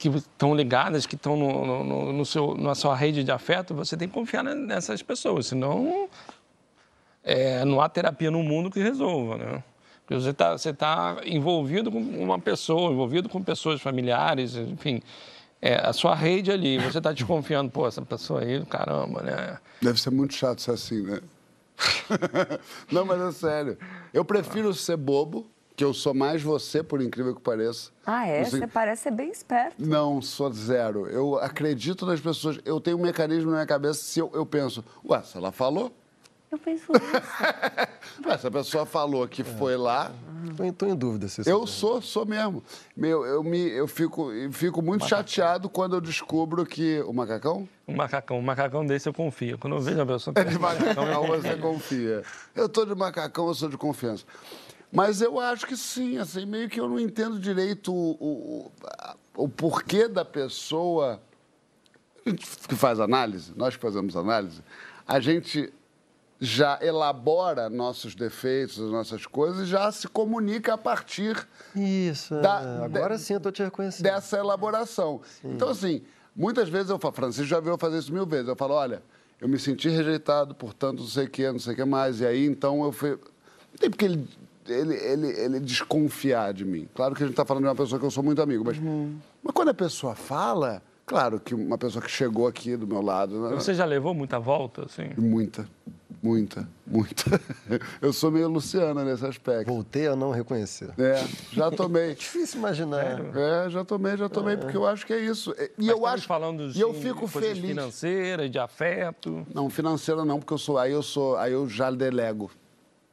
que 0.00 0.08
estão 0.08 0.54
ligadas, 0.54 1.04
que 1.04 1.14
estão 1.14 1.36
no, 1.36 1.84
no- 1.84 2.12
no- 2.14 2.24
seu, 2.24 2.56
na 2.56 2.74
sua 2.74 2.96
rede 2.96 3.22
de 3.22 3.30
afeto, 3.30 3.74
você 3.74 3.96
tem 3.98 4.08
que 4.08 4.14
confiar 4.14 4.42
ne- 4.42 4.54
nessas 4.54 5.02
pessoas, 5.02 5.46
senão 5.46 6.08
eh, 7.22 7.62
não 7.66 7.80
há 7.82 7.88
terapia 7.88 8.30
no 8.30 8.42
mundo 8.42 8.70
que 8.70 8.80
resolva, 8.80 9.36
né? 9.36 9.62
Porque 10.06 10.14
você 10.20 10.30
está 10.30 10.52
você 10.56 10.72
tá 10.72 11.18
envolvido 11.26 11.92
com 11.92 12.00
uma 12.00 12.38
pessoa, 12.38 12.90
envolvido 12.90 13.28
com 13.28 13.42
pessoas 13.42 13.80
familiares, 13.80 14.56
enfim, 14.56 15.02
é, 15.60 15.74
a 15.76 15.92
sua 15.92 16.14
rede 16.14 16.50
ali, 16.50 16.78
você 16.78 16.96
está 16.98 17.12
desconfiando, 17.12 17.70
pô, 17.70 17.86
essa 17.86 18.00
pessoa 18.00 18.40
aí, 18.40 18.64
caramba, 18.64 19.22
né? 19.22 19.58
Deve 19.82 20.00
ser 20.00 20.10
muito 20.10 20.32
chato 20.32 20.62
ser 20.62 20.70
assim, 20.72 21.02
né? 21.02 21.20
não, 22.90 23.04
mas 23.04 23.20
é 23.20 23.32
sério. 23.32 23.78
Eu 24.14 24.24
prefiro 24.24 24.72
ser 24.72 24.96
bobo, 24.96 25.46
que 25.80 25.84
eu 25.84 25.94
sou 25.94 26.12
mais 26.12 26.42
você, 26.42 26.82
por 26.82 27.00
incrível 27.00 27.34
que 27.34 27.40
pareça. 27.40 27.90
Ah, 28.04 28.26
é? 28.26 28.42
Assim, 28.42 28.58
Você 28.58 28.66
parece 28.66 29.04
ser 29.04 29.12
bem 29.12 29.30
esperto. 29.30 29.76
Não, 29.78 30.20
sou 30.20 30.52
zero. 30.52 31.06
Eu 31.06 31.38
acredito 31.38 32.04
nas 32.04 32.20
pessoas. 32.20 32.58
Eu 32.66 32.78
tenho 32.82 32.98
um 32.98 33.00
mecanismo 33.00 33.50
na 33.50 33.56
minha 33.56 33.66
cabeça 33.66 34.02
se 34.02 34.20
eu, 34.20 34.30
eu 34.34 34.44
penso, 34.44 34.84
ué, 35.02 35.22
se 35.22 35.38
ela 35.38 35.50
falou. 35.50 35.90
Eu 36.52 36.58
penso 36.58 36.92
isso. 36.92 37.00
Ué, 38.28 38.36
se 38.36 38.46
a 38.46 38.50
pessoa 38.50 38.84
falou 38.84 39.26
que 39.26 39.42
foi 39.42 39.76
lá, 39.76 40.12
em, 40.62 40.70
tô 40.72 40.84
em 40.84 40.94
dúvida 40.94 41.28
se 41.28 41.48
eu 41.48 41.62
é 41.62 41.66
sou, 41.66 42.02
sou 42.02 42.26
mesmo. 42.26 42.62
Meu, 42.94 43.24
eu, 43.24 43.42
me, 43.42 43.70
eu 43.70 43.86
fico, 43.86 44.32
eu 44.32 44.52
fico 44.52 44.82
muito 44.82 45.06
chateado 45.06 45.70
quando 45.70 45.96
eu 45.96 46.00
descubro 46.00 46.66
que. 46.66 47.00
O 47.06 47.12
macacão? 47.14 47.66
Um 47.88 47.94
macacão, 47.96 48.38
um 48.38 48.42
macacão 48.42 48.84
desse 48.84 49.08
eu 49.08 49.14
confio. 49.14 49.56
Quando 49.56 49.76
eu 49.76 49.80
vejo 49.80 50.00
a 50.02 50.06
pessoa... 50.06 50.34
É 50.36 50.44
de 50.44 50.58
macacão, 50.58 51.26
você 51.26 51.56
confia. 51.56 52.22
Eu 52.54 52.68
tô 52.68 52.84
de 52.84 52.94
macacão, 52.94 53.48
eu 53.48 53.54
sou 53.54 53.68
de 53.70 53.78
confiança. 53.78 54.26
Mas 54.92 55.20
eu 55.20 55.38
acho 55.38 55.66
que 55.66 55.76
sim, 55.76 56.18
assim, 56.18 56.44
meio 56.44 56.68
que 56.68 56.80
eu 56.80 56.88
não 56.88 56.98
entendo 56.98 57.38
direito 57.38 57.92
o, 57.94 58.70
o, 59.36 59.44
o 59.44 59.48
porquê 59.48 60.08
da 60.08 60.24
pessoa. 60.24 61.20
Que 62.68 62.74
faz 62.74 63.00
análise, 63.00 63.52
nós 63.56 63.76
que 63.76 63.82
fazemos 63.82 64.16
análise, 64.16 64.62
a 65.06 65.18
gente 65.20 65.72
já 66.40 66.78
elabora 66.80 67.68
nossos 67.68 68.14
defeitos, 68.14 68.78
nossas 68.78 69.26
coisas, 69.26 69.66
e 69.66 69.70
já 69.70 69.92
se 69.92 70.08
comunica 70.08 70.74
a 70.74 70.78
partir 70.78 71.46
Isso, 71.76 72.34
da, 72.40 72.62
é. 72.62 72.84
agora 72.84 73.16
de, 73.16 73.22
sim 73.22 73.34
eu 73.34 73.36
estou 73.36 73.52
te 73.52 73.62
reconhecendo. 73.62 74.04
Dessa 74.04 74.38
elaboração. 74.38 75.20
Sim. 75.40 75.52
Então, 75.52 75.68
assim, 75.68 76.02
muitas 76.34 76.68
vezes 76.68 76.88
eu 76.88 76.98
falo, 76.98 77.14
Francisco 77.14 77.46
já 77.46 77.60
viu 77.60 77.72
eu 77.72 77.78
fazer 77.78 77.98
isso 77.98 78.12
mil 78.12 78.24
vezes. 78.24 78.48
Eu 78.48 78.56
falo, 78.56 78.74
olha, 78.74 79.02
eu 79.40 79.48
me 79.48 79.58
senti 79.58 79.88
rejeitado, 79.90 80.54
portanto, 80.54 81.00
não 81.00 81.06
sei 81.06 81.26
o 81.26 81.30
que, 81.30 81.50
não 81.50 81.58
sei 81.58 81.74
o 81.74 81.76
que 81.76 81.84
mais. 81.84 82.20
E 82.20 82.26
aí, 82.26 82.46
então, 82.46 82.82
eu 82.84 82.92
fui. 82.92 83.10
Não 83.10 83.78
tem 83.78 83.90
porque 83.90 84.06
ele, 84.06 84.28
ele, 84.72 84.94
ele, 84.94 85.28
ele 85.28 85.60
desconfiar 85.60 86.52
de 86.52 86.64
mim. 86.64 86.88
Claro 86.94 87.14
que 87.14 87.22
a 87.22 87.26
gente 87.26 87.32
está 87.32 87.44
falando 87.44 87.64
de 87.64 87.68
uma 87.68 87.74
pessoa 87.76 87.98
que 87.98 88.06
eu 88.06 88.10
sou 88.10 88.22
muito 88.22 88.40
amigo, 88.40 88.64
mas, 88.64 88.78
uhum. 88.78 89.16
mas 89.42 89.52
quando 89.52 89.68
a 89.68 89.74
pessoa 89.74 90.14
fala, 90.14 90.82
claro 91.06 91.40
que 91.40 91.54
uma 91.54 91.78
pessoa 91.78 92.02
que 92.02 92.10
chegou 92.10 92.46
aqui 92.46 92.76
do 92.76 92.86
meu 92.86 93.02
lado. 93.02 93.40
Né? 93.40 93.54
Você 93.54 93.74
já 93.74 93.84
levou 93.84 94.14
muita 94.14 94.38
volta, 94.38 94.86
assim? 94.86 95.10
Muita. 95.16 95.66
Muita, 96.22 96.68
muita. 96.86 97.40
Eu 98.00 98.12
sou 98.12 98.30
meio 98.30 98.46
Luciana 98.46 99.02
nesse 99.04 99.24
aspecto. 99.24 99.72
Voltei 99.72 100.06
a 100.06 100.14
não 100.14 100.30
reconhecer. 100.30 100.90
É, 100.98 101.26
já 101.50 101.70
tomei. 101.70 102.12
Difícil 102.16 102.58
imaginar. 102.58 103.20
É, 103.34 103.70
já 103.70 103.84
tomei, 103.84 104.18
já 104.18 104.28
tomei, 104.28 104.54
é. 104.54 104.56
porque 104.58 104.76
eu 104.76 104.86
acho 104.86 105.06
que 105.06 105.14
é 105.14 105.18
isso. 105.18 105.54
E 105.58 105.70
Mas 105.78 105.88
eu 105.88 106.04
acho. 106.04 106.26
falando 106.26 106.70
de 106.70 106.78
e 106.78 106.82
eu 106.82 106.92
fico 106.92 107.26
feliz. 107.26 107.58
financeira, 107.58 108.50
de 108.50 108.58
afeto. 108.58 109.46
Não, 109.54 109.70
financeira 109.70 110.22
não, 110.24 110.38
porque 110.38 110.52
eu 110.52 110.58
sou. 110.58 110.76
Aí 110.76 110.92
eu 110.92 111.02
sou. 111.02 111.38
Aí 111.38 111.52
eu 111.52 111.66
já 111.66 111.90
delego. 111.90 112.50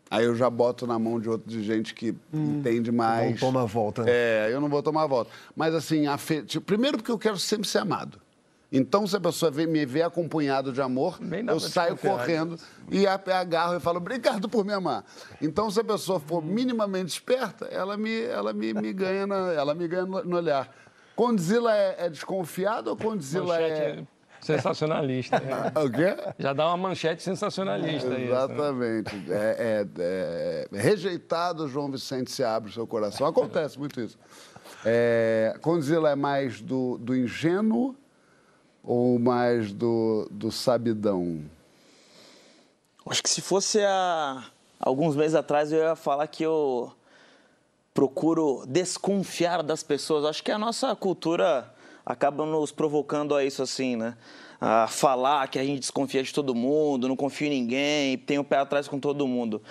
Aí 0.10 0.26
eu 0.26 0.36
já 0.36 0.50
boto 0.50 0.88
na 0.88 0.98
mão 0.98 1.20
de 1.20 1.30
outro 1.30 1.50
de 1.50 1.64
gente 1.64 1.94
que 1.94 2.16
hum, 2.34 2.60
entende 2.60 2.92
mais. 2.92 3.32
Não 3.32 3.38
toma 3.38 3.66
volta. 3.66 4.04
Né? 4.04 4.12
É, 4.12 4.50
eu 4.52 4.62
não 4.62 4.70
vou 4.70 4.82
tomar 4.82 5.06
volta. 5.08 5.32
Mas 5.56 5.76
assim, 5.76 6.08
afe... 6.08 6.44
tipo, 6.44 6.66
primeiro 6.66 6.98
porque 6.98 7.12
eu 7.12 7.18
quero 7.18 7.38
sempre 7.38 7.68
ser 7.68 7.80
amado. 7.80 8.20
Então, 8.72 9.08
se 9.08 9.16
a 9.16 9.20
pessoa 9.20 9.50
vê, 9.50 9.66
me 9.66 9.86
vê 9.86 10.02
acompanhado 10.02 10.74
de 10.74 10.82
amor, 10.82 11.20
eu 11.48 11.60
saio 11.60 11.96
correndo 11.96 12.58
e 12.92 13.08
agarro 13.08 13.78
e 13.78 13.80
falo, 13.80 13.98
obrigado 13.98 14.50
por 14.50 14.66
me 14.66 14.74
amar. 14.74 15.06
Então, 15.42 15.72
se 15.72 15.80
a 15.80 15.84
pessoa 15.84 16.20
for 16.20 16.44
minimamente 16.44 17.14
esperta, 17.14 17.66
ela 17.66 17.96
me, 17.96 18.24
ela 18.24 18.52
me, 18.52 18.74
me 18.74 18.92
ganha, 18.92 19.26
na, 19.26 19.54
ela 19.54 19.74
me 19.74 19.88
ganha 19.88 20.06
no, 20.06 20.22
no 20.22 20.36
olhar. 20.36 20.70
Condzilla 21.16 21.76
é, 21.76 21.96
é, 22.06 22.10
desconfiado 22.10 22.90
ou 22.90 22.98
Condzilla 22.98 23.60
é... 23.60 24.04
Sensacionalista. 24.42 25.40
Né? 25.40 25.72
o 25.84 25.90
quê? 25.90 26.34
Já 26.40 26.54
dá 26.54 26.68
uma 26.68 26.78
manchete 26.78 27.24
sensacionalista. 27.24 28.14
É, 28.14 28.26
exatamente. 28.26 29.16
Isso, 29.16 29.30
né? 29.30 29.36
é, 29.36 29.88
é, 29.98 30.68
é, 30.72 30.78
rejeitado, 30.78 31.68
João 31.68 31.92
Vicente 31.92 32.32
se 32.32 32.44
abre 32.44 32.70
o 32.70 32.74
seu 32.74 32.88
coração. 32.88 33.28
Acontece 33.28 33.78
muito 33.78 34.00
isso. 34.00 34.18
É, 34.86 35.58
Condzilla 35.62 36.12
é 36.12 36.16
mais 36.16 36.62
do, 36.62 36.98
do 36.98 37.16
ingênuo 37.16 37.96
ou 38.84 39.20
mais 39.20 39.74
do, 39.74 40.28
do 40.32 40.52
sabidão? 40.52 41.44
Acho 43.10 43.24
que 43.24 43.30
se 43.30 43.42
fosse 43.42 43.80
há 43.84 44.44
alguns 44.80 45.16
meses 45.16 45.36
atrás 45.36 45.72
eu 45.72 45.80
ia 45.80 45.96
falar 45.96 46.28
que 46.28 46.44
eu 46.44 46.92
procuro 47.94 48.64
desconfiar 48.68 49.64
das 49.64 49.82
pessoas. 49.82 50.26
Acho 50.26 50.44
que 50.44 50.52
a 50.52 50.58
nossa 50.58 50.96
cultura 50.96 51.74
acaba 52.08 52.46
nos 52.46 52.72
provocando 52.72 53.36
a 53.36 53.44
isso 53.44 53.62
assim, 53.62 53.98
né? 53.98 54.16
a 54.60 54.88
falar 54.88 55.48
que 55.48 55.60
a 55.60 55.64
gente 55.64 55.82
desconfia 55.82 56.24
de 56.24 56.34
todo 56.34 56.56
mundo, 56.56 57.08
não 57.08 57.16
confia 57.16 57.48
em 57.48 57.52
ninguém, 57.52 58.18
tem 58.18 58.40
o 58.40 58.44
pé 58.44 58.58
atrás 58.58 58.88
com 58.88 59.00
todo 59.00 59.28
mundo. 59.28 59.62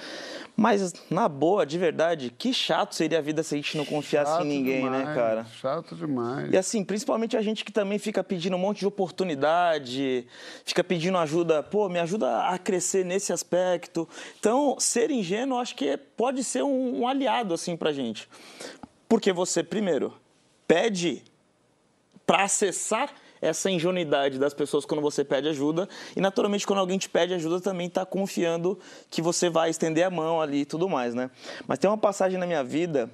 Mas, 0.57 0.93
na 1.11 1.28
boa, 1.28 1.66
de 1.66 1.76
verdade, 1.76 2.32
que 2.37 2.55
chato 2.55 2.95
seria 2.95 3.18
a 3.18 3.20
vida 3.20 3.43
se 3.43 3.55
a 3.55 3.59
gente 3.59 3.76
não 3.76 3.84
confiasse 3.84 4.30
chato 4.30 4.45
em 4.45 4.49
ninguém, 4.49 4.84
né, 4.84 4.99
demais, 4.99 5.09
né, 5.09 5.14
cara? 5.14 5.45
Chato 5.45 5.95
demais. 5.97 6.53
E 6.53 6.57
assim, 6.57 6.84
principalmente 6.84 7.37
a 7.37 7.43
gente 7.43 7.64
que 7.64 7.72
também 7.72 7.99
fica 7.99 8.22
pedindo 8.22 8.57
um 8.57 8.61
monte 8.61 8.78
de 8.78 8.87
oportunidade, 8.87 10.26
fica 10.64 10.84
pedindo 10.84 11.18
ajuda, 11.18 11.62
pô, 11.62 11.89
me 11.89 11.99
ajuda 11.99 12.47
a 12.47 12.57
crescer 12.57 13.05
nesse 13.05 13.32
aspecto. 13.32 14.09
Então, 14.39 14.76
ser 14.78 15.11
ingênuo, 15.11 15.59
acho 15.59 15.74
que 15.74 15.97
pode 15.97 16.45
ser 16.45 16.62
um, 16.62 17.01
um 17.01 17.09
aliado, 17.09 17.53
assim, 17.53 17.76
pra 17.76 17.93
gente. 17.93 18.28
Porque 19.09 19.32
você, 19.32 19.62
primeiro, 19.62 20.14
pede 20.66 21.22
para 22.27 22.45
acessar 22.45 23.11
essa 23.41 23.70
ingenuidade 23.70 24.39
das 24.39 24.53
pessoas 24.53 24.85
quando 24.85 25.01
você 25.01 25.24
pede 25.24 25.49
ajuda. 25.49 25.89
E, 26.14 26.20
naturalmente, 26.20 26.66
quando 26.66 26.81
alguém 26.81 26.99
te 26.99 27.09
pede 27.09 27.35
ajuda, 27.35 27.61
também 27.61 27.87
está 27.87 28.05
confiando 28.05 28.79
que 29.11 29.22
você 29.22 29.49
vai 29.49 29.70
estender 29.70 30.05
a 30.05 30.11
mão 30.11 30.41
ali 30.41 30.61
e 30.61 30.64
tudo 30.64 30.89
mais, 30.89 31.14
né? 31.14 31.31
Mas 31.66 31.79
tem 31.79 31.89
uma 31.89 31.99
passagem 31.99 32.39
na 32.39 32.47
minha 32.47 32.64
vida 32.64 33.11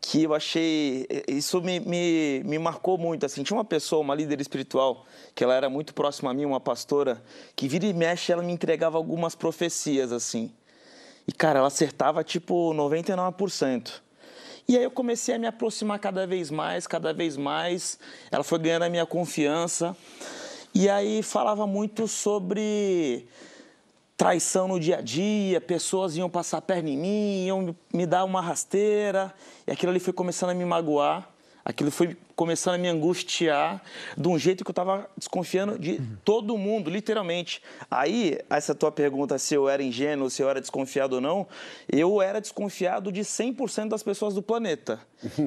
que 0.00 0.24
eu 0.24 0.34
achei. 0.34 1.06
Isso 1.26 1.60
me, 1.60 1.80
me, 1.80 2.42
me 2.44 2.58
marcou 2.58 2.98
muito. 2.98 3.26
Assim, 3.26 3.42
tinha 3.42 3.56
uma 3.56 3.64
pessoa, 3.64 4.00
uma 4.00 4.14
líder 4.14 4.40
espiritual, 4.40 5.06
que 5.34 5.44
ela 5.44 5.54
era 5.54 5.68
muito 5.68 5.94
próxima 5.94 6.30
a 6.30 6.34
mim, 6.34 6.44
uma 6.44 6.60
pastora, 6.60 7.22
que 7.54 7.68
vira 7.68 7.86
e 7.86 7.92
mexe, 7.92 8.32
ela 8.32 8.42
me 8.42 8.52
entregava 8.52 8.96
algumas 8.96 9.34
profecias, 9.34 10.12
assim. 10.12 10.52
E, 11.26 11.32
cara, 11.32 11.58
ela 11.58 11.68
acertava 11.68 12.24
tipo 12.24 12.72
99%. 12.74 14.07
E 14.70 14.76
aí 14.76 14.84
eu 14.84 14.90
comecei 14.90 15.34
a 15.34 15.38
me 15.38 15.46
aproximar 15.46 15.98
cada 15.98 16.26
vez 16.26 16.50
mais, 16.50 16.86
cada 16.86 17.10
vez 17.14 17.38
mais. 17.38 17.98
Ela 18.30 18.44
foi 18.44 18.58
ganhando 18.58 18.82
a 18.82 18.90
minha 18.90 19.06
confiança. 19.06 19.96
E 20.74 20.90
aí 20.90 21.22
falava 21.22 21.66
muito 21.66 22.06
sobre 22.06 23.26
traição 24.14 24.68
no 24.68 24.78
dia 24.78 24.98
a 24.98 25.00
dia, 25.00 25.58
pessoas 25.58 26.18
iam 26.18 26.28
passar 26.28 26.58
a 26.58 26.60
perna 26.60 26.90
em 26.90 26.98
mim, 26.98 27.46
iam 27.46 27.74
me 27.94 28.04
dar 28.04 28.24
uma 28.24 28.42
rasteira. 28.42 29.32
E 29.66 29.70
aquilo 29.70 29.88
ali 29.88 30.00
foi 30.00 30.12
começando 30.12 30.50
a 30.50 30.54
me 30.54 30.66
magoar. 30.66 31.26
Aquilo 31.68 31.90
foi 31.90 32.16
começando 32.34 32.76
a 32.76 32.78
me 32.78 32.88
angustiar 32.88 33.82
de 34.16 34.26
um 34.26 34.38
jeito 34.38 34.64
que 34.64 34.70
eu 34.70 34.72
estava 34.72 35.06
desconfiando 35.18 35.78
de 35.78 36.00
todo 36.24 36.56
mundo, 36.56 36.88
literalmente. 36.88 37.60
Aí, 37.90 38.38
essa 38.48 38.74
tua 38.74 38.90
pergunta 38.90 39.36
se 39.36 39.54
eu 39.54 39.68
era 39.68 39.82
ingênuo, 39.82 40.30
se 40.30 40.42
eu 40.42 40.48
era 40.48 40.62
desconfiado 40.62 41.16
ou 41.16 41.20
não, 41.20 41.46
eu 41.86 42.22
era 42.22 42.40
desconfiado 42.40 43.12
de 43.12 43.20
100% 43.20 43.90
das 43.90 44.02
pessoas 44.02 44.32
do 44.32 44.42
planeta. 44.42 44.98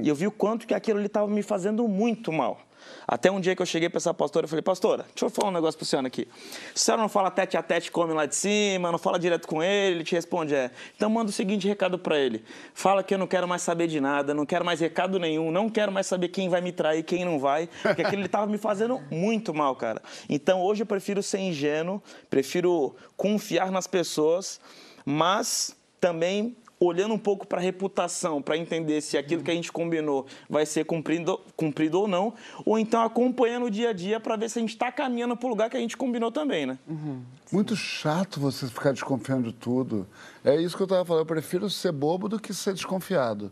E 0.03 0.07
eu 0.07 0.13
vi 0.13 0.27
o 0.27 0.31
quanto 0.31 0.67
que 0.67 0.75
aquilo 0.75 0.99
ali 0.99 1.07
estava 1.07 1.27
me 1.27 1.41
fazendo 1.41 1.87
muito 1.87 2.31
mal. 2.31 2.61
Até 3.07 3.31
um 3.31 3.39
dia 3.39 3.55
que 3.55 3.61
eu 3.61 3.65
cheguei 3.65 3.89
para 3.89 3.97
essa 3.97 4.13
pastora, 4.13 4.45
eu 4.45 4.47
falei, 4.49 4.61
pastora, 4.61 5.03
deixa 5.03 5.25
eu 5.25 5.29
falar 5.29 5.49
um 5.49 5.53
negócio 5.53 5.77
para 5.77 5.85
senhora 5.85 6.07
aqui. 6.07 6.27
Se 6.73 6.83
a 6.83 6.85
senhora 6.85 7.01
não 7.01 7.09
fala 7.09 7.29
tete 7.31 7.57
a 7.57 7.63
tete, 7.63 7.91
come 7.91 8.13
lá 8.13 8.25
de 8.25 8.35
cima, 8.35 8.91
não 8.91 8.97
fala 8.97 9.19
direto 9.19 9.47
com 9.47 9.61
ele, 9.61 9.95
ele 9.95 10.03
te 10.03 10.15
responde, 10.15 10.55
é. 10.55 10.71
Então 10.95 11.09
manda 11.09 11.29
o 11.29 11.33
seguinte 11.33 11.67
recado 11.67 11.99
para 11.99 12.17
ele. 12.17 12.43
Fala 12.73 13.03
que 13.03 13.13
eu 13.13 13.17
não 13.17 13.27
quero 13.27 13.47
mais 13.47 13.61
saber 13.61 13.87
de 13.87 13.99
nada, 13.99 14.33
não 14.33 14.45
quero 14.45 14.63
mais 14.63 14.79
recado 14.79 15.19
nenhum, 15.19 15.51
não 15.51 15.69
quero 15.69 15.91
mais 15.91 16.07
saber 16.07 16.29
quem 16.29 16.49
vai 16.49 16.61
me 16.61 16.71
trair, 16.71 17.03
quem 17.03 17.25
não 17.25 17.39
vai, 17.39 17.69
porque 17.81 18.01
aquilo 18.01 18.25
estava 18.25 18.47
me 18.47 18.57
fazendo 18.57 19.01
muito 19.09 19.53
mal, 19.53 19.75
cara. 19.75 20.01
Então 20.29 20.61
hoje 20.61 20.83
eu 20.83 20.87
prefiro 20.87 21.21
ser 21.21 21.39
ingênuo, 21.39 22.01
prefiro 22.29 22.95
confiar 23.17 23.71
nas 23.71 23.87
pessoas, 23.87 24.59
mas 25.05 25.75
também 25.99 26.55
olhando 26.81 27.13
um 27.13 27.17
pouco 27.17 27.45
para 27.45 27.59
a 27.59 27.61
reputação, 27.61 28.41
para 28.41 28.57
entender 28.57 29.01
se 29.01 29.15
aquilo 29.15 29.43
que 29.43 29.51
a 29.51 29.53
gente 29.53 29.71
combinou 29.71 30.25
vai 30.49 30.65
ser 30.65 30.83
cumprido, 30.83 31.39
cumprido 31.55 31.99
ou 31.99 32.07
não, 32.07 32.33
ou 32.65 32.79
então 32.79 33.03
acompanhando 33.03 33.67
o 33.67 33.69
dia 33.69 33.89
a 33.89 33.93
dia 33.93 34.19
para 34.19 34.35
ver 34.35 34.49
se 34.49 34.57
a 34.57 34.61
gente 34.61 34.71
está 34.71 34.91
caminhando 34.91 35.37
para 35.37 35.45
o 35.45 35.49
lugar 35.49 35.69
que 35.69 35.77
a 35.77 35.79
gente 35.79 35.95
combinou 35.95 36.31
também, 36.31 36.65
né? 36.65 36.79
Uhum. 36.87 37.21
Muito 37.51 37.75
chato 37.75 38.39
você 38.39 38.65
ficar 38.67 38.93
desconfiando 38.93 39.51
de 39.51 39.53
tudo. 39.53 40.07
É 40.43 40.55
isso 40.55 40.75
que 40.75 40.81
eu 40.81 40.85
estava 40.85 41.05
falando. 41.05 41.21
Eu 41.21 41.25
prefiro 41.27 41.69
ser 41.69 41.91
bobo 41.91 42.27
do 42.27 42.39
que 42.39 42.51
ser 42.51 42.73
desconfiado. 42.73 43.51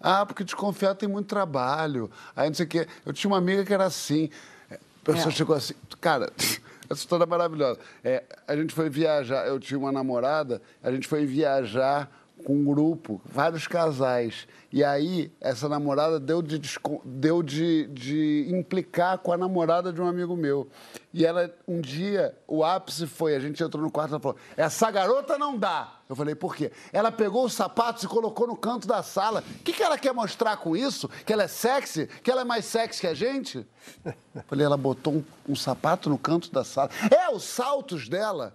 Ah, 0.00 0.24
porque 0.24 0.44
desconfiado 0.44 0.98
tem 0.98 1.08
muito 1.08 1.26
trabalho. 1.26 2.10
Aí 2.36 2.48
não 2.48 2.54
sei 2.54 2.66
o 2.66 2.68
quê. 2.68 2.86
Eu 3.04 3.12
tinha 3.12 3.30
uma 3.30 3.38
amiga 3.38 3.64
que 3.64 3.74
era 3.74 3.86
assim. 3.86 4.30
A 4.70 4.76
pessoa 5.04 5.32
é. 5.32 5.34
chegou 5.34 5.56
assim, 5.56 5.74
cara. 6.00 6.32
Essa 6.90 7.00
história 7.00 7.24
é 7.24 7.26
maravilhosa. 7.26 7.80
É, 8.04 8.22
a 8.46 8.54
gente 8.54 8.74
foi 8.74 8.90
viajar, 8.90 9.46
eu 9.46 9.58
tinha 9.58 9.78
uma 9.78 9.90
namorada, 9.90 10.60
a 10.82 10.92
gente 10.92 11.08
foi 11.08 11.24
viajar 11.24 12.10
com 12.42 12.54
um 12.54 12.64
grupo, 12.64 13.20
vários 13.24 13.66
casais. 13.66 14.46
E 14.72 14.82
aí, 14.82 15.32
essa 15.40 15.68
namorada 15.68 16.18
deu 16.18 16.40
de, 16.40 16.60
deu 17.04 17.42
de, 17.42 17.86
de 17.88 18.46
implicar 18.50 19.18
com 19.18 19.32
a 19.32 19.36
namorada 19.36 19.92
de 19.92 20.00
um 20.00 20.06
amigo 20.06 20.36
meu. 20.36 20.68
E 21.12 21.26
ela, 21.26 21.54
um 21.68 21.80
dia, 21.80 22.34
o 22.46 22.64
ápice 22.64 23.06
foi, 23.06 23.36
a 23.36 23.40
gente 23.40 23.62
entrou 23.62 23.82
no 23.82 23.90
quarto 23.90 24.10
e 24.10 24.12
ela 24.12 24.20
falou, 24.20 24.38
essa 24.56 24.90
garota 24.90 25.36
não 25.36 25.58
dá. 25.58 26.00
Eu 26.08 26.16
falei, 26.16 26.34
por 26.34 26.56
quê? 26.56 26.72
Ela 26.92 27.12
pegou 27.12 27.44
os 27.44 27.52
sapatos 27.52 28.02
e 28.02 28.08
colocou 28.08 28.46
no 28.46 28.56
canto 28.56 28.88
da 28.88 29.02
sala. 29.02 29.44
O 29.60 29.62
que, 29.62 29.72
que 29.72 29.82
ela 29.82 29.98
quer 29.98 30.12
mostrar 30.14 30.56
com 30.56 30.76
isso? 30.76 31.08
Que 31.26 31.32
ela 31.32 31.42
é 31.42 31.48
sexy? 31.48 32.06
Que 32.22 32.30
ela 32.30 32.40
é 32.40 32.44
mais 32.44 32.64
sexy 32.64 33.00
que 33.00 33.06
a 33.06 33.14
gente? 33.14 33.66
Eu 34.04 34.42
falei, 34.46 34.64
ela 34.64 34.76
botou 34.76 35.14
um, 35.14 35.24
um 35.50 35.56
sapato 35.56 36.08
no 36.08 36.18
canto 36.18 36.50
da 36.50 36.64
sala. 36.64 36.90
É, 37.10 37.30
os 37.30 37.44
saltos 37.44 38.08
dela. 38.08 38.54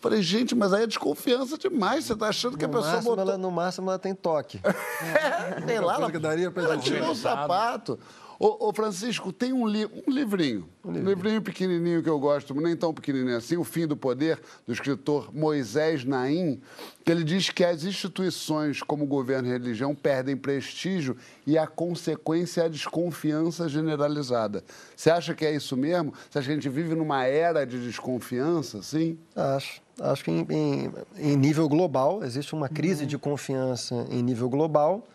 Falei, 0.00 0.22
gente, 0.22 0.54
mas 0.54 0.72
aí 0.72 0.84
é 0.84 0.86
desconfiança 0.86 1.58
demais. 1.58 2.04
Você 2.04 2.12
está 2.12 2.28
achando 2.28 2.56
que 2.56 2.66
no 2.66 2.72
a 2.72 2.76
pessoa 2.76 2.94
máximo, 2.94 3.16
botou... 3.16 3.30
Ela, 3.30 3.38
no 3.38 3.50
máximo 3.50 3.90
ela 3.90 3.98
tem 3.98 4.14
toque. 4.14 4.60
é, 4.64 5.66
sei 5.66 5.80
lá. 5.80 5.94
Ela, 5.94 6.10
que 6.10 6.18
daria 6.18 6.50
pra 6.50 6.62
ela 6.62 6.78
tirou 6.78 7.10
o 7.10 7.14
sapato. 7.14 7.98
Ô, 8.40 8.68
ô, 8.68 8.72
Francisco, 8.72 9.32
tem 9.32 9.52
um, 9.52 9.66
li 9.66 9.84
um 9.84 10.12
livrinho, 10.12 10.68
um 10.84 10.92
livrinho. 10.92 11.06
um 11.06 11.08
livrinho 11.08 11.42
pequenininho 11.42 12.00
que 12.04 12.08
eu 12.08 12.20
gosto, 12.20 12.54
nem 12.54 12.76
tão 12.76 12.94
pequenininho 12.94 13.36
assim, 13.36 13.56
O 13.56 13.64
Fim 13.64 13.84
do 13.84 13.96
Poder, 13.96 14.40
do 14.64 14.72
escritor 14.72 15.34
Moisés 15.34 16.04
Naim, 16.04 16.60
que 17.04 17.10
ele 17.10 17.24
diz 17.24 17.50
que 17.50 17.64
as 17.64 17.82
instituições 17.82 18.80
como 18.80 19.04
governo 19.06 19.48
e 19.48 19.50
religião 19.50 19.92
perdem 19.92 20.36
prestígio 20.36 21.16
e 21.44 21.58
a 21.58 21.66
consequência 21.66 22.60
é 22.60 22.64
a 22.66 22.68
desconfiança 22.68 23.68
generalizada. 23.68 24.62
Você 24.94 25.10
acha 25.10 25.34
que 25.34 25.44
é 25.44 25.52
isso 25.52 25.76
mesmo? 25.76 26.14
Você 26.30 26.38
acha 26.38 26.46
que 26.46 26.52
a 26.52 26.54
gente 26.54 26.68
vive 26.68 26.94
numa 26.94 27.24
era 27.24 27.66
de 27.66 27.84
desconfiança, 27.84 28.84
sim? 28.84 29.18
Acho. 29.34 29.87
Acho 30.00 30.24
que 30.24 30.30
em, 30.30 30.46
em, 30.50 30.92
em 31.16 31.36
nível 31.36 31.68
global, 31.68 32.22
existe 32.22 32.54
uma 32.54 32.68
crise 32.68 33.02
uhum. 33.02 33.08
de 33.08 33.18
confiança 33.18 34.06
em 34.10 34.22
nível 34.22 34.48
global. 34.48 35.06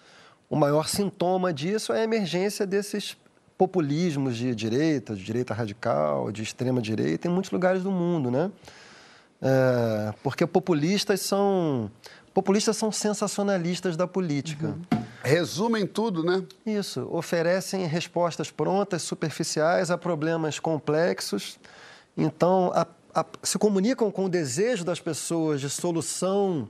O 0.49 0.55
maior 0.55 0.87
sintoma 0.87 1.53
disso 1.53 1.93
é 1.93 2.01
a 2.01 2.03
emergência 2.03 2.65
desses 2.65 3.17
populismos 3.57 4.35
de 4.35 4.53
direita, 4.53 5.15
de 5.15 5.23
direita 5.23 5.53
radical, 5.53 6.31
de 6.31 6.43
extrema 6.43 6.81
direita, 6.81 7.27
em 7.27 7.31
muitos 7.31 7.51
lugares 7.51 7.83
do 7.83 7.91
mundo, 7.91 8.29
né? 8.29 8.51
É, 9.41 10.13
porque 10.23 10.45
populistas 10.45 11.21
são 11.21 11.91
populistas 12.33 12.75
são 12.77 12.91
sensacionalistas 12.91 13.95
da 13.95 14.07
política. 14.07 14.67
Uhum. 14.67 15.03
Resumem 15.23 15.85
tudo, 15.85 16.23
né? 16.23 16.43
Isso, 16.65 17.07
oferecem 17.11 17.85
respostas 17.85 18.49
prontas, 18.49 19.01
superficiais 19.03 19.91
a 19.91 19.97
problemas 19.97 20.59
complexos. 20.59 21.59
Então, 22.17 22.71
a, 22.73 22.87
a, 23.13 23.25
se 23.41 23.57
comunicam 23.57 24.11
com 24.11 24.25
o 24.25 24.29
desejo 24.29 24.83
das 24.83 24.99
pessoas 24.99 25.61
de 25.61 25.69
solução 25.69 26.67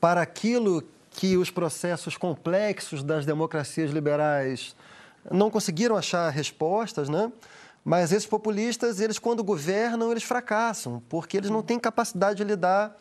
para 0.00 0.22
aquilo 0.22 0.82
que 1.10 1.36
os 1.36 1.50
processos 1.50 2.16
complexos 2.16 3.02
das 3.02 3.24
democracias 3.24 3.90
liberais 3.90 4.74
não 5.30 5.50
conseguiram 5.50 5.96
achar 5.96 6.28
respostas, 6.30 7.08
né? 7.08 7.30
Mas 7.84 8.12
esses 8.12 8.26
populistas, 8.26 8.98
eles 8.98 9.18
quando 9.18 9.44
governam, 9.44 10.10
eles 10.10 10.22
fracassam, 10.22 11.02
porque 11.08 11.36
eles 11.36 11.50
não 11.50 11.62
têm 11.62 11.78
capacidade 11.78 12.38
de 12.38 12.44
lidar 12.44 12.96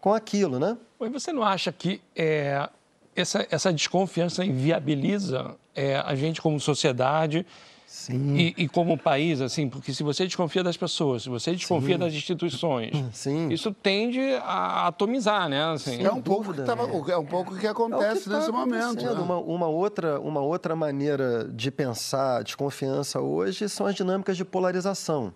com 0.00 0.12
aquilo, 0.12 0.58
né? 0.58 0.76
E 1.00 1.08
você 1.08 1.32
não 1.32 1.42
acha 1.42 1.70
que 1.70 2.00
é, 2.14 2.68
essa, 3.14 3.46
essa 3.50 3.72
desconfiança 3.72 4.44
inviabiliza 4.44 5.56
é, 5.74 5.96
a 5.96 6.14
gente 6.14 6.42
como 6.42 6.58
sociedade 6.58 7.46
Sim. 7.90 8.36
E, 8.36 8.54
e, 8.56 8.68
como 8.68 8.96
país, 8.96 9.40
assim, 9.40 9.68
porque 9.68 9.92
se 9.92 10.04
você 10.04 10.22
desconfia 10.22 10.62
das 10.62 10.76
pessoas, 10.76 11.24
se 11.24 11.28
você 11.28 11.50
desconfia 11.50 11.96
Sim. 11.96 11.98
das 11.98 12.14
instituições, 12.14 12.92
Sim. 13.12 13.48
isso 13.48 13.74
tende 13.74 14.20
a 14.44 14.86
atomizar, 14.86 15.48
né? 15.48 15.72
Assim. 15.72 16.00
É 16.00 16.12
um 16.12 16.22
pouco 16.22 16.54
que 16.54 16.62
tava, 16.62 16.84
é 16.84 17.16
um 17.16 17.26
pouco 17.26 17.56
que 17.56 17.66
acontece 17.66 18.20
é 18.20 18.22
que 18.22 18.30
tá 18.30 18.38
nesse 18.38 18.52
momento. 18.52 19.04
Né? 19.04 19.10
Uma, 19.10 19.38
uma, 19.38 19.66
outra, 19.66 20.20
uma 20.20 20.40
outra 20.40 20.76
maneira 20.76 21.50
de 21.52 21.68
pensar 21.72 22.44
desconfiança 22.44 23.20
hoje 23.20 23.68
são 23.68 23.86
as 23.86 23.94
dinâmicas 23.96 24.36
de 24.36 24.44
polarização. 24.44 25.34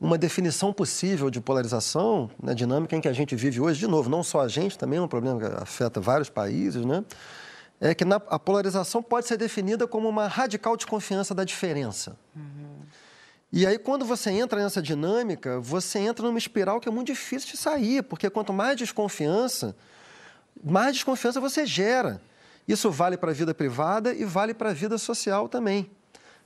Uma 0.00 0.18
definição 0.18 0.72
possível 0.72 1.30
de 1.30 1.40
polarização, 1.40 2.28
na 2.42 2.48
né, 2.48 2.54
dinâmica 2.56 2.96
em 2.96 3.00
que 3.00 3.06
a 3.06 3.12
gente 3.12 3.36
vive 3.36 3.60
hoje, 3.60 3.78
de 3.78 3.86
novo, 3.86 4.10
não 4.10 4.24
só 4.24 4.40
a 4.40 4.48
gente, 4.48 4.76
também 4.76 4.98
é 4.98 5.02
um 5.02 5.06
problema 5.06 5.38
que 5.38 5.62
afeta 5.62 6.00
vários 6.00 6.28
países, 6.28 6.84
né? 6.84 7.04
É 7.90 7.94
que 7.94 8.04
na, 8.04 8.16
a 8.16 8.38
polarização 8.38 9.02
pode 9.02 9.26
ser 9.26 9.36
definida 9.36 9.86
como 9.86 10.08
uma 10.08 10.26
radical 10.26 10.76
desconfiança 10.76 11.34
da 11.34 11.44
diferença. 11.44 12.16
Uhum. 12.34 12.80
E 13.52 13.66
aí, 13.66 13.78
quando 13.78 14.04
você 14.04 14.30
entra 14.30 14.60
nessa 14.60 14.80
dinâmica, 14.80 15.60
você 15.60 15.98
entra 15.98 16.26
numa 16.26 16.38
espiral 16.38 16.80
que 16.80 16.88
é 16.88 16.92
muito 16.92 17.08
difícil 17.08 17.50
de 17.50 17.56
sair, 17.56 18.02
porque 18.02 18.28
quanto 18.30 18.52
mais 18.52 18.76
desconfiança, 18.76 19.76
mais 20.62 20.94
desconfiança 20.94 21.40
você 21.40 21.66
gera. 21.66 22.20
Isso 22.66 22.90
vale 22.90 23.16
para 23.16 23.30
a 23.30 23.34
vida 23.34 23.54
privada 23.54 24.14
e 24.14 24.24
vale 24.24 24.54
para 24.54 24.70
a 24.70 24.72
vida 24.72 24.96
social 24.96 25.48
também. 25.48 25.90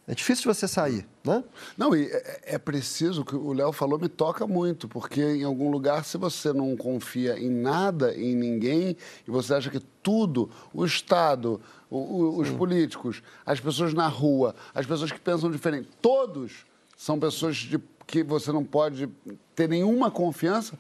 É 0.09 0.15
difícil 0.15 0.51
de 0.51 0.59
você 0.59 0.67
sair, 0.67 1.07
né? 1.23 1.45
Não, 1.77 1.95
e 1.95 2.07
é, 2.07 2.55
é 2.55 2.59
preciso, 2.59 3.21
o 3.21 3.25
que 3.27 3.37
o 3.37 3.53
Léo 3.53 3.73
falou 3.73 3.99
me 3.99 4.09
toca 4.09 4.47
muito, 4.47 4.89
porque 4.89 5.21
em 5.21 5.45
algum 5.45 5.71
lugar, 5.71 6.03
se 6.03 6.17
você 6.17 6.51
não 6.51 6.75
confia 6.75 7.39
em 7.39 7.51
nada, 7.51 8.15
em 8.15 8.35
ninguém, 8.35 8.97
e 9.27 9.31
você 9.31 9.53
acha 9.53 9.69
que 9.69 9.79
tudo, 10.03 10.51
o 10.73 10.83
Estado, 10.83 11.61
o, 11.91 11.99
o, 11.99 12.41
os 12.41 12.49
políticos, 12.49 13.23
as 13.45 13.61
pessoas 13.61 13.93
na 13.93 14.09
rua, 14.09 14.55
as 14.75 14.87
pessoas 14.87 15.13
que 15.13 15.21
pensam 15.21 15.51
diferente, 15.51 15.91
todos 16.01 16.65
são 16.97 17.21
pessoas 17.21 17.57
de, 17.57 17.79
que 18.07 18.23
você 18.23 18.51
não 18.51 18.65
pode 18.65 19.11
ter 19.55 19.69
nenhuma 19.69 20.11
confiança, 20.11 20.79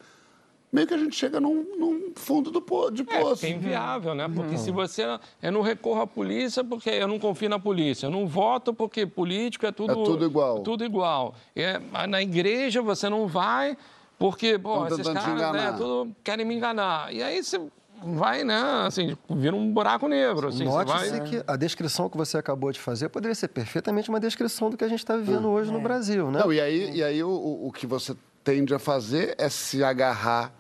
meio 0.73 0.87
que 0.87 0.95
a 0.95 0.99
gente 0.99 1.17
chega 1.17 1.41
num, 1.41 1.65
num 1.79 2.13
fundo 2.15 2.51
do 2.51 2.61
po 2.61 2.91
de 2.91 3.03
é, 3.03 3.21
poço. 3.21 3.47
É, 3.47 3.51
é 3.51 3.53
inviável, 3.53 4.15
né? 4.15 4.29
Porque 4.29 4.57
se 4.59 4.71
você... 4.71 5.05
Eu 5.43 5.53
não 5.53 5.63
recorro 5.63 6.03
à 6.03 6.07
polícia 6.07 6.63
porque 6.63 6.91
eu 6.91 7.09
não 7.09 7.19
confio 7.19 7.49
na 7.49 7.59
polícia. 7.59 8.07
Eu 8.07 8.11
não 8.11 8.27
voto 8.27 8.75
porque 8.75 9.07
político 9.07 9.67
é 9.67 9.73
tudo... 9.73 9.93
É 9.93 10.05
tudo 10.05 10.25
igual. 10.25 10.61
Tudo 10.61 10.85
igual. 10.85 11.35
É, 11.57 11.81
na 12.07 12.23
igreja 12.23 12.83
você 12.83 13.09
não 13.09 13.27
vai 13.27 13.77
porque, 14.19 14.59
pô, 14.59 14.87
esses 14.87 15.09
caras 15.09 15.53
né, 15.53 15.73
tudo 15.77 16.15
querem 16.25 16.45
me 16.45 16.55
enganar. 16.55 17.15
E 17.15 17.23
aí 17.23 17.43
você 17.43 17.61
vai, 18.03 18.43
né, 18.43 18.61
assim, 18.85 19.17
vira 19.31 19.55
um 19.55 19.73
buraco 19.73 20.09
negro. 20.09 20.49
Assim, 20.49 20.65
Note-se 20.65 21.11
vai... 21.11 21.21
que 21.21 21.43
a 21.47 21.57
descrição 21.57 22.09
que 22.09 22.17
você 22.17 22.37
acabou 22.37 22.73
de 22.73 22.81
fazer 22.81 23.09
poderia 23.09 23.35
ser 23.35 23.49
perfeitamente 23.49 24.09
uma 24.09 24.19
descrição 24.19 24.71
do 24.71 24.77
que 24.77 24.85
a 24.85 24.89
gente 24.89 24.99
está 24.99 25.17
vivendo 25.17 25.49
hum. 25.49 25.53
hoje 25.53 25.71
é. 25.71 25.73
no 25.73 25.81
Brasil, 25.81 26.31
né? 26.31 26.41
Não, 26.41 26.53
e 26.53 26.61
aí, 26.61 26.91
e 26.97 27.03
aí 27.03 27.23
o, 27.23 27.31
o 27.31 27.73
que 27.73 27.87
você 27.87 28.17
tende 28.43 28.75
a 28.75 28.79
fazer 28.79 29.37
é 29.39 29.49
se 29.49 29.85
agarrar 29.85 30.53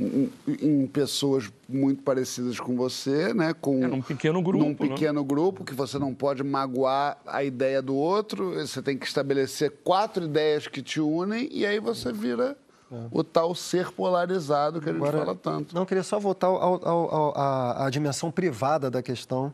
em, 0.00 0.32
em 0.62 0.86
pessoas 0.86 1.50
muito 1.68 2.02
parecidas 2.02 2.58
com 2.58 2.74
você, 2.74 3.34
né? 3.34 3.52
Com, 3.52 3.84
é 3.84 3.86
num 3.86 4.00
pequeno 4.00 4.42
grupo. 4.42 4.64
Num 4.64 4.70
né? 4.70 4.76
pequeno 4.76 5.20
né? 5.20 5.26
grupo, 5.26 5.64
que 5.64 5.74
você 5.74 5.98
não 5.98 6.14
pode 6.14 6.42
magoar 6.42 7.18
a 7.26 7.44
ideia 7.44 7.82
do 7.82 7.94
outro, 7.94 8.54
você 8.54 8.80
tem 8.80 8.96
que 8.96 9.06
estabelecer 9.06 9.70
quatro 9.84 10.24
ideias 10.24 10.66
que 10.66 10.82
te 10.82 11.00
unem 11.00 11.48
e 11.52 11.66
aí 11.66 11.78
você 11.78 12.12
vira 12.12 12.56
é. 12.90 12.96
o 13.10 13.22
tal 13.22 13.54
ser 13.54 13.90
polarizado 13.92 14.80
que 14.80 14.88
a 14.88 14.92
gente 14.92 15.02
Agora, 15.02 15.18
fala 15.18 15.36
tanto. 15.36 15.74
Não, 15.74 15.84
queria 15.84 16.02
só 16.02 16.18
voltar 16.18 16.46
ao, 16.46 16.56
ao, 16.56 17.14
ao, 17.14 17.38
à, 17.38 17.86
à, 17.86 17.90
dimensão 17.90 18.30
privada 18.30 18.90
da 18.90 19.02
questão, 19.02 19.52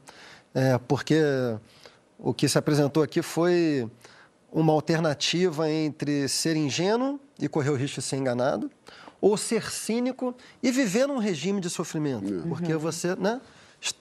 é, 0.55 0.79
porque 0.79 1.21
o 2.19 2.33
que 2.33 2.49
se 2.49 2.57
apresentou 2.57 3.03
aqui 3.03 3.21
foi 3.21 3.91
uma 4.53 4.73
alternativa 4.73 5.71
entre 5.71 6.29
ser 6.29 6.57
ingênuo 6.57 7.21
e 7.39 7.49
correr 7.49 7.71
o 7.71 7.75
risco 7.75 8.01
de 8.01 8.07
ser 8.07 8.17
enganado, 8.17 8.71
ou 9.27 9.37
ser 9.37 9.73
cínico 9.73 10.33
e 10.63 10.71
viver 10.71 11.09
num 11.09 11.19
regime 11.19 11.61
de 11.61 11.69
sofrimento. 11.69 12.33
Uhum. 12.33 12.49
Porque 12.49 12.77
você, 12.77 13.17
né, 13.17 13.41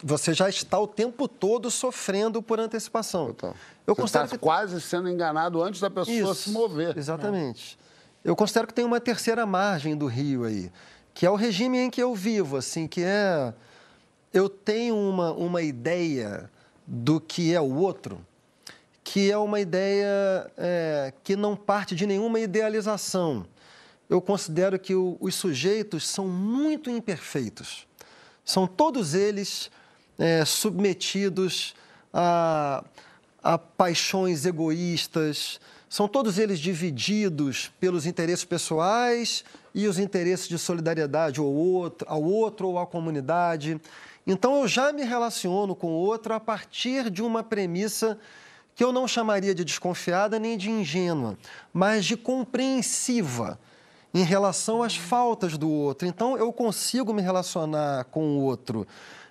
você 0.03 0.35
já 0.35 0.47
está 0.47 0.79
o 0.79 0.85
tempo 0.85 1.27
todo 1.27 1.71
sofrendo 1.71 2.43
por 2.43 2.59
antecipação. 2.59 3.27
Total. 3.33 3.55
Eu 3.87 3.95
você 3.95 4.03
está 4.03 4.27
que... 4.27 4.37
quase 4.37 4.79
sendo 4.79 5.09
enganado 5.09 5.63
antes 5.63 5.81
da 5.81 5.89
pessoa 5.89 6.15
Isso, 6.15 6.35
se 6.35 6.51
mover. 6.51 6.95
Exatamente. 6.95 7.75
É. 8.23 8.29
Eu 8.29 8.35
considero 8.35 8.67
que 8.67 8.73
tem 8.75 8.85
uma 8.85 8.99
terceira 8.99 9.47
margem 9.47 9.97
do 9.97 10.05
rio 10.05 10.43
aí, 10.43 10.71
que 11.11 11.25
é 11.25 11.29
o 11.29 11.35
regime 11.35 11.79
em 11.79 11.89
que 11.89 12.03
eu 12.03 12.13
vivo, 12.13 12.55
assim, 12.55 12.87
que 12.87 13.01
é 13.01 13.51
eu 14.31 14.47
tenho 14.47 14.95
uma, 14.95 15.31
uma 15.31 15.63
ideia 15.63 16.51
do 16.85 17.19
que 17.19 17.51
é 17.51 17.59
o 17.59 17.73
outro 17.73 18.23
que 19.05 19.31
é 19.31 19.37
uma 19.37 19.59
ideia 19.59 20.51
é, 20.57 21.13
que 21.23 21.35
não 21.35 21.55
parte 21.55 21.95
de 21.95 22.07
nenhuma 22.07 22.39
idealização. 22.39 23.45
Eu 24.09 24.21
considero 24.21 24.77
que 24.77 24.93
o, 24.93 25.17
os 25.19 25.35
sujeitos 25.35 26.07
são 26.07 26.27
muito 26.27 26.89
imperfeitos. 26.89 27.87
São 28.43 28.67
todos 28.67 29.13
eles 29.13 29.71
é, 30.19 30.45
submetidos 30.45 31.75
a, 32.13 32.83
a 33.43 33.57
paixões 33.57 34.45
egoístas, 34.45 35.59
são 35.89 36.07
todos 36.07 36.37
eles 36.37 36.59
divididos 36.59 37.71
pelos 37.79 38.05
interesses 38.05 38.43
pessoais 38.43 39.43
e 39.73 39.87
os 39.87 39.97
interesses 39.97 40.47
de 40.47 40.57
solidariedade 40.57 41.39
ao 41.39 41.45
outro, 41.45 42.07
ao 42.09 42.21
outro 42.21 42.67
ou 42.67 42.79
à 42.79 42.85
comunidade. 42.85 43.79
Então 44.27 44.61
eu 44.61 44.67
já 44.67 44.91
me 44.91 45.03
relaciono 45.03 45.75
com 45.75 45.87
o 45.87 45.97
outro 45.97 46.33
a 46.33 46.39
partir 46.39 47.09
de 47.09 47.21
uma 47.21 47.43
premissa 47.43 48.17
que 48.75 48.83
eu 48.83 48.91
não 48.91 49.07
chamaria 49.07 49.55
de 49.55 49.63
desconfiada 49.63 50.37
nem 50.37 50.57
de 50.57 50.69
ingênua, 50.69 51.37
mas 51.73 52.03
de 52.03 52.17
compreensiva 52.17 53.57
em 54.15 54.23
relação 54.23 54.81
às 54.81 54.95
faltas 54.95 55.57
do 55.57 55.69
outro. 55.69 56.07
Então, 56.07 56.37
eu 56.37 56.51
consigo 56.53 57.13
me 57.13 57.21
relacionar 57.21 58.05
com 58.05 58.37
o 58.37 58.43
outro 58.43 58.87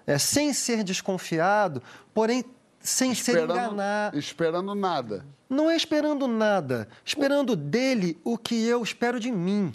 é, 0.07 0.19
sem 0.19 0.53
ser 0.53 0.85
desconfiado, 0.85 1.83
porém 2.13 2.45
sem 2.81 3.11
esperando, 3.13 3.55
ser 3.55 3.61
enganar. 3.61 4.15
Esperando 4.15 4.75
nada. 4.75 5.25
Não 5.49 5.71
é 5.71 5.77
esperando 5.77 6.29
nada, 6.29 6.87
esperando 7.03 7.57
dele 7.57 8.19
o 8.23 8.37
que 8.37 8.63
eu 8.67 8.83
espero 8.83 9.19
de 9.19 9.33
mim. 9.33 9.73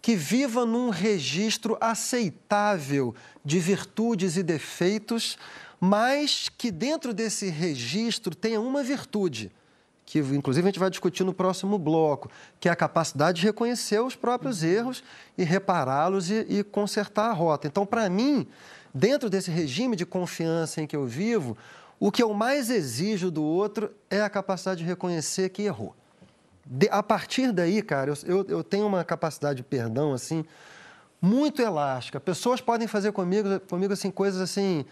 Que 0.00 0.16
viva 0.16 0.64
num 0.64 0.88
registro 0.88 1.76
aceitável 1.78 3.14
de 3.44 3.58
virtudes 3.58 4.38
e 4.38 4.42
defeitos, 4.42 5.36
mas 5.78 6.48
que 6.48 6.70
dentro 6.70 7.12
desse 7.12 7.50
registro 7.50 8.34
tenha 8.34 8.62
uma 8.62 8.82
virtude, 8.82 9.52
que 10.08 10.20
inclusive 10.20 10.66
a 10.66 10.70
gente 10.70 10.78
vai 10.78 10.88
discutir 10.88 11.22
no 11.22 11.34
próximo 11.34 11.78
bloco, 11.78 12.30
que 12.58 12.66
é 12.66 12.72
a 12.72 12.76
capacidade 12.76 13.42
de 13.42 13.46
reconhecer 13.46 14.00
os 14.00 14.16
próprios 14.16 14.62
erros 14.62 15.04
e 15.36 15.44
repará-los 15.44 16.30
e, 16.30 16.46
e 16.48 16.64
consertar 16.64 17.28
a 17.28 17.32
rota. 17.34 17.66
Então, 17.66 17.84
para 17.84 18.08
mim, 18.08 18.46
dentro 18.94 19.28
desse 19.28 19.50
regime 19.50 19.94
de 19.94 20.06
confiança 20.06 20.80
em 20.80 20.86
que 20.86 20.96
eu 20.96 21.04
vivo, 21.04 21.58
o 22.00 22.10
que 22.10 22.22
eu 22.22 22.32
mais 22.32 22.70
exijo 22.70 23.30
do 23.30 23.44
outro 23.44 23.90
é 24.08 24.22
a 24.22 24.30
capacidade 24.30 24.80
de 24.80 24.86
reconhecer 24.86 25.50
que 25.50 25.64
errou. 25.64 25.94
De, 26.64 26.88
a 26.90 27.02
partir 27.02 27.52
daí, 27.52 27.82
cara, 27.82 28.14
eu, 28.24 28.46
eu, 28.48 28.64
tenho 28.64 28.86
uma 28.86 29.04
capacidade 29.04 29.58
de 29.58 29.62
perdão, 29.62 30.14
assim, 30.14 30.42
muito 31.20 31.60
elástica. 31.60 32.18
Pessoas 32.18 32.62
podem 32.62 32.88
fazer 32.88 33.12
comigo, 33.12 33.60
comigo 33.68 33.92
assim, 33.92 34.10
coisas 34.10 34.40
assim, 34.40 34.86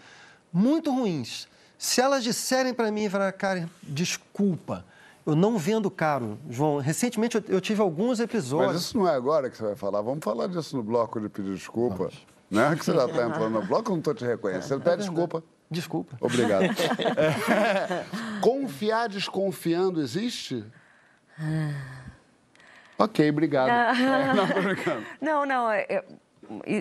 muito 0.52 0.92
ruins. 0.92 1.48
Se 1.78 2.02
elas 2.02 2.22
disserem 2.22 2.74
para 2.74 2.90
mim, 2.90 3.08
cara, 3.38 3.66
desculpa, 3.82 4.84
eu 5.26 5.34
não 5.34 5.58
vendo 5.58 5.90
caro, 5.90 6.38
João. 6.48 6.78
Recentemente 6.78 7.36
eu, 7.36 7.44
eu, 7.48 7.60
tive 7.60 7.82
alguns 7.82 8.20
episódios. 8.20 8.72
Mas 8.72 8.82
isso 8.82 8.96
não 8.96 9.08
é 9.08 9.14
agora 9.14 9.50
que 9.50 9.56
você 9.56 9.64
vai 9.64 9.74
falar. 9.74 10.00
Vamos 10.00 10.22
falar 10.22 10.46
disso 10.46 10.76
no 10.76 10.82
bloco 10.82 11.20
de 11.20 11.28
pedir 11.28 11.52
desculpa. 11.52 11.96
Vamos. 11.96 12.26
Não 12.48 12.62
é 12.62 12.76
que 12.76 12.84
você 12.84 12.94
já 12.94 13.06
está 13.06 13.26
entrando 13.26 13.50
no 13.50 13.66
bloco, 13.66 13.90
eu 13.90 13.92
não 13.92 13.98
estou 13.98 14.14
te 14.14 14.24
reconhecendo. 14.24 14.80
Pede 14.80 14.94
é 14.94 14.98
desculpa. 14.98 15.42
Desculpa. 15.68 16.16
Obrigado. 16.20 16.62
É, 16.62 18.04
confiar 18.40 19.08
desconfiando 19.08 20.00
existe? 20.00 20.64
ok, 22.96 23.28
obrigado. 23.28 23.68
É, 25.20 25.20
não. 25.20 25.44
Não, 25.44 25.46
não. 25.46 25.72
Eu, 25.72 26.04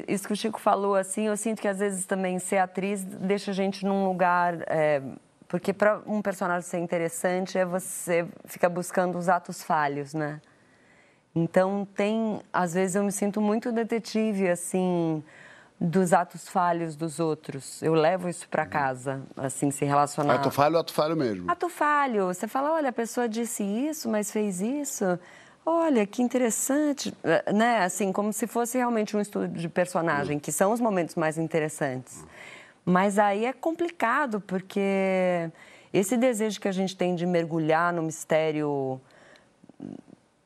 isso 0.08 0.28
que 0.28 0.34
o 0.34 0.36
Chico 0.36 0.60
falou, 0.60 0.96
assim, 0.96 1.28
eu 1.28 1.36
sinto 1.36 1.62
que 1.62 1.68
às 1.68 1.80
vezes 1.80 2.06
também 2.06 2.38
ser 2.38 2.58
atriz 2.58 3.04
deixa 3.04 3.52
a 3.52 3.54
gente 3.54 3.84
num 3.84 4.08
lugar. 4.08 4.64
É, 4.68 5.02
porque 5.48 5.74
para 5.74 6.02
um 6.06 6.22
personagem 6.22 6.68
ser 6.68 6.80
interessante 6.80 7.58
é 7.58 7.66
você 7.66 8.28
ficar 8.46 8.70
buscando 8.70 9.18
os 9.18 9.30
atos 9.30 9.64
falhos, 9.64 10.14
né? 10.14 10.42
Então 11.36 11.88
tem, 11.94 12.42
às 12.52 12.74
vezes 12.74 12.96
eu 12.96 13.04
me 13.04 13.12
sinto 13.12 13.42
muito 13.42 13.72
detetive 13.72 14.50
assim 14.50 15.24
dos 15.80 16.14
atos 16.14 16.48
falhos 16.48 16.96
dos 16.96 17.20
outros. 17.20 17.82
Eu 17.84 17.94
levo 17.94 18.30
isso 18.30 18.48
para 18.48 18.66
casa, 18.66 19.22
assim, 19.36 19.72
se 19.72 19.84
relacionar. 19.84 20.36
Ato 20.36 20.50
falho, 20.50 20.78
ato 20.78 20.94
falho 20.94 21.16
mesmo. 21.16 21.52
Ato 21.52 21.68
falho. 21.70 22.28
Você 22.28 22.48
fala, 22.48 22.72
olha, 22.74 22.90
a 22.90 22.94
pessoa 22.94 23.28
disse 23.28 23.64
isso, 23.64 24.10
mas 24.10 24.32
fez 24.32 24.62
isso. 24.62 25.20
Olha, 25.66 26.06
que 26.06 26.22
interessante, 26.22 27.14
né? 27.54 27.84
Assim, 27.84 28.12
como 28.12 28.32
se 28.32 28.48
fosse 28.48 28.78
realmente 28.78 29.18
um 29.18 29.20
estudo 29.20 29.48
de 29.48 29.68
personagem, 29.68 30.40
que 30.40 30.52
são 30.52 30.72
os 30.72 30.80
momentos 30.80 31.16
mais 31.16 31.38
interessantes. 31.38 32.24
Mas 32.86 33.18
aí 33.18 33.46
é 33.46 33.54
complicado, 33.54 34.40
porque 34.40 35.50
esse 35.92 36.16
desejo 36.16 36.62
que 36.62 36.68
a 36.68 36.72
gente 36.72 36.96
tem 36.96 37.16
de 37.16 37.26
mergulhar 37.26 37.92
no 37.92 38.04
mistério 38.04 39.02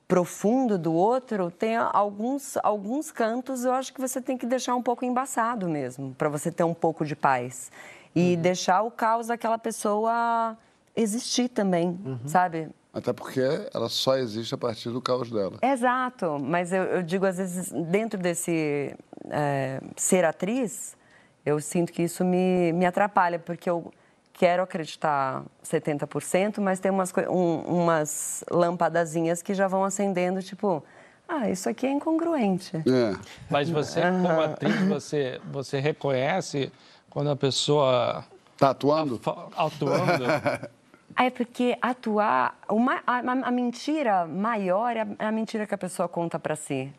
profundo 0.07 0.75
do 0.77 0.91
outro, 0.91 1.51
tem 1.51 1.75
alguns, 1.75 2.57
alguns 2.63 3.11
cantos, 3.11 3.63
eu 3.63 3.73
acho 3.73 3.93
que 3.93 4.01
você 4.01 4.19
tem 4.19 4.35
que 4.35 4.45
deixar 4.45 4.75
um 4.75 4.81
pouco 4.81 5.05
embaçado 5.05 5.69
mesmo, 5.69 6.15
para 6.17 6.27
você 6.29 6.51
ter 6.51 6.63
um 6.63 6.73
pouco 6.73 7.05
de 7.05 7.15
paz. 7.15 7.71
E 8.15 8.33
uhum. 8.33 8.41
deixar 8.41 8.81
o 8.81 8.89
caos 8.89 9.27
daquela 9.27 9.59
pessoa 9.59 10.57
existir 10.95 11.47
também, 11.49 11.89
uhum. 12.03 12.19
sabe? 12.25 12.69
Até 12.91 13.13
porque 13.13 13.41
ela 13.71 13.87
só 13.87 14.17
existe 14.17 14.55
a 14.55 14.57
partir 14.57 14.89
do 14.89 14.99
caos 14.99 15.29
dela. 15.29 15.59
Exato, 15.61 16.39
mas 16.39 16.73
eu, 16.73 16.83
eu 16.85 17.03
digo, 17.03 17.27
às 17.27 17.37
vezes, 17.37 17.71
dentro 17.71 18.19
desse 18.19 18.95
é, 19.29 19.79
ser 19.95 20.25
atriz, 20.25 20.97
eu 21.45 21.59
sinto 21.59 21.91
que 21.91 22.03
isso 22.03 22.23
me, 22.23 22.71
me 22.73 22.85
atrapalha, 22.85 23.39
porque 23.39 23.69
eu 23.69 23.91
quero 24.33 24.63
acreditar 24.63 25.43
70%, 25.63 26.59
mas 26.61 26.79
tem 26.79 26.89
umas, 26.91 27.13
um, 27.29 27.57
umas 27.81 28.43
lampadazinhas 28.49 29.41
que 29.41 29.53
já 29.53 29.67
vão 29.67 29.83
acendendo, 29.83 30.41
tipo, 30.41 30.83
ah, 31.27 31.49
isso 31.49 31.67
aqui 31.69 31.85
é 31.85 31.91
incongruente. 31.91 32.77
É. 32.77 33.15
Mas 33.49 33.69
você, 33.69 34.01
como 34.01 34.41
atriz, 34.41 34.81
você, 34.87 35.41
você 35.51 35.79
reconhece 35.79 36.71
quando 37.09 37.29
a 37.29 37.35
pessoa... 37.35 38.23
Está 38.53 38.71
atuando? 38.71 39.19
Atuando. 39.55 40.25
É 41.17 41.29
porque 41.29 41.77
atuar, 41.81 42.57
uma, 42.69 43.01
a, 43.05 43.17
a, 43.17 43.51
mentira 43.51 44.25
maior 44.25 44.95
é 44.95 45.01
a, 45.01 45.07
é 45.19 45.25
a, 45.25 45.31
mentira 45.33 45.67
que 45.67 45.75
a 45.75 45.77
pessoa 45.77 46.07
conta 46.07 46.39
para 46.39 46.55
si. 46.55 46.93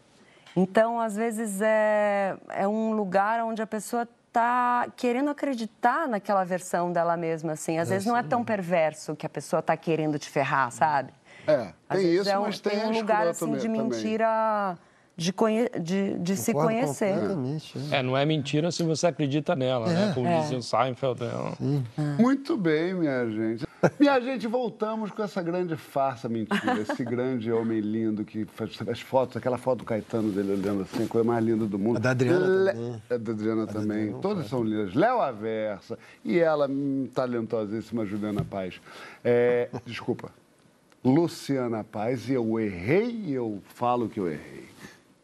Então, 0.55 1.01
às 1.01 1.16
vezes, 1.16 1.62
é, 1.62 2.36
é 2.51 2.68
um 2.68 2.93
lugar 2.93 3.43
onde 3.43 3.62
a 3.62 3.66
pessoa 3.66 4.07
está 4.31 4.87
querendo 4.97 5.28
acreditar 5.28 6.09
naquela 6.09 6.45
versão 6.45 6.93
dela 6.93 7.16
mesma, 7.16 7.53
assim. 7.53 7.78
Às 7.78 7.89
é, 7.91 7.95
vezes 7.95 8.07
não 8.07 8.16
é 8.16 8.22
tão 8.22 8.45
perverso 8.45 9.16
que 9.16 9.26
a 9.26 9.28
pessoa 9.28 9.61
está 9.61 9.76
querendo 9.76 10.18
te 10.18 10.31
ferrar, 10.31 10.70
sabe? 10.70 11.12
É, 11.47 11.72
tem 11.89 12.14
isso, 12.14 12.28
é 12.28 12.39
um, 12.39 12.43
mas 12.43 12.61
tem, 12.61 12.78
tem 12.78 12.87
um 12.87 12.93
lugar 12.93 13.26
assim 13.26 13.57
de 13.57 13.68
mentira. 13.68 14.26
Também 14.76 14.89
de, 15.21 15.35
conhe... 15.35 15.68
de, 15.68 16.18
de 16.18 16.35
se 16.35 16.51
conhecer. 16.55 17.14
É. 17.93 17.99
é, 17.99 18.03
não 18.03 18.16
é 18.16 18.25
mentira 18.25 18.71
se 18.71 18.83
você 18.83 19.07
acredita 19.07 19.55
nela, 19.55 19.87
né? 19.87 19.93
é. 19.93 20.07
né? 20.07 20.12
Como 20.14 20.27
é. 20.27 20.41
dizia 20.41 20.57
o 20.57 20.62
Seinfeld. 20.62 21.21
Né? 21.21 21.85
Muito 22.18 22.57
bem, 22.57 22.95
minha 22.95 23.29
gente. 23.29 23.68
Minha 23.99 24.18
gente, 24.21 24.47
voltamos 24.47 25.11
com 25.11 25.23
essa 25.23 25.43
grande 25.43 25.77
farsa 25.77 26.29
mentira, 26.29 26.81
esse 26.81 27.05
grande 27.05 27.53
homem 27.53 27.81
lindo 27.81 28.25
que 28.25 28.47
faz 28.47 28.79
as 28.89 29.01
fotos, 29.01 29.37
aquela 29.37 29.59
foto 29.59 29.81
do 29.81 29.85
Caetano 29.85 30.31
dele 30.31 30.53
olhando 30.53 30.83
assim, 30.83 31.05
a 31.05 31.07
coisa 31.07 31.27
mais 31.27 31.45
linda 31.45 31.66
do 31.66 31.79
mundo. 31.79 31.97
A 31.97 32.01
da 32.01 32.11
Adriana 32.11 32.47
Le... 32.47 32.73
também. 32.73 33.03
A 33.11 33.16
da 33.16 33.33
Adriana 33.33 33.62
a 33.62 33.66
também. 33.66 33.99
Adriana, 33.99 34.18
Todas 34.23 34.47
são 34.47 34.62
lindas. 34.62 34.95
Léo 34.95 35.21
Aversa 35.21 35.99
e 36.25 36.39
ela, 36.39 36.66
hum, 36.66 37.09
talentosíssima 37.14 38.07
Juliana 38.07 38.43
Paz. 38.43 38.81
É, 39.23 39.68
desculpa. 39.85 40.31
Luciana 41.05 41.83
Paz, 41.83 42.29
e 42.29 42.35
eu 42.35 42.59
errei 42.61 43.11
e 43.11 43.33
eu 43.33 43.62
falo 43.75 44.09
que 44.09 44.21
eu 44.21 44.29
errei. 44.31 44.70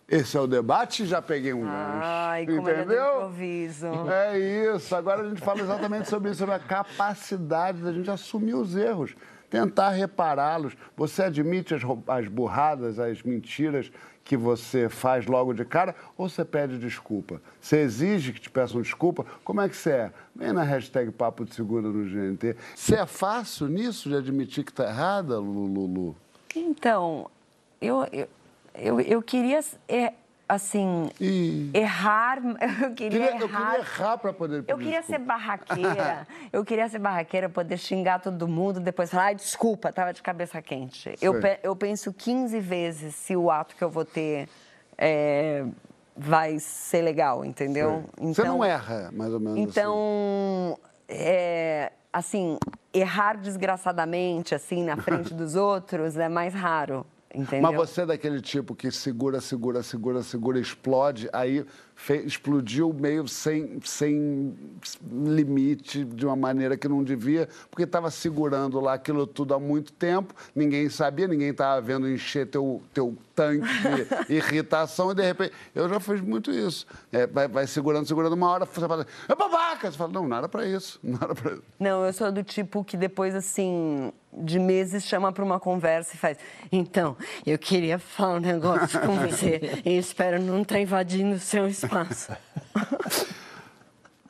Esse 0.09 0.36
é 0.36 0.40
o 0.40 0.46
debate, 0.46 1.04
já 1.04 1.20
peguei 1.20 1.52
um 1.52 1.62
gancho. 1.62 1.72
Ai, 1.72 2.46
como 2.46 2.70
entendeu? 2.70 3.16
improviso. 3.16 3.86
É 4.09 4.38
isso. 4.38 4.94
Agora 4.94 5.22
a 5.22 5.28
gente 5.28 5.40
fala 5.40 5.61
exatamente 5.61 6.09
sobre 6.09 6.30
isso, 6.30 6.38
sobre 6.38 6.54
a 6.54 6.61
capacidade 6.61 7.82
da 7.82 7.92
gente 7.92 8.09
assumir 8.09 8.54
os 8.54 8.76
erros, 8.76 9.16
tentar 9.50 9.90
repará-los. 9.90 10.76
Você 10.96 11.24
admite 11.24 11.74
as, 11.74 11.82
as 12.07 12.28
burradas, 12.28 13.00
as 13.00 13.20
mentiras 13.24 13.90
que 14.22 14.36
você 14.36 14.88
faz 14.88 15.26
logo 15.26 15.52
de 15.52 15.64
cara 15.64 15.94
ou 16.16 16.28
você 16.28 16.44
pede 16.44 16.78
desculpa? 16.78 17.42
Você 17.61 17.78
exige 17.78 18.32
que 18.32 18.40
te 18.40 18.50
peçam 18.50 18.80
desculpa? 18.80 19.26
Como 19.42 19.61
é 19.61 19.68
que 19.68 19.76
você 19.76 19.90
é? 19.90 20.12
Vem 20.36 20.52
na 20.52 20.62
hashtag 20.62 21.11
Papo 21.11 21.44
de 21.44 21.52
Segunda 21.52 21.88
no 21.88 22.04
GNT. 22.04 22.54
Você 22.76 22.94
é 22.94 23.07
fácil 23.07 23.66
nisso 23.66 24.09
de 24.09 24.14
admitir 24.14 24.62
que 24.62 24.70
está 24.70 24.88
errada, 24.88 25.36
Lulu? 25.40 26.14
Então, 26.54 27.28
eu, 27.80 28.07
eu 28.12 28.28
eu, 28.78 29.00
eu 29.00 29.22
queria, 29.22 29.60
é, 29.88 30.12
assim, 30.48 31.10
e... 31.20 31.70
errar. 31.74 32.38
Eu 32.82 32.94
queria, 32.94 33.26
errar. 33.26 33.40
Eu 33.40 33.48
queria 33.48 33.78
errar 33.78 34.18
para 34.18 34.32
poder 34.32 34.64
Eu 34.68 34.78
queria 34.78 35.00
desculpa. 35.00 35.06
ser 35.06 35.18
barraqueira. 35.18 36.26
eu 36.52 36.64
queria 36.64 36.88
ser 36.88 36.98
barraqueira, 36.98 37.48
poder 37.48 37.78
xingar 37.78 38.20
todo 38.20 38.46
mundo, 38.46 38.80
depois 38.80 39.10
falar, 39.10 39.34
desculpa, 39.34 39.88
estava 39.88 40.12
de 40.12 40.22
cabeça 40.22 40.60
quente. 40.62 41.14
Eu, 41.20 41.34
eu 41.62 41.74
penso 41.74 42.12
15 42.12 42.60
vezes 42.60 43.14
se 43.14 43.36
o 43.36 43.50
ato 43.50 43.74
que 43.74 43.82
eu 43.82 43.90
vou 43.90 44.04
ter 44.04 44.48
é, 44.96 45.64
vai 46.16 46.58
ser 46.58 47.02
legal, 47.02 47.44
entendeu? 47.44 48.04
Então, 48.18 48.34
Você 48.34 48.44
não 48.44 48.64
erra, 48.64 49.10
mais 49.12 49.32
ou 49.32 49.40
menos 49.40 49.58
Então, 49.58 50.78
assim. 50.78 50.86
É, 51.08 51.92
assim, 52.12 52.58
errar 52.94 53.36
desgraçadamente, 53.36 54.54
assim, 54.54 54.82
na 54.82 54.96
frente 54.96 55.34
dos 55.34 55.54
outros 55.54 56.16
é 56.16 56.28
mais 56.28 56.54
raro. 56.54 57.06
Entendeu? 57.37 57.61
Mas 57.61 57.76
você 57.76 58.01
é 58.01 58.07
daquele 58.07 58.41
tipo 58.41 58.74
que 58.74 58.91
segura, 58.91 59.43
segura, 59.43 59.82
segura, 59.82 60.22
segura, 60.22 60.59
explode, 60.59 61.28
aí 61.34 61.66
explodiu 62.24 62.93
meio 62.95 63.28
sem, 63.28 63.78
sem 63.84 64.55
limite, 65.11 66.05
de 66.05 66.24
uma 66.24 66.37
maneira 66.37 66.76
que 66.76 66.89
não 66.89 67.05
devia, 67.05 67.49
porque 67.70 67.82
estava 67.82 68.11
segurando 68.11 68.80
lá 68.80 68.95
aquilo 68.95 69.26
tudo 69.26 69.53
há 69.53 69.61
muito 69.61 69.93
tempo, 69.93 70.34
ninguém 70.55 70.89
sabia, 70.89 71.28
ninguém 71.28 71.51
estava 71.51 71.78
vendo 71.80 72.09
encher 72.09 72.47
teu, 72.47 72.82
teu 72.95 73.14
tanque 73.34 73.66
de 74.26 74.32
irritação, 74.34 75.12
e 75.12 75.14
de 75.14 75.22
repente. 75.22 75.53
Eu 75.74 75.89
já 75.89 76.01
fiz 76.01 76.20
muito 76.22 76.51
isso. 76.51 76.87
É, 77.12 77.26
vai, 77.26 77.49
vai, 77.49 77.66
segurando, 77.66 78.07
segurando, 78.07 78.32
uma 78.32 78.49
hora 78.51 78.64
você 78.64 78.89
fala, 78.89 79.07
é 79.28 79.34
babaca! 79.34 79.91
Você 79.91 79.99
fala, 79.99 80.12
não, 80.12 80.26
nada 80.26 80.49
para 80.49 80.66
isso, 80.66 80.99
nada 81.05 81.34
para 81.34 81.53
isso. 81.53 81.62
Não, 81.78 82.05
eu 82.05 82.12
sou 82.12 82.32
do 82.32 82.43
tipo 82.43 82.82
que 82.82 82.97
depois, 82.97 83.34
assim, 83.34 84.12
de 84.37 84.59
meses 84.59 85.05
chama 85.05 85.32
para 85.32 85.45
uma 85.45 85.59
conversa 85.59 86.14
e 86.14 86.18
faz. 86.18 86.39
Então, 86.70 87.16
eu 87.45 87.59
queria 87.59 87.99
falar 87.99 88.37
um 88.37 88.41
negócio 88.41 89.01
com 89.01 89.16
você 89.26 89.80
e 89.84 89.97
espero 89.97 90.41
não 90.41 90.62
estar 90.62 90.76
tá 90.76 90.80
invadindo 90.80 91.34
o 91.34 91.41
seu 91.41 91.66
espaço. 91.66 92.32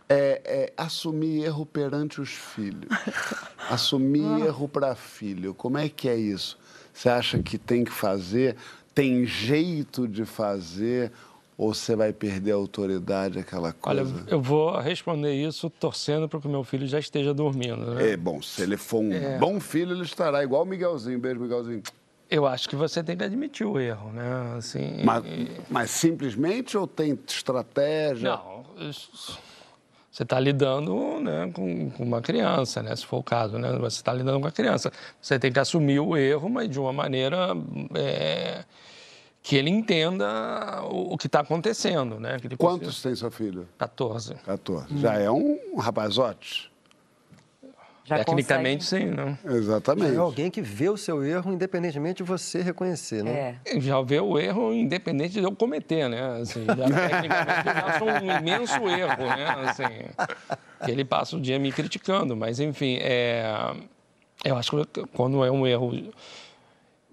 É, 0.09 0.41
é, 0.45 0.73
assumir 0.77 1.45
erro 1.45 1.67
perante 1.67 2.21
os 2.21 2.31
filhos. 2.31 2.89
Assumir 3.69 4.43
ah. 4.43 4.47
erro 4.47 4.69
para 4.69 4.95
filho. 4.95 5.53
Como 5.53 5.77
é 5.77 5.89
que 5.89 6.09
é 6.09 6.15
isso? 6.15 6.57
Você 6.95 7.09
acha 7.09 7.43
que 7.43 7.59
tem 7.59 7.83
que 7.83 7.91
fazer? 7.91 8.55
Tem 8.95 9.27
jeito 9.27 10.07
de 10.07 10.25
fazer? 10.25 11.11
Ou 11.59 11.73
você 11.73 11.97
vai 11.97 12.13
perder 12.13 12.53
a 12.53 12.57
autoridade, 12.57 13.39
aquela 13.39 13.73
coisa? 13.73 14.03
Olha, 14.03 14.25
eu 14.29 14.41
vou 14.41 14.79
responder 14.79 15.33
isso 15.35 15.71
torcendo 15.71 16.29
para 16.29 16.39
que 16.39 16.47
o 16.47 16.51
meu 16.51 16.63
filho 16.63 16.87
já 16.87 16.99
esteja 16.99 17.33
dormindo. 17.33 17.95
Né? 17.95 18.11
É, 18.11 18.17
bom, 18.17 18.43
se 18.43 18.63
ele 18.63 18.77
for 18.77 19.01
um 19.01 19.13
é... 19.13 19.39
bom 19.39 19.59
filho, 19.59 19.95
ele 19.95 20.03
estará 20.03 20.45
igual 20.45 20.65
o 20.65 20.67
Miguelzinho. 20.67 21.19
Beijo, 21.19 21.41
Miguelzinho. 21.41 21.83
Eu 22.29 22.45
acho 22.47 22.69
que 22.69 22.77
você 22.77 23.03
tem 23.03 23.17
que 23.17 23.25
admitir 23.25 23.67
o 23.67 23.79
erro, 23.79 24.11
né? 24.11 24.57
Assim, 24.59 25.03
mas, 25.05 25.25
mas 25.71 25.91
simplesmente 25.91 26.77
ou 26.77 26.87
tem 26.87 27.19
estratégia? 27.27 28.31
Não, 28.31 28.65
você 30.17 30.23
está 30.23 30.41
lidando 30.41 31.21
né, 31.21 31.51
com, 31.53 31.91
com, 31.91 32.03
uma 32.03 32.23
criança, 32.23 32.83
né? 32.83 32.97
Se 32.97 33.05
for 33.05 33.19
o 33.19 33.23
caso, 33.23 33.59
né? 33.59 33.71
Você 33.79 33.99
está 33.99 34.15
lidando 34.15 34.41
com 34.41 34.47
a 34.47 34.51
criança. 34.51 34.91
Você 35.21 35.39
tem 35.39 35.53
que 35.53 35.59
assumir 35.59 36.01
o 36.01 36.17
erro, 36.17 36.49
mas 36.49 36.71
de 36.71 36.81
uma 36.81 36.91
maneira 36.91 37.51
é, 37.95 38.65
que 39.47 39.55
ele 39.55 39.71
entenda 39.71 40.83
o, 40.91 41.17
que 41.17 41.29
está 41.29 41.39
acontecendo, 41.39 42.19
né? 42.19 42.37
Quantos 42.59 43.01
tem 43.01 43.15
seu 43.15 43.31
filho? 43.31 43.69
14. 43.79 44.35
14. 44.45 44.93
Hum. 44.93 44.99
Já 44.99 45.15
é 45.21 45.31
um 45.31 45.77
rapazote? 45.79 46.69
Já 48.05 48.19
Tecnicamente, 48.25 48.83
consegue... 48.83 49.05
sim, 49.05 49.15
né? 49.15 49.39
Exatamente. 49.45 50.17
É 50.17 50.19
alguém 50.19 50.51
que 50.51 50.61
vê 50.61 50.89
o 50.89 50.97
seu 50.97 51.25
erro 51.25 51.53
independentemente 51.53 52.17
de 52.17 52.23
você 52.25 52.61
reconhecer, 52.61 53.23
né? 53.23 53.61
É. 53.65 53.81
Já 53.81 54.03
vê 54.03 54.19
o 54.19 54.37
erro 54.37 54.73
independente 54.73 55.35
de 55.35 55.45
eu 55.45 55.53
cometer, 55.53 56.09
né? 56.09 56.41
Assim, 56.41 56.65
já, 56.65 56.75
tecnicamente, 57.09 57.69
eu 57.69 57.75
já 57.75 57.99
sou 58.01 58.09
um 58.09 58.39
imenso 58.39 58.89
erro, 58.89 59.27
né? 59.29 59.47
Assim, 59.69 60.85
que 60.85 60.91
ele 60.91 61.05
passa 61.05 61.37
o 61.37 61.41
dia 61.41 61.57
me 61.57 61.71
criticando, 61.71 62.37
mas, 62.37 62.59
enfim, 62.59 62.99
é, 63.01 63.77
eu 64.45 64.57
acho 64.57 64.85
que 64.87 65.07
quando 65.15 65.45
é 65.45 65.53
um 65.53 65.65
erro 65.65 65.93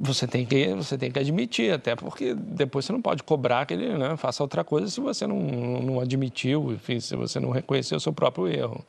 você 0.04 0.28
tem 0.28 0.46
que 0.46 0.74
você 0.76 0.98
tem 0.98 1.10
que 1.12 1.18
admitir 1.20 1.72
até 1.74 1.96
porque 1.96 2.34
depois 2.36 2.86
você 2.86 2.92
não 2.94 3.02
pode 3.02 3.24
cobrar 3.24 3.66
que 3.66 3.74
ele 3.74 3.98
né, 3.98 4.16
faça 4.18 4.44
outra 4.44 4.64
coisa 4.64 4.88
se 4.90 5.00
você 5.00 5.26
não, 5.26 5.40
não 5.40 6.00
admitiu 6.00 6.72
enfim 6.74 7.00
se 7.00 7.16
você 7.16 7.40
não 7.40 7.50
reconheceu 7.52 7.98
o 7.98 8.02
seu 8.02 8.12
próprio 8.14 8.48
erro. 8.48 8.84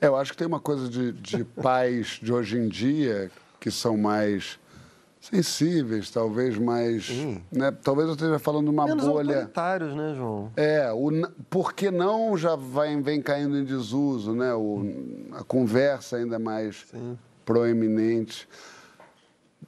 É, 0.00 0.06
eu 0.06 0.16
acho 0.16 0.32
que 0.32 0.38
tem 0.38 0.46
uma 0.46 0.60
coisa 0.60 0.88
de, 0.88 1.12
de 1.12 1.44
pais 1.62 2.18
de 2.22 2.32
hoje 2.32 2.56
em 2.58 2.68
dia 2.68 3.30
que 3.60 3.70
são 3.70 3.96
mais 3.96 4.58
sensíveis 5.20 6.10
talvez 6.10 6.58
mais 6.58 7.08
né, 7.50 7.70
talvez 7.82 8.06
eu 8.08 8.14
esteja 8.14 8.38
falando 8.38 8.64
de 8.66 8.70
uma 8.70 8.84
Menos 8.86 9.06
bolha. 9.06 9.36
autoritários, 9.36 9.94
né, 9.94 10.14
João? 10.14 10.52
é 10.54 10.92
o 10.92 11.10
n- 11.10 11.26
por 11.48 11.72
que 11.72 11.90
não 11.90 12.36
já 12.36 12.54
vai 12.54 12.94
vem 13.00 13.22
caindo 13.22 13.56
em 13.58 13.64
desuso 13.64 14.34
né 14.34 14.52
o, 14.54 14.84
a 15.32 15.42
conversa 15.42 16.16
ainda 16.18 16.38
mais 16.38 16.84
proeminente 17.44 18.46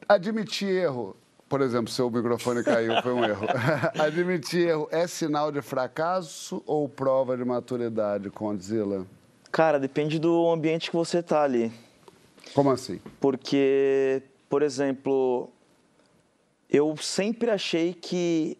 Admitir 0.08 0.68
erro, 0.68 1.16
por 1.48 1.60
exemplo, 1.60 1.90
seu 1.90 2.10
microfone 2.10 2.62
caiu, 2.62 3.00
foi 3.02 3.12
um 3.12 3.24
erro. 3.24 3.46
Admitir 3.98 4.68
erro 4.68 4.88
é 4.90 5.06
sinal 5.06 5.50
de 5.50 5.60
fracasso 5.62 6.62
ou 6.66 6.88
prova 6.88 7.36
de 7.36 7.44
maturidade, 7.44 8.30
Condzilla? 8.30 9.06
Cara, 9.50 9.78
depende 9.78 10.18
do 10.18 10.48
ambiente 10.50 10.90
que 10.90 10.96
você 10.96 11.22
tá 11.22 11.42
ali. 11.42 11.72
Como 12.54 12.70
assim? 12.70 13.00
Porque, 13.20 14.22
por 14.48 14.62
exemplo, 14.62 15.50
eu 16.70 16.96
sempre 16.96 17.50
achei 17.50 17.94
que 17.94 18.58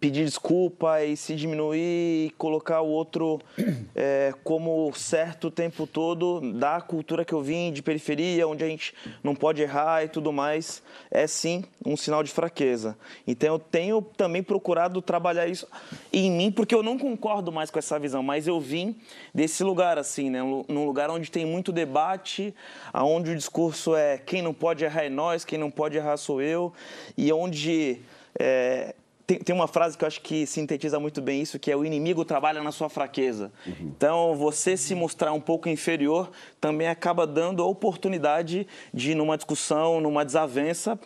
pedir 0.00 0.24
desculpa 0.24 1.04
e 1.04 1.14
se 1.14 1.36
diminuir 1.36 2.26
e 2.26 2.34
colocar 2.38 2.80
o 2.80 2.88
outro 2.88 3.38
é, 3.94 4.32
como 4.42 4.90
certo 4.94 5.48
o 5.48 5.50
tempo 5.50 5.86
todo, 5.86 6.40
da 6.54 6.80
cultura 6.80 7.22
que 7.22 7.34
eu 7.34 7.42
vim, 7.42 7.70
de 7.70 7.82
periferia, 7.82 8.48
onde 8.48 8.64
a 8.64 8.66
gente 8.66 8.94
não 9.22 9.34
pode 9.34 9.60
errar 9.60 10.02
e 10.02 10.08
tudo 10.08 10.32
mais, 10.32 10.82
é 11.10 11.26
sim 11.26 11.64
um 11.84 11.98
sinal 11.98 12.22
de 12.22 12.30
fraqueza. 12.30 12.96
Então 13.26 13.50
eu 13.50 13.58
tenho 13.58 14.00
também 14.16 14.42
procurado 14.42 15.02
trabalhar 15.02 15.46
isso 15.46 15.68
em 16.10 16.30
mim, 16.30 16.50
porque 16.50 16.74
eu 16.74 16.82
não 16.82 16.98
concordo 16.98 17.52
mais 17.52 17.70
com 17.70 17.78
essa 17.78 17.98
visão, 17.98 18.22
mas 18.22 18.46
eu 18.46 18.58
vim 18.58 18.96
desse 19.34 19.62
lugar 19.62 19.98
assim, 19.98 20.30
né? 20.30 20.40
Num 20.42 20.86
lugar 20.86 21.10
onde 21.10 21.30
tem 21.30 21.44
muito 21.44 21.70
debate, 21.70 22.54
aonde 22.90 23.32
o 23.32 23.36
discurso 23.36 23.94
é 23.94 24.16
quem 24.16 24.40
não 24.40 24.54
pode 24.54 24.82
errar 24.82 25.04
é 25.04 25.10
nós, 25.10 25.44
quem 25.44 25.58
não 25.58 25.70
pode 25.70 25.98
errar 25.98 26.16
sou 26.16 26.40
eu, 26.40 26.72
e 27.18 27.30
onde 27.30 28.00
é, 28.38 28.94
tem, 29.30 29.38
tem 29.38 29.54
uma 29.54 29.68
frase 29.68 29.96
que 29.96 30.02
eu 30.02 30.08
acho 30.08 30.20
que 30.22 30.44
sintetiza 30.44 30.98
muito 30.98 31.22
bem 31.22 31.40
isso, 31.40 31.56
que 31.56 31.70
é 31.70 31.76
o 31.76 31.84
inimigo 31.84 32.24
trabalha 32.24 32.60
na 32.64 32.72
sua 32.72 32.88
fraqueza. 32.88 33.52
Então, 33.80 34.34
você 34.34 34.76
se 34.76 34.92
mostrar 34.92 35.32
um 35.32 35.40
pouco 35.40 35.68
inferior 35.68 36.32
também 36.60 36.88
acaba 36.88 37.28
dando 37.28 37.62
a 37.62 37.66
oportunidade 37.66 38.66
de, 38.92 39.14
numa 39.14 39.36
discussão, 39.36 40.00
numa 40.00 40.24
desavença, 40.24 40.98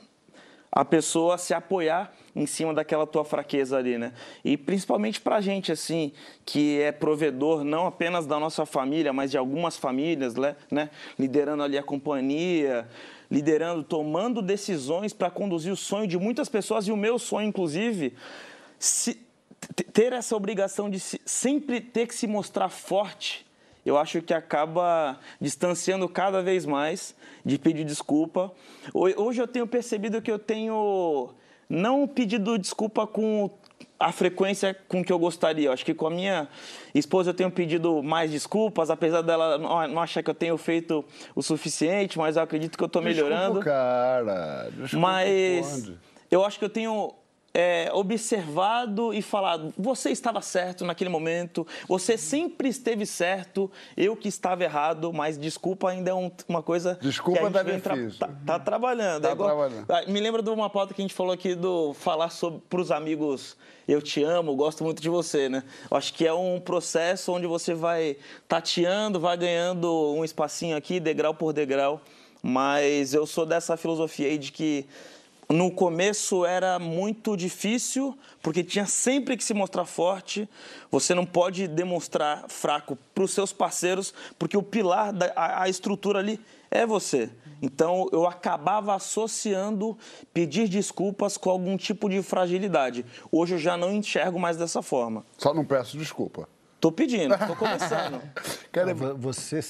a 0.72 0.84
pessoa 0.84 1.36
se 1.36 1.52
apoiar 1.52 2.12
em 2.34 2.46
cima 2.46 2.72
daquela 2.72 3.06
tua 3.06 3.24
fraqueza 3.24 3.76
ali, 3.76 3.98
né? 3.98 4.12
E 4.42 4.56
principalmente 4.56 5.20
pra 5.20 5.40
gente, 5.40 5.70
assim, 5.70 6.10
que 6.46 6.80
é 6.80 6.90
provedor 6.90 7.62
não 7.62 7.86
apenas 7.86 8.26
da 8.26 8.40
nossa 8.40 8.64
família, 8.64 9.12
mas 9.12 9.30
de 9.30 9.38
algumas 9.38 9.76
famílias, 9.76 10.34
né? 10.34 10.56
né? 10.70 10.90
Liderando 11.18 11.62
ali 11.62 11.76
a 11.76 11.82
companhia, 11.82 12.88
liderando, 13.30 13.82
tomando 13.82 14.40
decisões 14.42 15.12
para 15.12 15.30
conduzir 15.30 15.72
o 15.72 15.76
sonho 15.76 16.06
de 16.06 16.18
muitas 16.18 16.48
pessoas 16.48 16.86
e 16.86 16.92
o 16.92 16.96
meu 16.96 17.18
sonho, 17.18 17.48
inclusive, 17.48 18.14
se, 18.78 19.18
ter 19.92 20.12
essa 20.12 20.36
obrigação 20.36 20.90
de 20.90 21.00
se- 21.00 21.20
sempre 21.24 21.80
ter 21.80 22.06
que 22.06 22.14
se 22.14 22.26
mostrar 22.26 22.68
forte, 22.68 23.44
eu 23.84 23.98
acho 23.98 24.22
que 24.22 24.32
acaba 24.32 25.18
distanciando 25.40 26.08
cada 26.08 26.42
vez 26.42 26.64
mais 26.66 27.14
de 27.44 27.58
pedir 27.58 27.84
desculpa. 27.84 28.52
Ho- 28.92 29.22
Hoje 29.22 29.40
eu 29.42 29.48
tenho 29.48 29.66
percebido 29.66 30.22
que 30.22 30.30
eu 30.30 30.38
tenho 30.38 31.30
não 31.68 32.06
pedido 32.06 32.58
desculpa 32.58 33.06
com 33.06 33.50
a 33.98 34.12
frequência 34.12 34.76
com 34.88 35.04
que 35.04 35.12
eu 35.12 35.18
gostaria. 35.18 35.68
Eu 35.68 35.72
acho 35.72 35.84
que 35.84 35.94
com 35.94 36.06
a 36.06 36.10
minha 36.10 36.48
esposa 36.94 37.30
eu 37.30 37.34
tenho 37.34 37.50
pedido 37.50 38.02
mais 38.02 38.30
desculpas, 38.30 38.90
apesar 38.90 39.22
dela 39.22 39.58
não 39.58 40.00
achar 40.00 40.22
que 40.22 40.30
eu 40.30 40.34
tenho 40.34 40.56
feito 40.56 41.04
o 41.34 41.42
suficiente, 41.42 42.18
mas 42.18 42.36
eu 42.36 42.42
acredito 42.42 42.76
que 42.76 42.84
eu 42.84 42.86
estou 42.88 43.02
melhorando. 43.02 43.60
Desculpa, 43.60 43.64
cara. 43.64 44.68
Desculpa, 44.70 44.96
Mas 44.98 45.92
eu 46.30 46.44
acho 46.44 46.58
que 46.58 46.64
eu 46.64 46.70
tenho 46.70 47.14
é, 47.56 47.88
observado 47.92 49.14
e 49.14 49.22
falado: 49.22 49.72
você 49.78 50.10
estava 50.10 50.40
certo 50.42 50.84
naquele 50.84 51.08
momento, 51.08 51.64
você 51.88 52.18
sempre 52.18 52.68
esteve 52.68 53.06
certo, 53.06 53.70
eu 53.96 54.16
que 54.16 54.26
estava 54.28 54.64
errado, 54.64 55.12
mas 55.12 55.38
desculpa 55.38 55.90
ainda 55.90 56.10
é 56.10 56.14
um- 56.14 56.30
uma 56.48 56.62
coisa 56.62 56.98
Desculpa 57.00 57.48
que 57.50 57.58
a 57.58 57.64
gente 57.64 58.18
tá 58.18 58.26
tá, 58.26 58.34
tá 58.44 58.58
trabalhando. 58.58 59.22
Tá 59.22 59.28
É 59.28 59.32
igual- 59.32 59.48
trabalhando. 59.48 59.86
Ah, 59.88 60.02
Me 60.10 60.20
lembra 60.20 60.42
de 60.42 60.50
uma 60.50 60.68
pauta 60.68 60.92
que 60.92 61.00
a 61.00 61.04
gente 61.04 61.14
falou 61.14 61.32
aqui 61.32 61.54
do 61.54 61.94
falar 61.94 62.30
para 62.68 62.80
os 62.80 62.90
amigos 62.90 63.56
eu 63.86 64.00
te 64.02 64.22
amo, 64.24 64.56
gosto 64.56 64.82
muito 64.82 65.00
de 65.02 65.08
você, 65.10 65.48
né? 65.48 65.62
Eu 65.90 65.96
acho 65.96 66.12
que 66.14 66.26
é 66.26 66.32
um 66.32 66.58
processo 66.58 67.30
onde 67.32 67.46
você 67.46 67.74
vai 67.74 68.16
tateando, 68.48 69.20
vai 69.20 69.36
ganhando 69.36 70.14
um 70.16 70.24
espacinho 70.24 70.74
aqui, 70.76 70.98
degrau 70.98 71.34
por 71.34 71.52
degrau. 71.52 72.00
Mas 72.42 73.14
eu 73.14 73.26
sou 73.26 73.46
dessa 73.46 73.76
filosofia 73.76 74.26
aí 74.28 74.38
de 74.38 74.50
que 74.52 74.86
no 75.54 75.70
começo 75.70 76.44
era 76.44 76.78
muito 76.80 77.36
difícil, 77.36 78.18
porque 78.42 78.64
tinha 78.64 78.86
sempre 78.86 79.36
que 79.36 79.44
se 79.44 79.54
mostrar 79.54 79.84
forte. 79.84 80.48
Você 80.90 81.14
não 81.14 81.24
pode 81.24 81.68
demonstrar 81.68 82.46
fraco 82.48 82.98
para 83.14 83.22
os 83.22 83.30
seus 83.32 83.52
parceiros, 83.52 84.12
porque 84.36 84.56
o 84.56 84.62
pilar, 84.62 85.12
da, 85.12 85.32
a, 85.36 85.62
a 85.62 85.68
estrutura 85.68 86.18
ali 86.18 86.40
é 86.70 86.84
você. 86.84 87.30
Então 87.62 88.08
eu 88.12 88.26
acabava 88.26 88.94
associando 88.96 89.96
pedir 90.32 90.68
desculpas 90.68 91.36
com 91.36 91.50
algum 91.50 91.76
tipo 91.76 92.08
de 92.10 92.20
fragilidade. 92.20 93.06
Hoje 93.30 93.54
eu 93.54 93.58
já 93.58 93.76
não 93.76 93.92
enxergo 93.92 94.38
mais 94.40 94.56
dessa 94.56 94.82
forma. 94.82 95.24
Só 95.38 95.54
não 95.54 95.64
peço 95.64 95.96
desculpa. 95.96 96.48
Tô 96.80 96.90
pedindo, 96.92 97.34
tô 97.46 97.54
começando. 97.56 98.20
Cara, 98.72 98.90
Ah, 98.90 98.94
vo- 98.94 99.14
Você, 99.16 99.60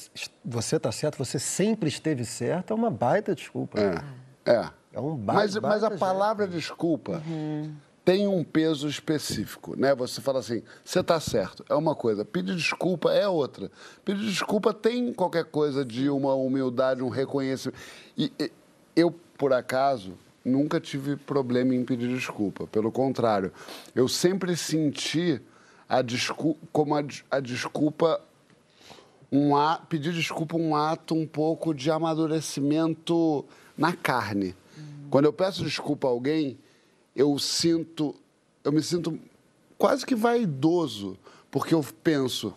você 0.44 0.80
tá 0.80 0.90
certo, 0.90 1.18
você 1.18 1.38
sempre 1.38 1.88
esteve 1.88 2.24
certo, 2.24 2.72
é 2.72 2.74
uma 2.74 2.90
baita 2.90 3.34
desculpa. 3.34 3.78
É. 4.46 4.50
É. 4.50 4.68
É 4.94 5.00
um 5.00 5.16
mas, 5.16 5.56
mas 5.56 5.82
a 5.82 5.90
palavra 5.90 6.46
desculpa 6.46 7.20
tem 8.04 8.28
um 8.28 8.44
peso 8.44 8.86
específico, 8.86 9.74
né? 9.78 9.94
Você 9.94 10.20
fala 10.20 10.38
assim, 10.38 10.62
você 10.84 11.00
está 11.00 11.18
certo, 11.18 11.64
é 11.68 11.74
uma 11.74 11.94
coisa. 11.94 12.24
Pedir 12.24 12.54
desculpa 12.54 13.12
é 13.12 13.26
outra. 13.26 13.70
Pedir 14.04 14.26
desculpa 14.26 14.74
tem 14.74 15.12
qualquer 15.12 15.46
coisa 15.46 15.84
de 15.84 16.10
uma 16.10 16.34
humildade, 16.34 17.02
um 17.02 17.08
reconhecimento. 17.08 17.78
E, 18.16 18.30
e 18.38 18.52
eu, 18.94 19.10
por 19.38 19.52
acaso, 19.54 20.12
nunca 20.44 20.78
tive 20.78 21.16
problema 21.16 21.74
em 21.74 21.82
pedir 21.82 22.08
desculpa. 22.08 22.66
Pelo 22.66 22.92
contrário, 22.92 23.50
eu 23.94 24.06
sempre 24.06 24.54
senti 24.54 25.40
a 25.88 26.02
desculpa, 26.02 26.60
como 26.70 26.94
a, 26.94 27.02
a 27.30 27.40
desculpa 27.40 28.20
um 29.32 29.56
a, 29.56 29.78
pedir 29.88 30.12
desculpa 30.12 30.56
um 30.56 30.76
ato 30.76 31.14
um 31.14 31.26
pouco 31.26 31.74
de 31.74 31.90
amadurecimento 31.90 33.44
na 33.76 33.92
carne. 33.92 34.54
Quando 35.14 35.26
eu 35.26 35.32
peço 35.32 35.62
desculpa 35.62 36.08
a 36.08 36.10
alguém, 36.10 36.58
eu 37.14 37.38
sinto, 37.38 38.16
eu 38.64 38.72
me 38.72 38.82
sinto 38.82 39.16
quase 39.78 40.04
que 40.04 40.12
vaidoso, 40.12 41.16
porque 41.52 41.72
eu 41.72 41.86
penso, 42.02 42.52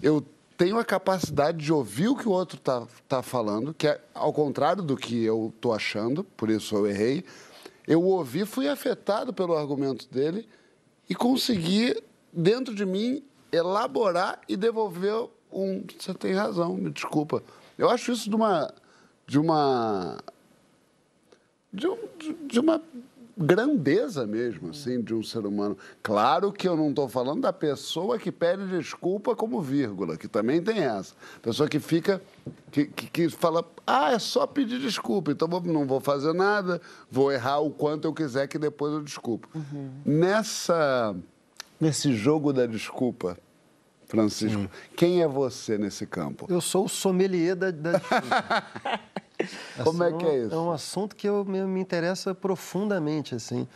eu 0.00 0.24
tenho 0.56 0.78
a 0.78 0.84
capacidade 0.84 1.58
de 1.58 1.72
ouvir 1.72 2.06
o 2.06 2.14
que 2.14 2.28
o 2.28 2.30
outro 2.30 2.56
está 2.56 2.86
tá 3.08 3.20
falando, 3.20 3.74
que 3.74 3.88
é 3.88 4.00
ao 4.14 4.32
contrário 4.32 4.80
do 4.80 4.96
que 4.96 5.24
eu 5.24 5.52
estou 5.52 5.74
achando, 5.74 6.22
por 6.22 6.50
isso 6.50 6.76
eu 6.76 6.86
errei. 6.86 7.24
Eu 7.84 8.04
ouvi, 8.04 8.46
fui 8.46 8.68
afetado 8.68 9.32
pelo 9.32 9.56
argumento 9.56 10.08
dele 10.08 10.48
e 11.10 11.16
consegui, 11.16 12.00
dentro 12.32 12.76
de 12.76 12.86
mim, 12.86 13.24
elaborar 13.50 14.40
e 14.48 14.56
devolver 14.56 15.28
um. 15.50 15.84
Você 15.98 16.14
tem 16.14 16.32
razão, 16.32 16.76
me 16.76 16.90
desculpa. 16.90 17.42
Eu 17.76 17.90
acho 17.90 18.12
isso 18.12 18.30
de 18.30 18.36
uma. 18.36 18.72
de 19.26 19.40
uma. 19.40 20.22
De, 21.72 21.86
um- 21.88 21.98
de- 22.48 22.60
uma 22.60 22.80
grandeza 23.36 24.26
mesmo, 24.26 24.70
assim, 24.70 25.00
de 25.00 25.14
um 25.14 25.22
ser 25.22 25.46
humano. 25.46 25.76
Claro 26.02 26.52
que 26.52 26.68
eu 26.68 26.76
não 26.76 26.90
estou 26.90 27.08
falando 27.08 27.40
da 27.40 27.52
pessoa 27.52 28.18
que 28.18 28.30
pede 28.30 28.66
desculpa 28.68 29.34
como 29.34 29.60
vírgula, 29.62 30.18
que 30.18 30.28
também 30.28 30.62
tem 30.62 30.80
essa. 30.80 31.14
Pessoa 31.40 31.66
que 31.68 31.80
fica, 31.80 32.20
que, 32.70 32.84
que, 32.84 33.06
que 33.08 33.28
fala, 33.30 33.64
ah, 33.86 34.12
é 34.12 34.18
só 34.18 34.46
pedir 34.46 34.78
desculpa, 34.80 35.32
então 35.32 35.48
vou- 35.48 35.62
não 35.62 35.86
vou 35.86 35.98
fazer 35.98 36.34
nada, 36.34 36.80
vou 37.10 37.32
errar 37.32 37.60
o 37.60 37.70
quanto 37.70 38.06
eu 38.06 38.12
quiser 38.12 38.46
que 38.48 38.58
depois 38.58 38.92
eu 38.92 39.02
desculpo. 39.02 39.48
Nessa, 40.04 41.16
nesse 41.80 42.12
jogo 42.14 42.52
da 42.52 42.66
desculpa, 42.66 43.38
Francisco. 44.06 44.68
Quem 44.94 45.22
é 45.22 45.26
você 45.26 45.78
nesse 45.78 46.04
campo? 46.06 46.44
Eu 46.50 46.60
sou 46.60 46.84
o 46.84 46.88
sommelier 46.88 47.56
da, 47.56 47.70
da 47.70 47.92
Como 49.82 50.02
é 50.02 50.12
que 50.12 50.24
é 50.24 50.38
isso? 50.44 50.54
É 50.54 50.58
um 50.58 50.70
assunto 50.70 51.16
que 51.16 51.28
eu, 51.28 51.44
me, 51.44 51.62
me 51.64 51.80
interessa 51.80 52.34
profundamente, 52.34 53.34
assim. 53.34 53.66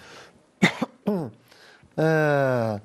É, 1.98 2.78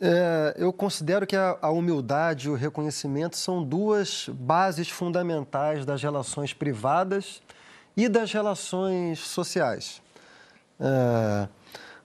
é, 0.00 0.54
eu 0.58 0.72
considero 0.72 1.26
que 1.26 1.36
a, 1.36 1.56
a 1.62 1.70
humildade 1.70 2.48
e 2.48 2.50
o 2.50 2.54
reconhecimento 2.54 3.36
são 3.36 3.62
duas 3.62 4.28
bases 4.28 4.90
fundamentais 4.90 5.86
das 5.86 6.02
relações 6.02 6.52
privadas 6.52 7.40
e 7.96 8.08
das 8.08 8.32
relações 8.32 9.20
sociais. 9.20 10.02
É, 10.80 11.48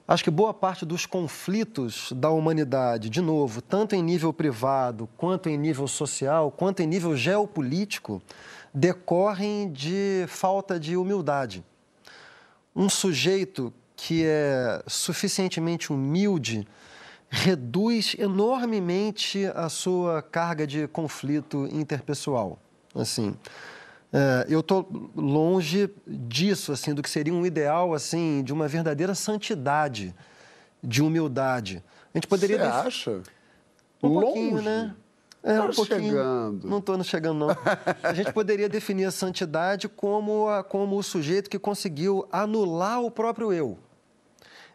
acho 0.08 0.24
que 0.24 0.30
boa 0.30 0.54
parte 0.54 0.86
dos 0.86 1.06
conflitos 1.06 2.12
da 2.16 2.30
humanidade, 2.30 3.10
de 3.10 3.22
novo, 3.22 3.62
tanto 3.62 3.96
em 3.96 4.04
nível 4.04 4.32
privado, 4.32 5.10
quanto 5.18 5.50
em 5.50 5.58
nível 5.58 5.88
social, 5.88 6.52
quanto 6.52 6.82
em 6.82 6.88
nível 6.88 7.18
geopolítico, 7.18 8.22
decorrem 8.74 9.72
de 9.72 10.26
falta 10.28 10.80
de 10.80 10.96
humildade. 10.96 11.64
Um 12.76 12.90
sujeito 12.90 13.74
que 13.96 14.24
é 14.26 14.82
suficientemente 14.88 15.92
humilde 15.92 16.68
reduz 17.30 18.16
enormemente 18.18 19.46
a 19.54 19.70
sua 19.70 20.22
carga 20.22 20.66
de 20.66 20.88
conflito 20.88 21.68
interpessoal. 21.72 22.58
Assim, 22.96 23.36
é, 24.12 24.46
eu 24.50 24.62
estou 24.62 25.12
longe 25.16 25.90
disso, 26.08 26.72
assim, 26.72 26.94
do 26.94 27.04
que 27.04 27.10
seria 27.10 27.34
um 27.34 27.46
ideal, 27.46 27.94
assim, 27.94 28.44
de 28.44 28.52
uma 28.52 28.68
verdadeira 28.68 29.14
santidade, 29.14 30.16
de 30.84 31.02
humildade. 31.04 31.84
A 32.14 32.18
gente 32.18 32.28
poderia. 32.28 32.58
Você 32.58 32.64
acha? 32.64 33.22
Um 34.02 34.08
longe? 34.08 34.26
pouquinho, 34.26 34.62
né? 34.62 34.96
É, 35.42 35.60
um 35.62 35.72
pouquinho. 35.72 36.02
chegando. 36.02 36.68
Não 36.68 36.80
estou 36.80 37.04
chegando, 37.04 37.40
não. 37.40 37.50
A 38.04 38.14
gente 38.14 38.34
poderia 38.34 38.68
definir 38.70 39.06
a 39.06 39.12
santidade 39.12 39.88
como, 39.88 40.50
a, 40.50 40.64
como 40.64 40.98
o 40.98 41.04
sujeito 41.04 41.50
que 41.50 41.58
conseguiu 41.58 42.28
anular 42.32 43.02
o 43.02 43.10
próprio 43.10 43.54
eu. 43.54 43.78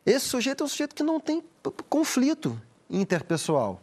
Esse 0.07 0.27
sujeito 0.27 0.62
é 0.62 0.65
um 0.65 0.69
sujeito 0.69 0.95
que 0.95 1.03
não 1.03 1.21
tem 1.21 1.43
conflito 1.89 2.61
interpessoal. 2.91 3.81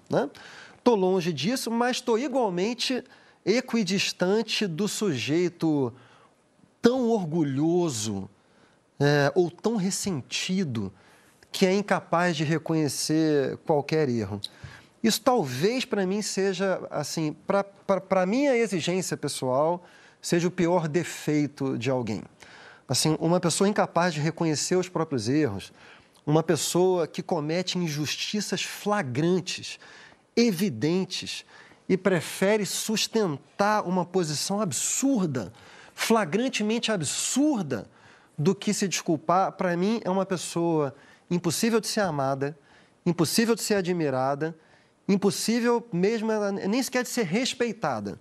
Estou 0.77 0.95
né? 0.95 1.01
longe 1.01 1.33
disso, 1.33 1.69
mas 1.69 1.97
estou 1.97 2.17
igualmente 2.17 3.03
equidistante 3.45 4.67
do 4.67 4.87
sujeito 4.87 5.93
tão 6.81 7.09
orgulhoso 7.09 8.29
é, 8.99 9.31
ou 9.35 9.49
tão 9.49 9.75
ressentido 9.75 10.91
que 11.51 11.65
é 11.65 11.73
incapaz 11.73 12.37
de 12.37 12.43
reconhecer 12.43 13.57
qualquer 13.65 14.07
erro. 14.09 14.39
Isso 15.03 15.21
talvez 15.21 15.85
para 15.85 16.05
mim 16.05 16.21
seja, 16.21 16.81
assim, 16.91 17.35
para 17.45 18.21
a 18.21 18.25
minha 18.25 18.55
exigência 18.55 19.17
pessoal, 19.17 19.83
seja 20.21 20.47
o 20.47 20.51
pior 20.51 20.87
defeito 20.87 21.77
de 21.77 21.89
alguém. 21.89 22.21
Assim, 22.87 23.17
uma 23.19 23.39
pessoa 23.39 23.67
incapaz 23.67 24.13
de 24.13 24.19
reconhecer 24.19 24.75
os 24.75 24.89
próprios 24.89 25.27
erros, 25.27 25.71
uma 26.25 26.43
pessoa 26.43 27.07
que 27.07 27.23
comete 27.23 27.77
injustiças 27.77 28.63
flagrantes, 28.63 29.79
evidentes, 30.35 31.45
e 31.89 31.97
prefere 31.97 32.65
sustentar 32.65 33.85
uma 33.85 34.05
posição 34.05 34.61
absurda, 34.61 35.51
flagrantemente 35.93 36.91
absurda, 36.91 37.85
do 38.37 38.55
que 38.55 38.73
se 38.73 38.87
desculpar, 38.87 39.51
para 39.51 39.75
mim 39.75 39.99
é 40.03 40.09
uma 40.09 40.25
pessoa 40.25 40.95
impossível 41.29 41.79
de 41.79 41.87
ser 41.87 41.99
amada, 41.99 42.57
impossível 43.05 43.55
de 43.55 43.61
ser 43.61 43.75
admirada, 43.75 44.55
impossível 45.11 45.85
mesmo 45.91 46.31
nem 46.67 46.81
sequer 46.81 47.03
de 47.03 47.09
ser 47.09 47.23
respeitada. 47.23 48.19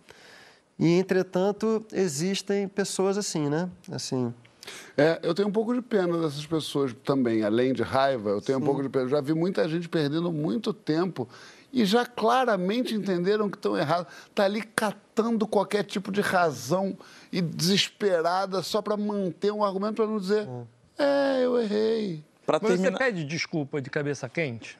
E, 0.78 0.98
entretanto, 0.98 1.84
existem 1.92 2.66
pessoas 2.66 3.18
assim, 3.18 3.48
né? 3.48 3.68
Assim, 3.92 4.32
é, 4.96 5.18
eu 5.22 5.34
tenho 5.34 5.48
um 5.48 5.52
pouco 5.52 5.74
de 5.74 5.80
pena 5.80 6.18
dessas 6.18 6.44
pessoas 6.46 6.94
também, 7.04 7.42
além 7.42 7.72
de 7.72 7.82
raiva, 7.82 8.30
eu 8.30 8.40
tenho 8.40 8.58
Sim. 8.58 8.62
um 8.62 8.66
pouco 8.66 8.82
de 8.82 8.88
pena. 8.88 9.04
Eu 9.04 9.08
já 9.08 9.20
vi 9.20 9.34
muita 9.34 9.68
gente 9.68 9.88
perdendo 9.88 10.30
muito 10.32 10.72
tempo 10.72 11.28
e 11.72 11.84
já 11.84 12.04
claramente 12.04 12.94
entenderam 12.94 13.48
que 13.48 13.56
estão 13.56 13.76
errados. 13.76 14.12
Está 14.28 14.44
ali 14.44 14.62
catando 14.62 15.46
qualquer 15.46 15.84
tipo 15.84 16.10
de 16.12 16.20
razão 16.20 16.96
e 17.32 17.40
desesperada 17.40 18.62
só 18.62 18.82
para 18.82 18.96
manter 18.96 19.52
um 19.52 19.64
argumento 19.64 19.96
para 19.96 20.06
não 20.06 20.18
dizer, 20.18 20.48
é, 20.98 21.40
é 21.40 21.44
eu 21.44 21.60
errei. 21.60 22.24
Pra 22.44 22.58
Mas 22.60 22.72
terminar... 22.72 22.92
você 22.92 22.98
pede 22.98 23.24
desculpa 23.24 23.80
de 23.80 23.88
cabeça 23.88 24.28
quente? 24.28 24.78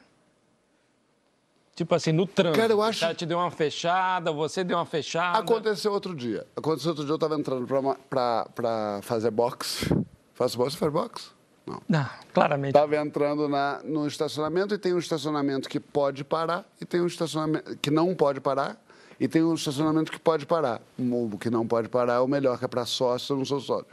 Tipo 1.81 1.95
assim, 1.95 2.11
no 2.11 2.27
trânsito. 2.27 2.59
Cara, 2.59 2.71
eu 2.71 2.79
acho... 2.79 2.99
O 2.99 3.01
cara 3.01 3.15
te 3.15 3.25
deu 3.25 3.39
uma 3.39 3.49
fechada, 3.49 4.31
você 4.31 4.63
deu 4.63 4.77
uma 4.77 4.85
fechada. 4.85 5.39
Aconteceu 5.39 5.91
outro 5.91 6.15
dia. 6.15 6.45
Aconteceu 6.55 6.89
outro 6.89 7.03
dia, 7.03 7.11
eu 7.11 7.15
estava 7.15 7.33
entrando 7.33 7.65
para 8.07 8.99
fazer 9.01 9.31
boxe. 9.31 9.87
Faço 10.35 10.59
boxe? 10.59 10.73
Você 10.73 10.77
faz 10.77 10.93
boxe? 10.93 11.29
Não. 11.65 11.81
Não, 11.89 12.05
claramente. 12.35 12.75
Estava 12.75 12.97
entrando 12.97 13.49
na, 13.49 13.81
no 13.83 14.05
estacionamento 14.05 14.75
e 14.75 14.77
tem 14.77 14.93
um 14.93 14.99
estacionamento 14.99 15.67
que 15.67 15.79
pode 15.79 16.23
parar 16.23 16.69
e 16.79 16.85
tem 16.85 17.01
um 17.01 17.07
estacionamento 17.07 17.75
que 17.77 17.89
não 17.89 18.13
pode 18.13 18.39
parar 18.39 18.79
e 19.19 19.27
tem 19.27 19.41
um 19.41 19.55
estacionamento 19.55 20.11
que 20.11 20.19
pode 20.19 20.45
parar. 20.45 20.83
O 20.99 21.35
que 21.39 21.49
não 21.49 21.65
pode 21.65 21.89
parar 21.89 22.13
é 22.13 22.19
o 22.19 22.27
melhor, 22.27 22.59
que 22.59 22.65
é 22.65 22.67
para 22.67 22.85
sócio, 22.85 23.33
eu 23.33 23.37
não 23.39 23.45
sou 23.45 23.59
sócio. 23.59 23.87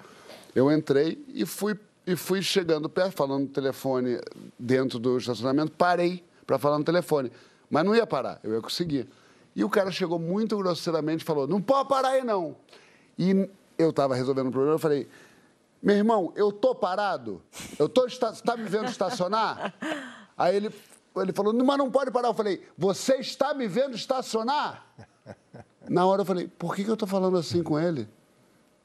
Eu 0.54 0.70
entrei 0.70 1.24
e 1.32 1.46
fui, 1.46 1.74
e 2.06 2.14
fui 2.14 2.42
chegando 2.42 2.86
perto, 2.86 3.12
falando 3.12 3.44
no 3.44 3.48
telefone 3.48 4.20
dentro 4.58 4.98
do 4.98 5.16
estacionamento, 5.16 5.72
parei 5.72 6.22
para 6.46 6.58
falar 6.58 6.76
no 6.78 6.84
telefone. 6.84 7.32
Mas 7.70 7.84
não 7.84 7.94
ia 7.94 8.06
parar, 8.06 8.40
eu 8.42 8.54
ia 8.54 8.60
conseguir. 8.60 9.08
E 9.54 9.64
o 9.64 9.68
cara 9.68 9.90
chegou 9.90 10.18
muito 10.18 10.56
grosseiramente 10.56 11.22
e 11.22 11.26
falou: 11.26 11.46
não 11.46 11.60
pode 11.60 11.88
parar 11.88 12.10
aí 12.10 12.24
não. 12.24 12.56
E 13.18 13.48
eu 13.76 13.90
estava 13.90 14.14
resolvendo 14.14 14.48
o 14.48 14.52
problema, 14.52 14.74
eu 14.74 14.78
falei: 14.78 15.08
meu 15.82 15.96
irmão, 15.96 16.32
eu 16.34 16.50
tô 16.50 16.74
parado? 16.74 17.40
Eu 17.78 17.88
tô, 17.88 18.06
está, 18.06 18.32
tá 18.32 18.56
me 18.56 18.68
vendo 18.68 18.86
estacionar? 18.86 19.74
Aí 20.36 20.54
ele, 20.54 20.70
ele 21.16 21.32
falou: 21.32 21.52
mas 21.52 21.78
não 21.78 21.90
pode 21.90 22.10
parar. 22.10 22.28
Eu 22.28 22.34
falei: 22.34 22.64
você 22.76 23.16
está 23.16 23.54
me 23.54 23.66
vendo 23.66 23.94
estacionar? 23.94 24.86
Na 25.88 26.06
hora 26.06 26.22
eu 26.22 26.26
falei: 26.26 26.48
por 26.48 26.74
que, 26.74 26.84
que 26.84 26.90
eu 26.90 26.94
estou 26.94 27.08
falando 27.08 27.36
assim 27.36 27.62
com 27.62 27.78
ele? 27.78 28.08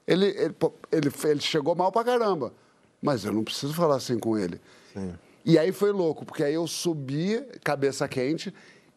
Ele, 0.06 0.26
ele, 0.26 0.56
ele, 0.92 1.12
ele 1.24 1.42
chegou 1.42 1.76
mal 1.76 1.92
pra 1.92 2.04
caramba, 2.04 2.54
mas 3.02 3.24
eu 3.24 3.32
não 3.32 3.44
preciso 3.44 3.74
falar 3.74 3.96
assim 3.96 4.20
com 4.20 4.38
ele. 4.38 4.60
Sim. 4.94 5.14
E 5.46 5.60
aí 5.60 5.72
foi 5.72 5.92
louco, 5.92 6.26
porque 6.26 6.44
aí 6.44 6.54
eu 6.54 6.66
subi, 6.66 7.42
cabeça 7.64 8.08
quente, 8.08 8.54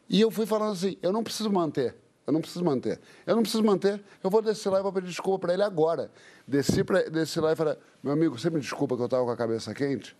e 0.09 0.21
eu 0.21 0.31
fui 0.31 0.47
falando 0.47 0.73
assim: 0.73 0.97
eu 1.03 1.13
não 1.13 1.23
preciso 1.23 1.51
manter. 1.51 1.95
Eu 2.27 2.33
não 2.33 2.41
preciso 2.41 2.65
manter. 2.65 3.01
Eu 3.25 3.37
não 3.37 3.43
preciso 3.43 3.63
manter. 3.63 4.03
Eu 4.23 4.29
vou 4.29 4.43
descer 4.43 4.69
lá 4.69 4.81
e 4.81 4.83
vou 4.83 4.93
pedir 4.93 5.07
desculpa 5.07 5.47
para 5.47 5.55
ele 5.55 5.63
agora. 5.63 6.11
Desci, 6.47 6.83
pra, 6.83 7.03
desci 7.03 7.41
lá 7.41 7.53
e 7.53 7.57
falei: 7.57 7.77
meu 8.03 8.13
amigo, 8.13 8.39
você 8.39 8.51
me 8.51 8.61
desculpa 8.61 8.97
que 8.97 9.03
eu 9.03 9.07
estava 9.07 9.25
com 9.25 9.31
a 9.31 9.37
cabeça 9.37 9.73
quente? 9.73 10.17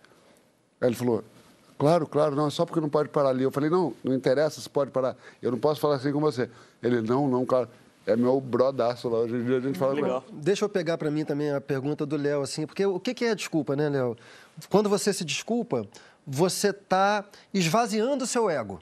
Aí 0.79 0.87
ele 0.87 0.95
falou: 0.95 1.23
claro, 1.77 2.07
claro, 2.07 2.35
não, 2.35 2.47
é 2.47 2.49
só 2.49 2.65
porque 2.65 2.79
não 2.79 2.89
pode 2.89 3.09
parar 3.09 3.29
ali. 3.29 3.43
Eu 3.43 3.51
falei: 3.51 3.69
não, 3.69 3.93
não 4.03 4.13
interessa 4.13 4.61
se 4.61 4.69
pode 4.69 4.91
parar. 4.91 5.17
Eu 5.41 5.51
não 5.51 5.59
posso 5.59 5.81
falar 5.81 5.95
assim 5.95 6.11
com 6.11 6.21
você. 6.21 6.49
Ele: 6.81 7.01
não, 7.01 7.27
não, 7.27 7.45
claro. 7.45 7.67
É 8.05 8.15
meu 8.15 8.39
brodaço 8.39 9.09
lá. 9.09 9.19
Hoje 9.19 9.35
em 9.35 9.43
dia 9.43 9.57
a 9.57 9.59
gente 9.59 9.77
fala. 9.77 9.93
Legal. 9.93 10.23
Deixa 10.31 10.63
eu 10.63 10.69
pegar 10.69 10.97
para 10.97 11.11
mim 11.11 11.25
também 11.25 11.51
a 11.51 11.59
pergunta 11.59 12.05
do 12.05 12.15
Léo, 12.15 12.41
assim, 12.41 12.65
porque 12.65 12.85
o 12.85 13.01
que 13.01 13.25
é 13.25 13.35
desculpa, 13.35 13.75
né, 13.75 13.89
Léo? 13.89 14.15
Quando 14.69 14.89
você 14.89 15.11
se 15.11 15.25
desculpa, 15.25 15.85
você 16.25 16.69
está 16.69 17.25
esvaziando 17.53 18.23
o 18.23 18.27
seu 18.27 18.49
ego. 18.49 18.79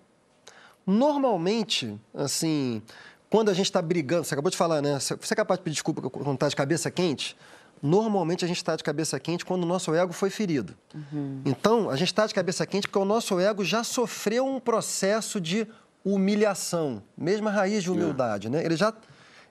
Normalmente, 0.85 1.99
assim, 2.13 2.81
quando 3.29 3.49
a 3.49 3.53
gente 3.53 3.65
está 3.65 3.81
brigando, 3.81 4.23
você 4.23 4.33
acabou 4.33 4.51
de 4.51 4.57
falar, 4.57 4.81
né? 4.81 4.99
Você 4.99 5.33
é 5.33 5.35
capaz 5.35 5.59
de 5.59 5.63
pedir 5.63 5.73
desculpa 5.73 6.01
quando 6.09 6.33
está 6.33 6.47
de 6.47 6.55
cabeça 6.55 6.91
quente? 6.91 7.35
Normalmente 7.81 8.45
a 8.45 8.47
gente 8.47 8.57
está 8.57 8.75
de 8.75 8.83
cabeça 8.83 9.19
quente 9.19 9.45
quando 9.45 9.63
o 9.63 9.65
nosso 9.65 9.93
ego 9.93 10.13
foi 10.13 10.29
ferido. 10.29 10.75
Uhum. 10.93 11.41
Então, 11.43 11.89
a 11.89 11.95
gente 11.95 12.09
está 12.09 12.25
de 12.25 12.33
cabeça 12.33 12.65
quente 12.65 12.87
porque 12.87 12.99
o 12.99 13.05
nosso 13.05 13.39
ego 13.39 13.63
já 13.63 13.83
sofreu 13.83 14.45
um 14.45 14.59
processo 14.59 15.41
de 15.41 15.67
humilhação, 16.03 17.01
mesma 17.17 17.49
raiz 17.49 17.83
de 17.83 17.91
humildade, 17.91 18.47
é. 18.47 18.49
né? 18.51 18.63
Ele 18.63 18.75
já, 18.75 18.93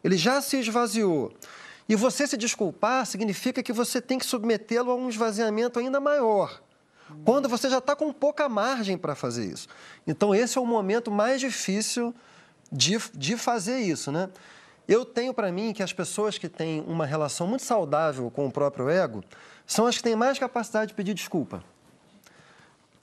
ele 0.03 0.17
já 0.17 0.41
se 0.41 0.57
esvaziou. 0.59 1.33
E 1.89 1.97
você 1.97 2.27
se 2.27 2.37
desculpar 2.37 3.05
significa 3.05 3.63
que 3.63 3.73
você 3.73 4.01
tem 4.01 4.19
que 4.19 4.25
submetê-lo 4.25 4.91
a 4.91 4.95
um 4.95 5.09
esvaziamento 5.09 5.79
ainda 5.79 6.01
maior 6.01 6.63
quando 7.25 7.49
você 7.49 7.69
já 7.69 7.79
está 7.79 7.95
com 7.95 8.13
pouca 8.13 8.49
margem 8.49 8.97
para 8.97 9.15
fazer 9.15 9.47
isso. 9.47 9.69
Então, 10.07 10.35
esse 10.35 10.59
é 10.59 10.61
o 10.61 10.67
momento 10.67 11.11
mais 11.11 11.41
difícil 11.41 12.15
de, 12.71 12.99
de 13.15 13.37
fazer 13.37 13.79
isso, 13.79 14.11
né? 14.11 14.29
Eu 14.87 15.05
tenho 15.05 15.33
para 15.33 15.51
mim 15.51 15.73
que 15.73 15.83
as 15.83 15.93
pessoas 15.93 16.37
que 16.37 16.49
têm 16.49 16.83
uma 16.87 17.07
relação 17.07 17.47
muito 17.47 17.65
saudável 17.65 18.31
com 18.31 18.47
o 18.47 18.53
próprio 18.53 18.91
ego 18.91 19.25
são 19.67 19.87
as 19.87 19.97
que 19.97 20.03
têm 20.03 20.15
mais 20.15 20.39
capacidade 20.39 20.89
de 20.89 20.95
pedir 20.95 21.15
desculpa. 21.15 21.65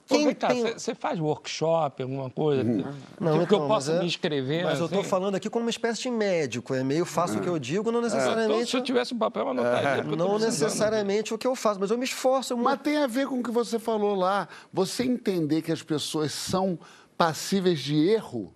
Quem 0.06 0.34
tem... 0.34 0.72
Você 0.72 0.94
faz 0.94 1.18
workshop, 1.18 2.02
alguma 2.02 2.28
coisa? 2.30 2.62
Uhum. 2.62 2.76
Não, 2.76 2.84
tipo, 2.84 2.96
então, 3.20 3.46
que 3.46 3.54
eu 3.54 3.66
possa 3.66 3.92
é... 3.92 3.98
me 4.00 4.06
inscrever? 4.06 4.64
Mas 4.64 4.74
assim? 4.74 4.82
eu 4.82 4.86
estou 4.86 5.04
falando 5.04 5.34
aqui 5.34 5.48
como 5.48 5.64
uma 5.64 5.70
espécie 5.70 6.02
de 6.02 6.10
médico. 6.10 6.74
É 6.74 6.82
meio 6.82 7.04
fácil 7.04 7.36
uhum. 7.36 7.40
o 7.40 7.44
que 7.44 7.48
eu 7.48 7.58
digo, 7.58 7.92
não 7.92 8.00
necessariamente... 8.00 8.52
É. 8.52 8.56
Então, 8.56 8.66
se 8.66 8.76
eu 8.76 8.82
tivesse 8.82 9.14
um 9.14 9.18
papel, 9.18 9.44
eu 9.44 9.50
anotaria. 9.50 9.88
É. 9.88 10.16
Não 10.16 10.38
necessariamente 10.38 11.32
o 11.32 11.38
que 11.38 11.46
eu 11.46 11.54
faço, 11.54 11.80
mas 11.80 11.90
eu 11.90 11.98
me 11.98 12.04
esforço. 12.04 12.56
Mas 12.56 12.80
tem 12.80 12.98
a 12.98 13.06
ver 13.06 13.26
com 13.26 13.40
o 13.40 13.42
que 13.42 13.50
você 13.50 13.78
falou 13.78 14.14
lá. 14.14 14.48
Você 14.72 15.04
entender 15.04 15.62
que 15.62 15.72
as 15.72 15.82
pessoas 15.82 16.32
são 16.32 16.78
passíveis 17.16 17.80
de 17.80 17.96
erro 18.08 18.52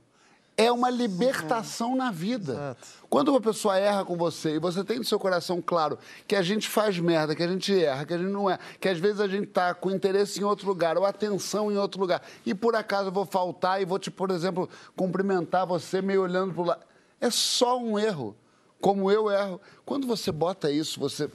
é 0.58 0.72
uma 0.72 0.88
libertação 0.88 1.94
na 1.94 2.10
vida. 2.10 2.52
Exato. 2.54 2.86
Quando 3.10 3.28
uma 3.28 3.40
pessoa 3.40 3.76
erra 3.78 4.04
com 4.04 4.16
você 4.16 4.54
e 4.56 4.58
você 4.58 4.82
tem 4.82 4.98
no 4.98 5.04
seu 5.04 5.18
coração 5.18 5.60
claro 5.60 5.98
que 6.26 6.34
a 6.34 6.40
gente 6.42 6.68
faz 6.68 6.98
merda, 6.98 7.34
que 7.34 7.42
a 7.42 7.48
gente 7.48 7.78
erra, 7.78 8.04
que 8.06 8.14
a 8.14 8.18
gente 8.18 8.30
não 8.30 8.48
é, 8.48 8.58
que 8.80 8.88
às 8.88 8.98
vezes 8.98 9.20
a 9.20 9.28
gente 9.28 9.46
tá 9.48 9.74
com 9.74 9.90
interesse 9.90 10.40
em 10.40 10.44
outro 10.44 10.66
lugar 10.66 10.96
ou 10.96 11.04
atenção 11.04 11.70
em 11.70 11.76
outro 11.76 12.00
lugar 12.00 12.22
e 12.44 12.54
por 12.54 12.74
acaso 12.74 13.08
eu 13.08 13.12
vou 13.12 13.26
faltar 13.26 13.80
e 13.82 13.84
vou 13.84 13.98
te, 13.98 14.10
por 14.10 14.30
exemplo, 14.30 14.68
cumprimentar 14.96 15.66
você 15.66 16.00
meio 16.00 16.22
olhando 16.22 16.54
pro 16.54 16.64
lado. 16.64 16.80
É 17.20 17.30
só 17.30 17.78
um 17.78 17.98
erro, 17.98 18.34
como 18.80 19.10
eu 19.10 19.30
erro. 19.30 19.60
Quando 19.84 20.06
você 20.06 20.32
bota 20.32 20.70
isso, 20.70 20.98
você 20.98 21.30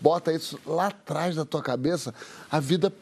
bota 0.00 0.32
isso 0.32 0.58
lá 0.66 0.86
atrás 0.88 1.36
da 1.36 1.44
tua 1.44 1.62
cabeça, 1.62 2.14
a 2.50 2.60
vida 2.60 2.92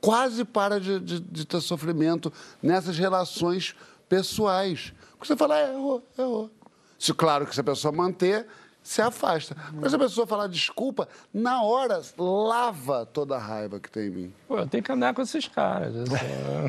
quase 0.00 0.44
para 0.44 0.78
de, 0.78 1.00
de- 1.00 1.20
de 1.20 1.44
ter 1.46 1.60
sofrimento 1.60 2.32
nessas 2.62 2.98
relações 2.98 3.74
pessoais. 4.16 4.92
Porque 5.12 5.26
você 5.26 5.36
fala, 5.36 5.58
é, 5.58 5.72
errou, 5.72 6.02
errou. 6.18 6.50
Se, 6.98 7.12
claro 7.12 7.46
que 7.46 7.54
se 7.54 7.60
a 7.60 7.64
pessoa 7.64 7.92
manter, 7.92 8.46
se 8.82 9.00
afasta. 9.00 9.56
Mas 9.72 9.90
se 9.90 9.96
a 9.96 9.98
pessoa 9.98 10.26
falar 10.26 10.46
desculpa, 10.46 11.08
na 11.32 11.62
hora, 11.62 12.00
lava 12.18 13.06
toda 13.06 13.34
a 13.34 13.38
raiva 13.38 13.80
que 13.80 13.90
tem 13.90 14.08
em 14.08 14.10
mim. 14.10 14.34
Pô, 14.46 14.58
eu 14.58 14.66
tenho 14.66 14.82
que 14.82 14.92
andar 14.92 15.14
com 15.14 15.22
esses 15.22 15.48
caras. 15.48 15.94
assim. 15.96 16.14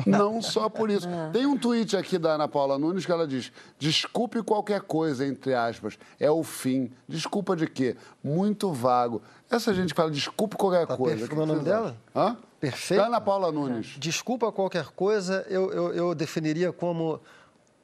Não 0.10 0.40
só 0.40 0.68
por 0.68 0.90
isso. 0.90 1.06
Tem 1.32 1.44
um 1.46 1.58
tweet 1.58 1.94
aqui 1.96 2.18
da 2.18 2.32
Ana 2.34 2.48
Paula 2.48 2.78
Nunes 2.78 3.04
que 3.04 3.12
ela 3.12 3.26
diz: 3.26 3.52
desculpe 3.78 4.42
qualquer 4.42 4.80
coisa, 4.80 5.26
entre 5.26 5.54
aspas, 5.54 5.98
é 6.18 6.30
o 6.30 6.42
fim. 6.42 6.90
Desculpa 7.06 7.54
de 7.54 7.66
quê? 7.66 7.96
Muito 8.24 8.72
vago. 8.72 9.20
Essa 9.50 9.72
gente 9.74 9.90
que 9.92 9.96
fala 9.96 10.10
desculpe 10.10 10.56
qualquer 10.56 10.86
Tá 10.86 10.96
coisa. 10.96 11.28
Como 11.28 11.42
é 11.42 11.44
o 11.44 11.46
nome 11.46 11.62
dela? 11.62 11.96
Hã? 12.14 12.36
Perfeito. 12.60 13.02
Ana 13.02 13.20
Paula 13.20 13.52
Nunes. 13.52 13.96
Desculpa 13.98 14.50
qualquer 14.50 14.86
coisa, 14.86 15.44
eu, 15.48 15.70
eu, 15.72 15.94
eu 15.94 16.14
definiria 16.14 16.72
como 16.72 17.20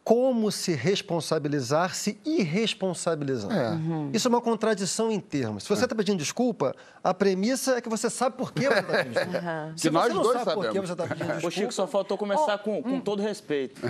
como 0.05 0.51
se 0.51 0.75
responsabilizar 0.75 1.95
se 1.95 2.19
irresponsabilizando. 2.25 3.55
É. 3.55 3.79
Isso 4.13 4.27
é 4.27 4.31
uma 4.31 4.41
contradição 4.41 5.13
em 5.13 5.21
termos. 5.21 5.63
Se 5.63 5.69
você 5.69 5.85
está 5.85 5.95
pedindo 5.95 6.19
desculpa, 6.19 6.75
a 7.05 7.15
premissa 7.15 7.77
é 7.77 7.81
que 7.81 7.89
você 7.89 8.11
sabe 8.11 8.37
por 8.37 8.53
que 8.53 8.63
você 8.63 8.81
está 8.81 8.83
pedindo 8.83 9.13
desculpa. 9.15 9.73
Se 9.77 9.89
Que 9.89 9.91
nós 9.95 10.09
você 10.09 10.15
não 10.15 10.23
dois 10.23 10.39
sabe 10.39 10.55
por 10.55 10.61
que 10.61 10.67
sabemos. 10.67 10.89
você 10.89 10.93
está 10.93 11.07
pedindo 11.07 11.27
Ô, 11.31 11.33
desculpa... 11.35 11.51
Chico, 11.53 11.73
só 11.73 11.87
faltou 11.87 12.19
começar 12.19 12.59
com, 12.59 12.83
com 12.83 13.01
todo 13.01 13.23
respeito. 13.23 13.81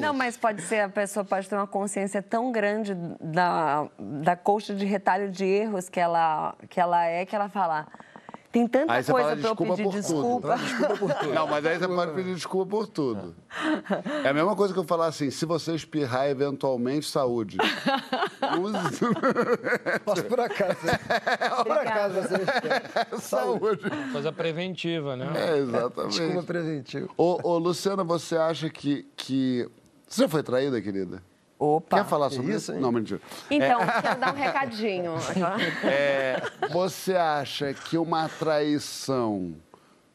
Não, 0.00 0.14
mas 0.14 0.36
pode 0.36 0.62
ser, 0.62 0.80
a 0.80 0.88
pessoa 0.88 1.24
pode 1.24 1.46
ter 1.46 1.54
uma 1.56 1.66
consciência 1.66 2.22
tão 2.22 2.50
grande 2.50 2.94
da, 3.20 3.86
da 3.98 4.36
coxa 4.36 4.74
de 4.74 4.86
retalho 4.86 5.30
de 5.30 5.44
erros 5.44 5.90
que 5.90 6.00
ela, 6.00 6.54
que 6.70 6.80
ela 6.80 7.04
é, 7.04 7.26
que 7.26 7.36
ela 7.36 7.50
fala. 7.50 7.86
Tem 8.54 8.68
tanta 8.68 8.92
Aí 8.92 9.02
você 9.02 9.10
coisa 9.10 9.28
fala 9.30 9.36
para 9.40 9.48
eu 9.48 9.54
desculpa 9.54 9.76
pedir 9.76 9.82
por 9.82 10.00
desculpa. 10.00 10.58
tudo. 11.18 11.34
Não, 11.34 11.46
mas 11.48 11.66
aí 11.66 11.76
você 11.76 11.88
pode 11.88 12.12
pedir 12.12 12.34
desculpa 12.36 12.70
por 12.70 12.86
tudo. 12.86 13.34
É 14.22 14.28
a 14.28 14.32
mesma 14.32 14.54
coisa 14.54 14.72
que 14.72 14.78
eu 14.78 14.84
falar 14.84 15.06
assim: 15.08 15.28
se 15.28 15.44
você 15.44 15.74
espirrar 15.74 16.28
eventualmente, 16.28 17.04
saúde. 17.10 17.56
Use- 18.60 18.76
Mas 20.06 20.20
por 20.22 20.38
acaso, 20.38 20.78
por 21.64 21.72
acaso 21.78 22.14
você 22.22 23.18
saúde. 23.20 23.82
Coisa 24.12 24.30
preventiva, 24.30 25.16
né? 25.16 25.32
É, 25.34 25.58
exatamente. 25.58 26.16
desculpa 26.20 26.42
preventiva. 26.44 27.08
Ô, 27.16 27.40
ô, 27.42 27.58
Luciana, 27.58 28.04
você 28.04 28.36
acha 28.36 28.70
que, 28.70 29.04
que. 29.16 29.68
Você 30.08 30.22
já 30.22 30.28
foi 30.28 30.44
traída, 30.44 30.80
querida? 30.80 31.20
Opa. 31.64 31.96
Quer 31.96 32.04
falar 32.04 32.28
sobre 32.28 32.54
isso, 32.54 32.72
isso? 32.72 32.80
Não, 32.80 32.92
mentira. 32.92 33.20
Então, 33.50 33.78
quero 34.02 34.20
dar 34.20 34.34
um 34.34 34.36
recadinho. 34.36 35.14
É, 35.84 36.42
você 36.70 37.14
acha 37.14 37.72
que 37.72 37.96
uma 37.96 38.28
traição 38.28 39.54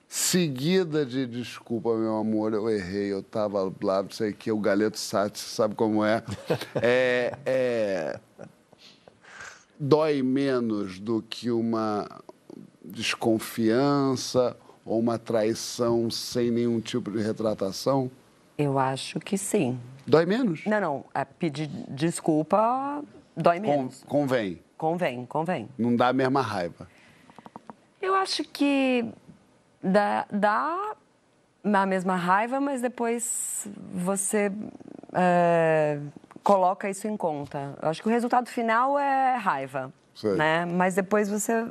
seguida 0.08 1.06
de 1.06 1.26
desculpa, 1.26 1.96
meu 1.96 2.18
amor, 2.18 2.54
eu 2.54 2.70
errei, 2.70 3.12
eu 3.12 3.24
tava 3.24 3.72
lá, 3.82 4.04
não 4.04 4.12
sei 4.12 4.32
o 4.32 4.34
que, 4.34 4.52
o 4.52 4.60
galeto 4.60 4.98
sati, 4.98 5.40
sabe 5.40 5.76
como 5.76 6.04
é, 6.04 6.24
é, 6.76 7.38
é, 7.46 8.20
dói 9.80 10.22
menos 10.22 11.00
do 11.00 11.22
que 11.22 11.52
uma 11.52 12.08
desconfiança 12.84 14.56
ou 14.86 15.00
uma 15.00 15.18
traição 15.18 16.10
sem 16.10 16.52
nenhum 16.52 16.80
tipo 16.80 17.12
de 17.12 17.22
retratação? 17.22 18.10
Eu 18.58 18.78
acho 18.78 19.20
que 19.20 19.38
sim. 19.38 19.80
Dói 20.10 20.26
menos? 20.26 20.66
Não, 20.66 20.82
não. 20.82 21.06
é 21.14 21.24
pedir 21.24 21.68
desculpa 21.88 23.04
dói 23.38 23.58
Con- 23.60 23.62
menos. 23.68 24.04
convém. 24.08 24.62
Convém, 24.78 25.26
convém. 25.26 25.70
Não 25.78 25.96
dá 25.96 26.08
a 26.08 26.14
mesma 26.14 26.42
raiva. 26.42 26.88
Eu 28.02 28.16
acho 28.16 28.44
que 28.44 29.06
dá, 29.84 30.26
dá 30.32 30.96
a 31.64 31.86
mesma 31.86 32.16
raiva, 32.16 32.60
mas 32.60 32.82
depois 32.82 33.68
você 33.94 34.52
é, 35.14 36.00
coloca 36.44 36.90
isso 36.90 37.08
em 37.08 37.16
conta. 37.18 37.78
Eu 37.82 37.90
acho 37.90 38.02
que 38.02 38.08
o 38.08 38.12
resultado 38.12 38.48
final 38.50 38.98
é 38.98 39.36
raiva, 39.36 39.94
Sei. 40.16 40.34
né? 40.36 40.66
Mas 40.66 40.96
depois 40.96 41.30
você 41.30 41.68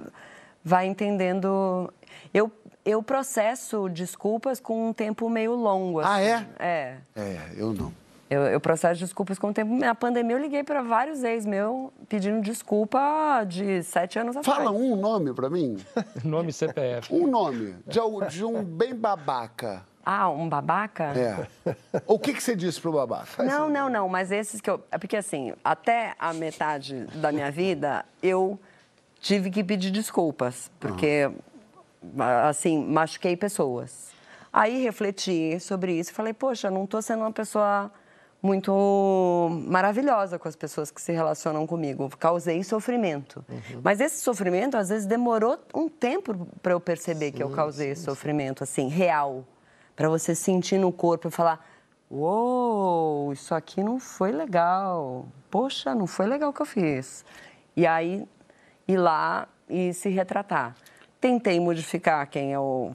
vai 0.63 0.87
entendendo. 0.87 1.93
Eu, 2.33 2.53
eu 2.85 3.03
processo 3.03 3.89
desculpas 3.89 4.61
com 4.61 4.91
um 4.91 4.93
tempo 4.93 5.29
meio 5.31 5.55
longo. 5.55 6.01
Ah, 6.01 6.17
assim. 6.17 6.25
é? 6.27 6.47
É. 6.59 6.97
É, 7.17 7.39
eu 7.57 7.73
não. 7.73 7.93
Eu, 8.31 8.43
eu 8.43 8.61
processo 8.61 9.01
desculpas 9.01 9.39
com 9.39 9.49
o 9.49 9.55
tempo. 9.55 9.75
Na 9.75 9.95
pandemia, 9.95 10.37
eu 10.37 10.41
liguei 10.41 10.63
para 10.63 10.83
vários 10.83 11.25
ex 11.25 11.47
meu 11.47 11.93
pedindo 12.09 12.43
desculpa 12.43 13.45
de 13.45 13.83
sete 13.83 14.19
anos 14.19 14.37
atrás. 14.37 14.59
Fala 14.59 14.71
um 14.71 14.97
nome 14.97 15.33
pra 15.33 15.49
mim. 15.49 15.79
Nome 16.25 16.53
CPF. 16.53 17.15
Um 17.15 17.27
nome 17.27 17.75
de, 17.87 18.01
de 18.31 18.45
um 18.45 18.63
bem 18.63 18.95
babaca. 18.95 19.85
Ah, 20.05 20.29
um 20.31 20.49
babaca? 20.49 21.13
É. 21.15 21.75
O 22.07 22.19
que, 22.19 22.33
que 22.33 22.43
você 22.43 22.57
disse 22.57 22.81
pro 22.81 22.93
babaca? 22.93 23.43
Não, 23.43 23.69
não, 23.69 23.91
não, 23.91 24.09
mas 24.09 24.31
esses 24.31 24.61
que 24.61 24.71
eu. 24.71 24.83
É 24.91 24.99
porque 24.99 25.17
assim, 25.17 25.53
até 25.63 26.15
a 26.19 26.33
metade 26.33 27.07
da 27.15 27.31
minha 27.31 27.51
vida, 27.51 28.05
eu 28.23 28.59
tive 29.21 29.51
que 29.51 29.63
pedir 29.63 29.91
desculpas, 29.91 30.71
porque, 30.81 31.31
assim, 32.49 32.85
machuquei 32.87 33.37
pessoas. 33.37 34.09
Aí 34.53 34.83
refleti 34.83 35.61
sobre 35.61 35.93
isso 35.93 36.11
e 36.11 36.15
falei, 36.15 36.33
poxa, 36.33 36.69
eu 36.69 36.73
não 36.73 36.85
estou 36.85 37.03
sendo 37.03 37.21
uma 37.21 37.33
pessoa 37.33 37.93
muito 38.41 39.49
maravilhosa 39.67 40.39
com 40.39 40.49
as 40.49 40.55
pessoas 40.55 40.91
que 40.91 41.03
se 41.03 41.13
relacionam 41.13 41.67
comigo. 41.67 42.09
Causei 42.19 42.63
sofrimento. 42.63 43.45
Mas 43.83 44.01
esse 44.01 44.21
sofrimento, 44.21 44.77
às 44.77 44.89
vezes, 44.89 45.07
demorou 45.07 45.59
um 45.75 45.89
tempo 45.89 46.47
para 46.63 46.73
eu 46.73 46.81
perceber 46.81 47.33
que 47.33 47.43
eu 47.43 47.51
causei 47.51 47.91
esse 47.91 48.05
sofrimento, 48.05 48.63
assim, 48.63 48.89
real. 48.89 49.45
Para 49.97 50.09
você 50.09 50.35
sentir 50.35 50.79
no 50.79 50.93
corpo 50.93 51.29
e 51.29 51.31
falar: 51.31 51.65
Uou, 52.11 53.33
isso 53.33 53.55
aqui 53.55 53.83
não 53.83 53.99
foi 53.99 54.33
legal. 54.33 55.27
Poxa, 55.51 55.95
não 55.95 56.07
foi 56.07 56.27
legal 56.27 56.51
o 56.51 56.53
que 56.53 56.63
eu 56.63 56.67
fiz. 56.67 57.25
E 57.77 57.87
aí, 57.87 58.27
ir 58.87 58.97
lá 58.97 59.49
e 59.69 59.93
se 59.93 60.09
retratar. 60.09 60.75
Tentei 61.21 61.59
modificar 61.61 62.27
quem 62.29 62.53
eu, 62.53 62.95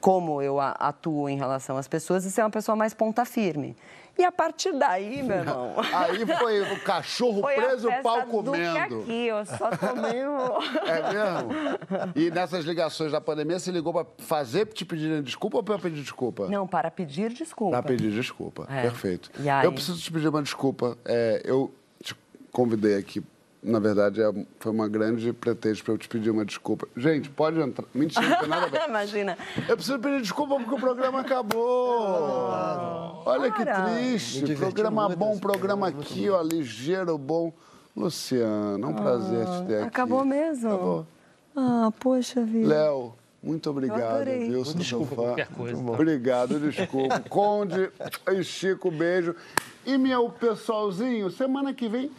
como 0.00 0.42
eu 0.42 0.60
atuo 0.60 1.28
em 1.28 1.36
relação 1.36 1.76
às 1.76 1.88
pessoas 1.88 2.24
e 2.24 2.30
ser 2.30 2.42
uma 2.42 2.50
pessoa 2.50 2.76
mais 2.76 2.92
ponta 2.92 3.24
firme. 3.24 3.76
E 4.18 4.24
a 4.24 4.30
partir 4.30 4.72
daí, 4.72 5.22
meu 5.22 5.38
irmão. 5.38 5.74
Aí 5.92 6.26
foi 6.26 6.60
o 6.60 6.80
cachorro 6.80 7.40
Foi 7.40 7.54
preso 7.54 7.90
e 7.90 7.98
o 7.98 8.02
pau 8.02 8.16
festa 8.16 8.30
do 8.30 8.52
que 8.52 8.58
comendo. 8.58 9.00
aqui, 9.00 9.26
eu 9.26 9.46
só 9.46 9.70
tomei 9.70 10.24
o... 10.26 10.58
É 10.86 11.12
mesmo? 11.12 12.12
E 12.14 12.30
nessas 12.30 12.64
ligações 12.64 13.10
da 13.10 13.20
pandemia, 13.20 13.58
você 13.58 13.70
ligou 13.70 13.92
pra 13.92 14.06
fazer 14.18 14.66
te 14.66 14.84
pedir 14.84 15.22
desculpa 15.22 15.56
ou 15.58 15.62
pra 15.62 15.78
pedir 15.78 16.02
desculpa? 16.02 16.46
Não, 16.48 16.66
para 16.66 16.90
pedir 16.90 17.32
desculpa. 17.32 17.80
Pra 17.80 17.82
pedir 17.82 18.10
desculpa. 18.10 18.66
É. 18.70 18.82
Perfeito. 18.82 19.30
Eu 19.62 19.72
preciso 19.72 19.98
te 20.00 20.12
pedir 20.12 20.28
uma 20.28 20.42
desculpa. 20.42 20.96
É, 21.04 21.40
eu 21.44 21.74
te 22.02 22.14
convidei 22.50 22.96
aqui. 22.96 23.22
Na 23.62 23.78
verdade, 23.78 24.20
é- 24.20 24.46
foi 24.58 24.72
uma 24.72 24.88
grande 24.88 25.32
pretexto 25.32 25.84
pra 25.84 25.94
eu 25.94 25.98
te 25.98 26.08
pedir 26.08 26.30
uma 26.30 26.44
desculpa. 26.44 26.88
Gente, 26.96 27.30
pode 27.30 27.60
entrar. 27.60 27.86
Mentira, 27.94 28.26
não 28.28 28.38
tem 28.40 28.48
nada 28.48 28.66
a 28.66 28.68
ver. 28.68 28.80
Imagina. 28.90 29.38
Eu 29.68 29.76
preciso 29.76 29.98
pedir 30.00 30.20
desculpa 30.20 30.56
porque 30.56 30.74
o 30.74 30.78
programa 30.80 31.20
acabou. 31.20 31.62
Olha 33.24 33.50
que 33.52 33.64
Para. 33.64 33.84
Triste. 33.84 34.56
Programa 34.56 35.06
muito 35.06 35.18
bom, 35.18 35.38
programa 35.38 35.88
aqui, 35.88 36.28
ó, 36.28 36.42
ligeiro, 36.42 37.16
bom. 37.16 37.52
Luciano, 37.94 38.86
é 38.86 38.88
um 38.88 38.94
prazer 38.94 39.44
te 39.46 39.66
ter 39.66 39.76
aqui. 39.76 39.86
Acabou 39.88 40.24
mesmo? 40.24 40.68
Acabou. 40.68 41.06
Ah, 41.54 41.92
poxa 42.00 42.42
vida. 42.42 42.66
Léo, 42.66 43.12
muito 43.42 43.68
obrigado, 43.68 44.24
viu? 44.24 44.62
Desculpa 44.62 45.14
qualquer 45.14 45.48
coisa, 45.48 45.76
tá? 45.84 45.90
Obrigado, 45.92 46.58
desculpa. 46.72 47.20
Conde 47.28 47.90
e 48.30 48.42
Chico, 48.42 48.90
beijo. 48.90 49.36
E 49.84 49.98
meu 49.98 50.30
pessoalzinho, 50.30 51.30
semana 51.30 51.74
que 51.74 51.86
vem, 51.86 52.10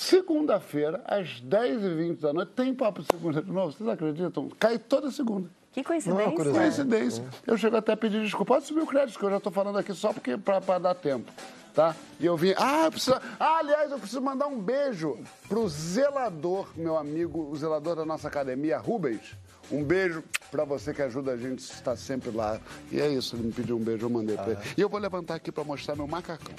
segunda-feira, 0.00 1.02
às 1.04 1.42
10h20 1.42 2.20
da 2.20 2.32
noite, 2.32 2.52
tem 2.56 2.74
Papo 2.74 3.02
de 3.02 3.08
Segunda 3.12 3.42
de 3.42 3.52
novo? 3.52 3.72
Vocês 3.72 3.88
acreditam? 3.88 4.48
Cai 4.58 4.78
toda 4.78 5.10
segunda. 5.10 5.48
Que 5.72 5.84
coincidência. 5.84 6.30
curiosidade. 6.32 6.58
Coincidência. 6.58 7.24
Eu 7.46 7.56
chego 7.56 7.76
até 7.76 7.92
a 7.92 7.96
pedir 7.96 8.22
desculpa. 8.22 8.54
Pode 8.54 8.66
subir 8.66 8.80
o 8.80 8.86
crédito, 8.86 9.18
que 9.18 9.24
eu 9.24 9.30
já 9.30 9.36
estou 9.36 9.52
falando 9.52 9.78
aqui 9.78 9.92
só 9.92 10.12
porque 10.12 10.36
para 10.36 10.78
dar 10.78 10.94
tempo. 10.94 11.30
Tá? 11.74 11.94
E 12.18 12.26
eu 12.26 12.36
vim. 12.36 12.54
Ah, 12.56 12.86
eu 12.86 12.90
preciso... 12.90 13.16
ah, 13.38 13.58
aliás, 13.58 13.92
eu 13.92 13.98
preciso 13.98 14.20
mandar 14.20 14.46
um 14.46 14.58
beijo 14.58 15.18
pro 15.48 15.68
zelador, 15.68 16.66
meu 16.74 16.96
amigo, 16.96 17.48
o 17.48 17.54
zelador 17.54 17.94
da 17.94 18.04
nossa 18.04 18.26
academia, 18.26 18.78
Rubens. 18.78 19.36
Um 19.70 19.84
beijo 19.84 20.24
pra 20.50 20.64
você 20.64 20.92
que 20.92 21.02
ajuda 21.02 21.32
a 21.32 21.36
gente, 21.36 21.60
está 21.60 21.94
sempre 21.94 22.30
lá. 22.30 22.58
E 22.90 23.00
é 23.00 23.08
isso, 23.08 23.36
ele 23.36 23.44
me 23.44 23.52
pediu 23.52 23.76
um 23.76 23.80
beijo, 23.80 24.06
eu 24.06 24.10
mandei 24.10 24.36
pra 24.36 24.52
ele. 24.52 24.60
E 24.76 24.80
eu 24.80 24.88
vou 24.88 24.98
levantar 24.98 25.36
aqui 25.36 25.52
pra 25.52 25.62
mostrar 25.62 25.94
meu 25.94 26.08
macacão. 26.08 26.54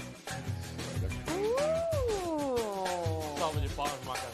Salve 3.71 3.91
de 3.97 4.05
palmas, 4.05 4.05
macacão. 4.05 4.30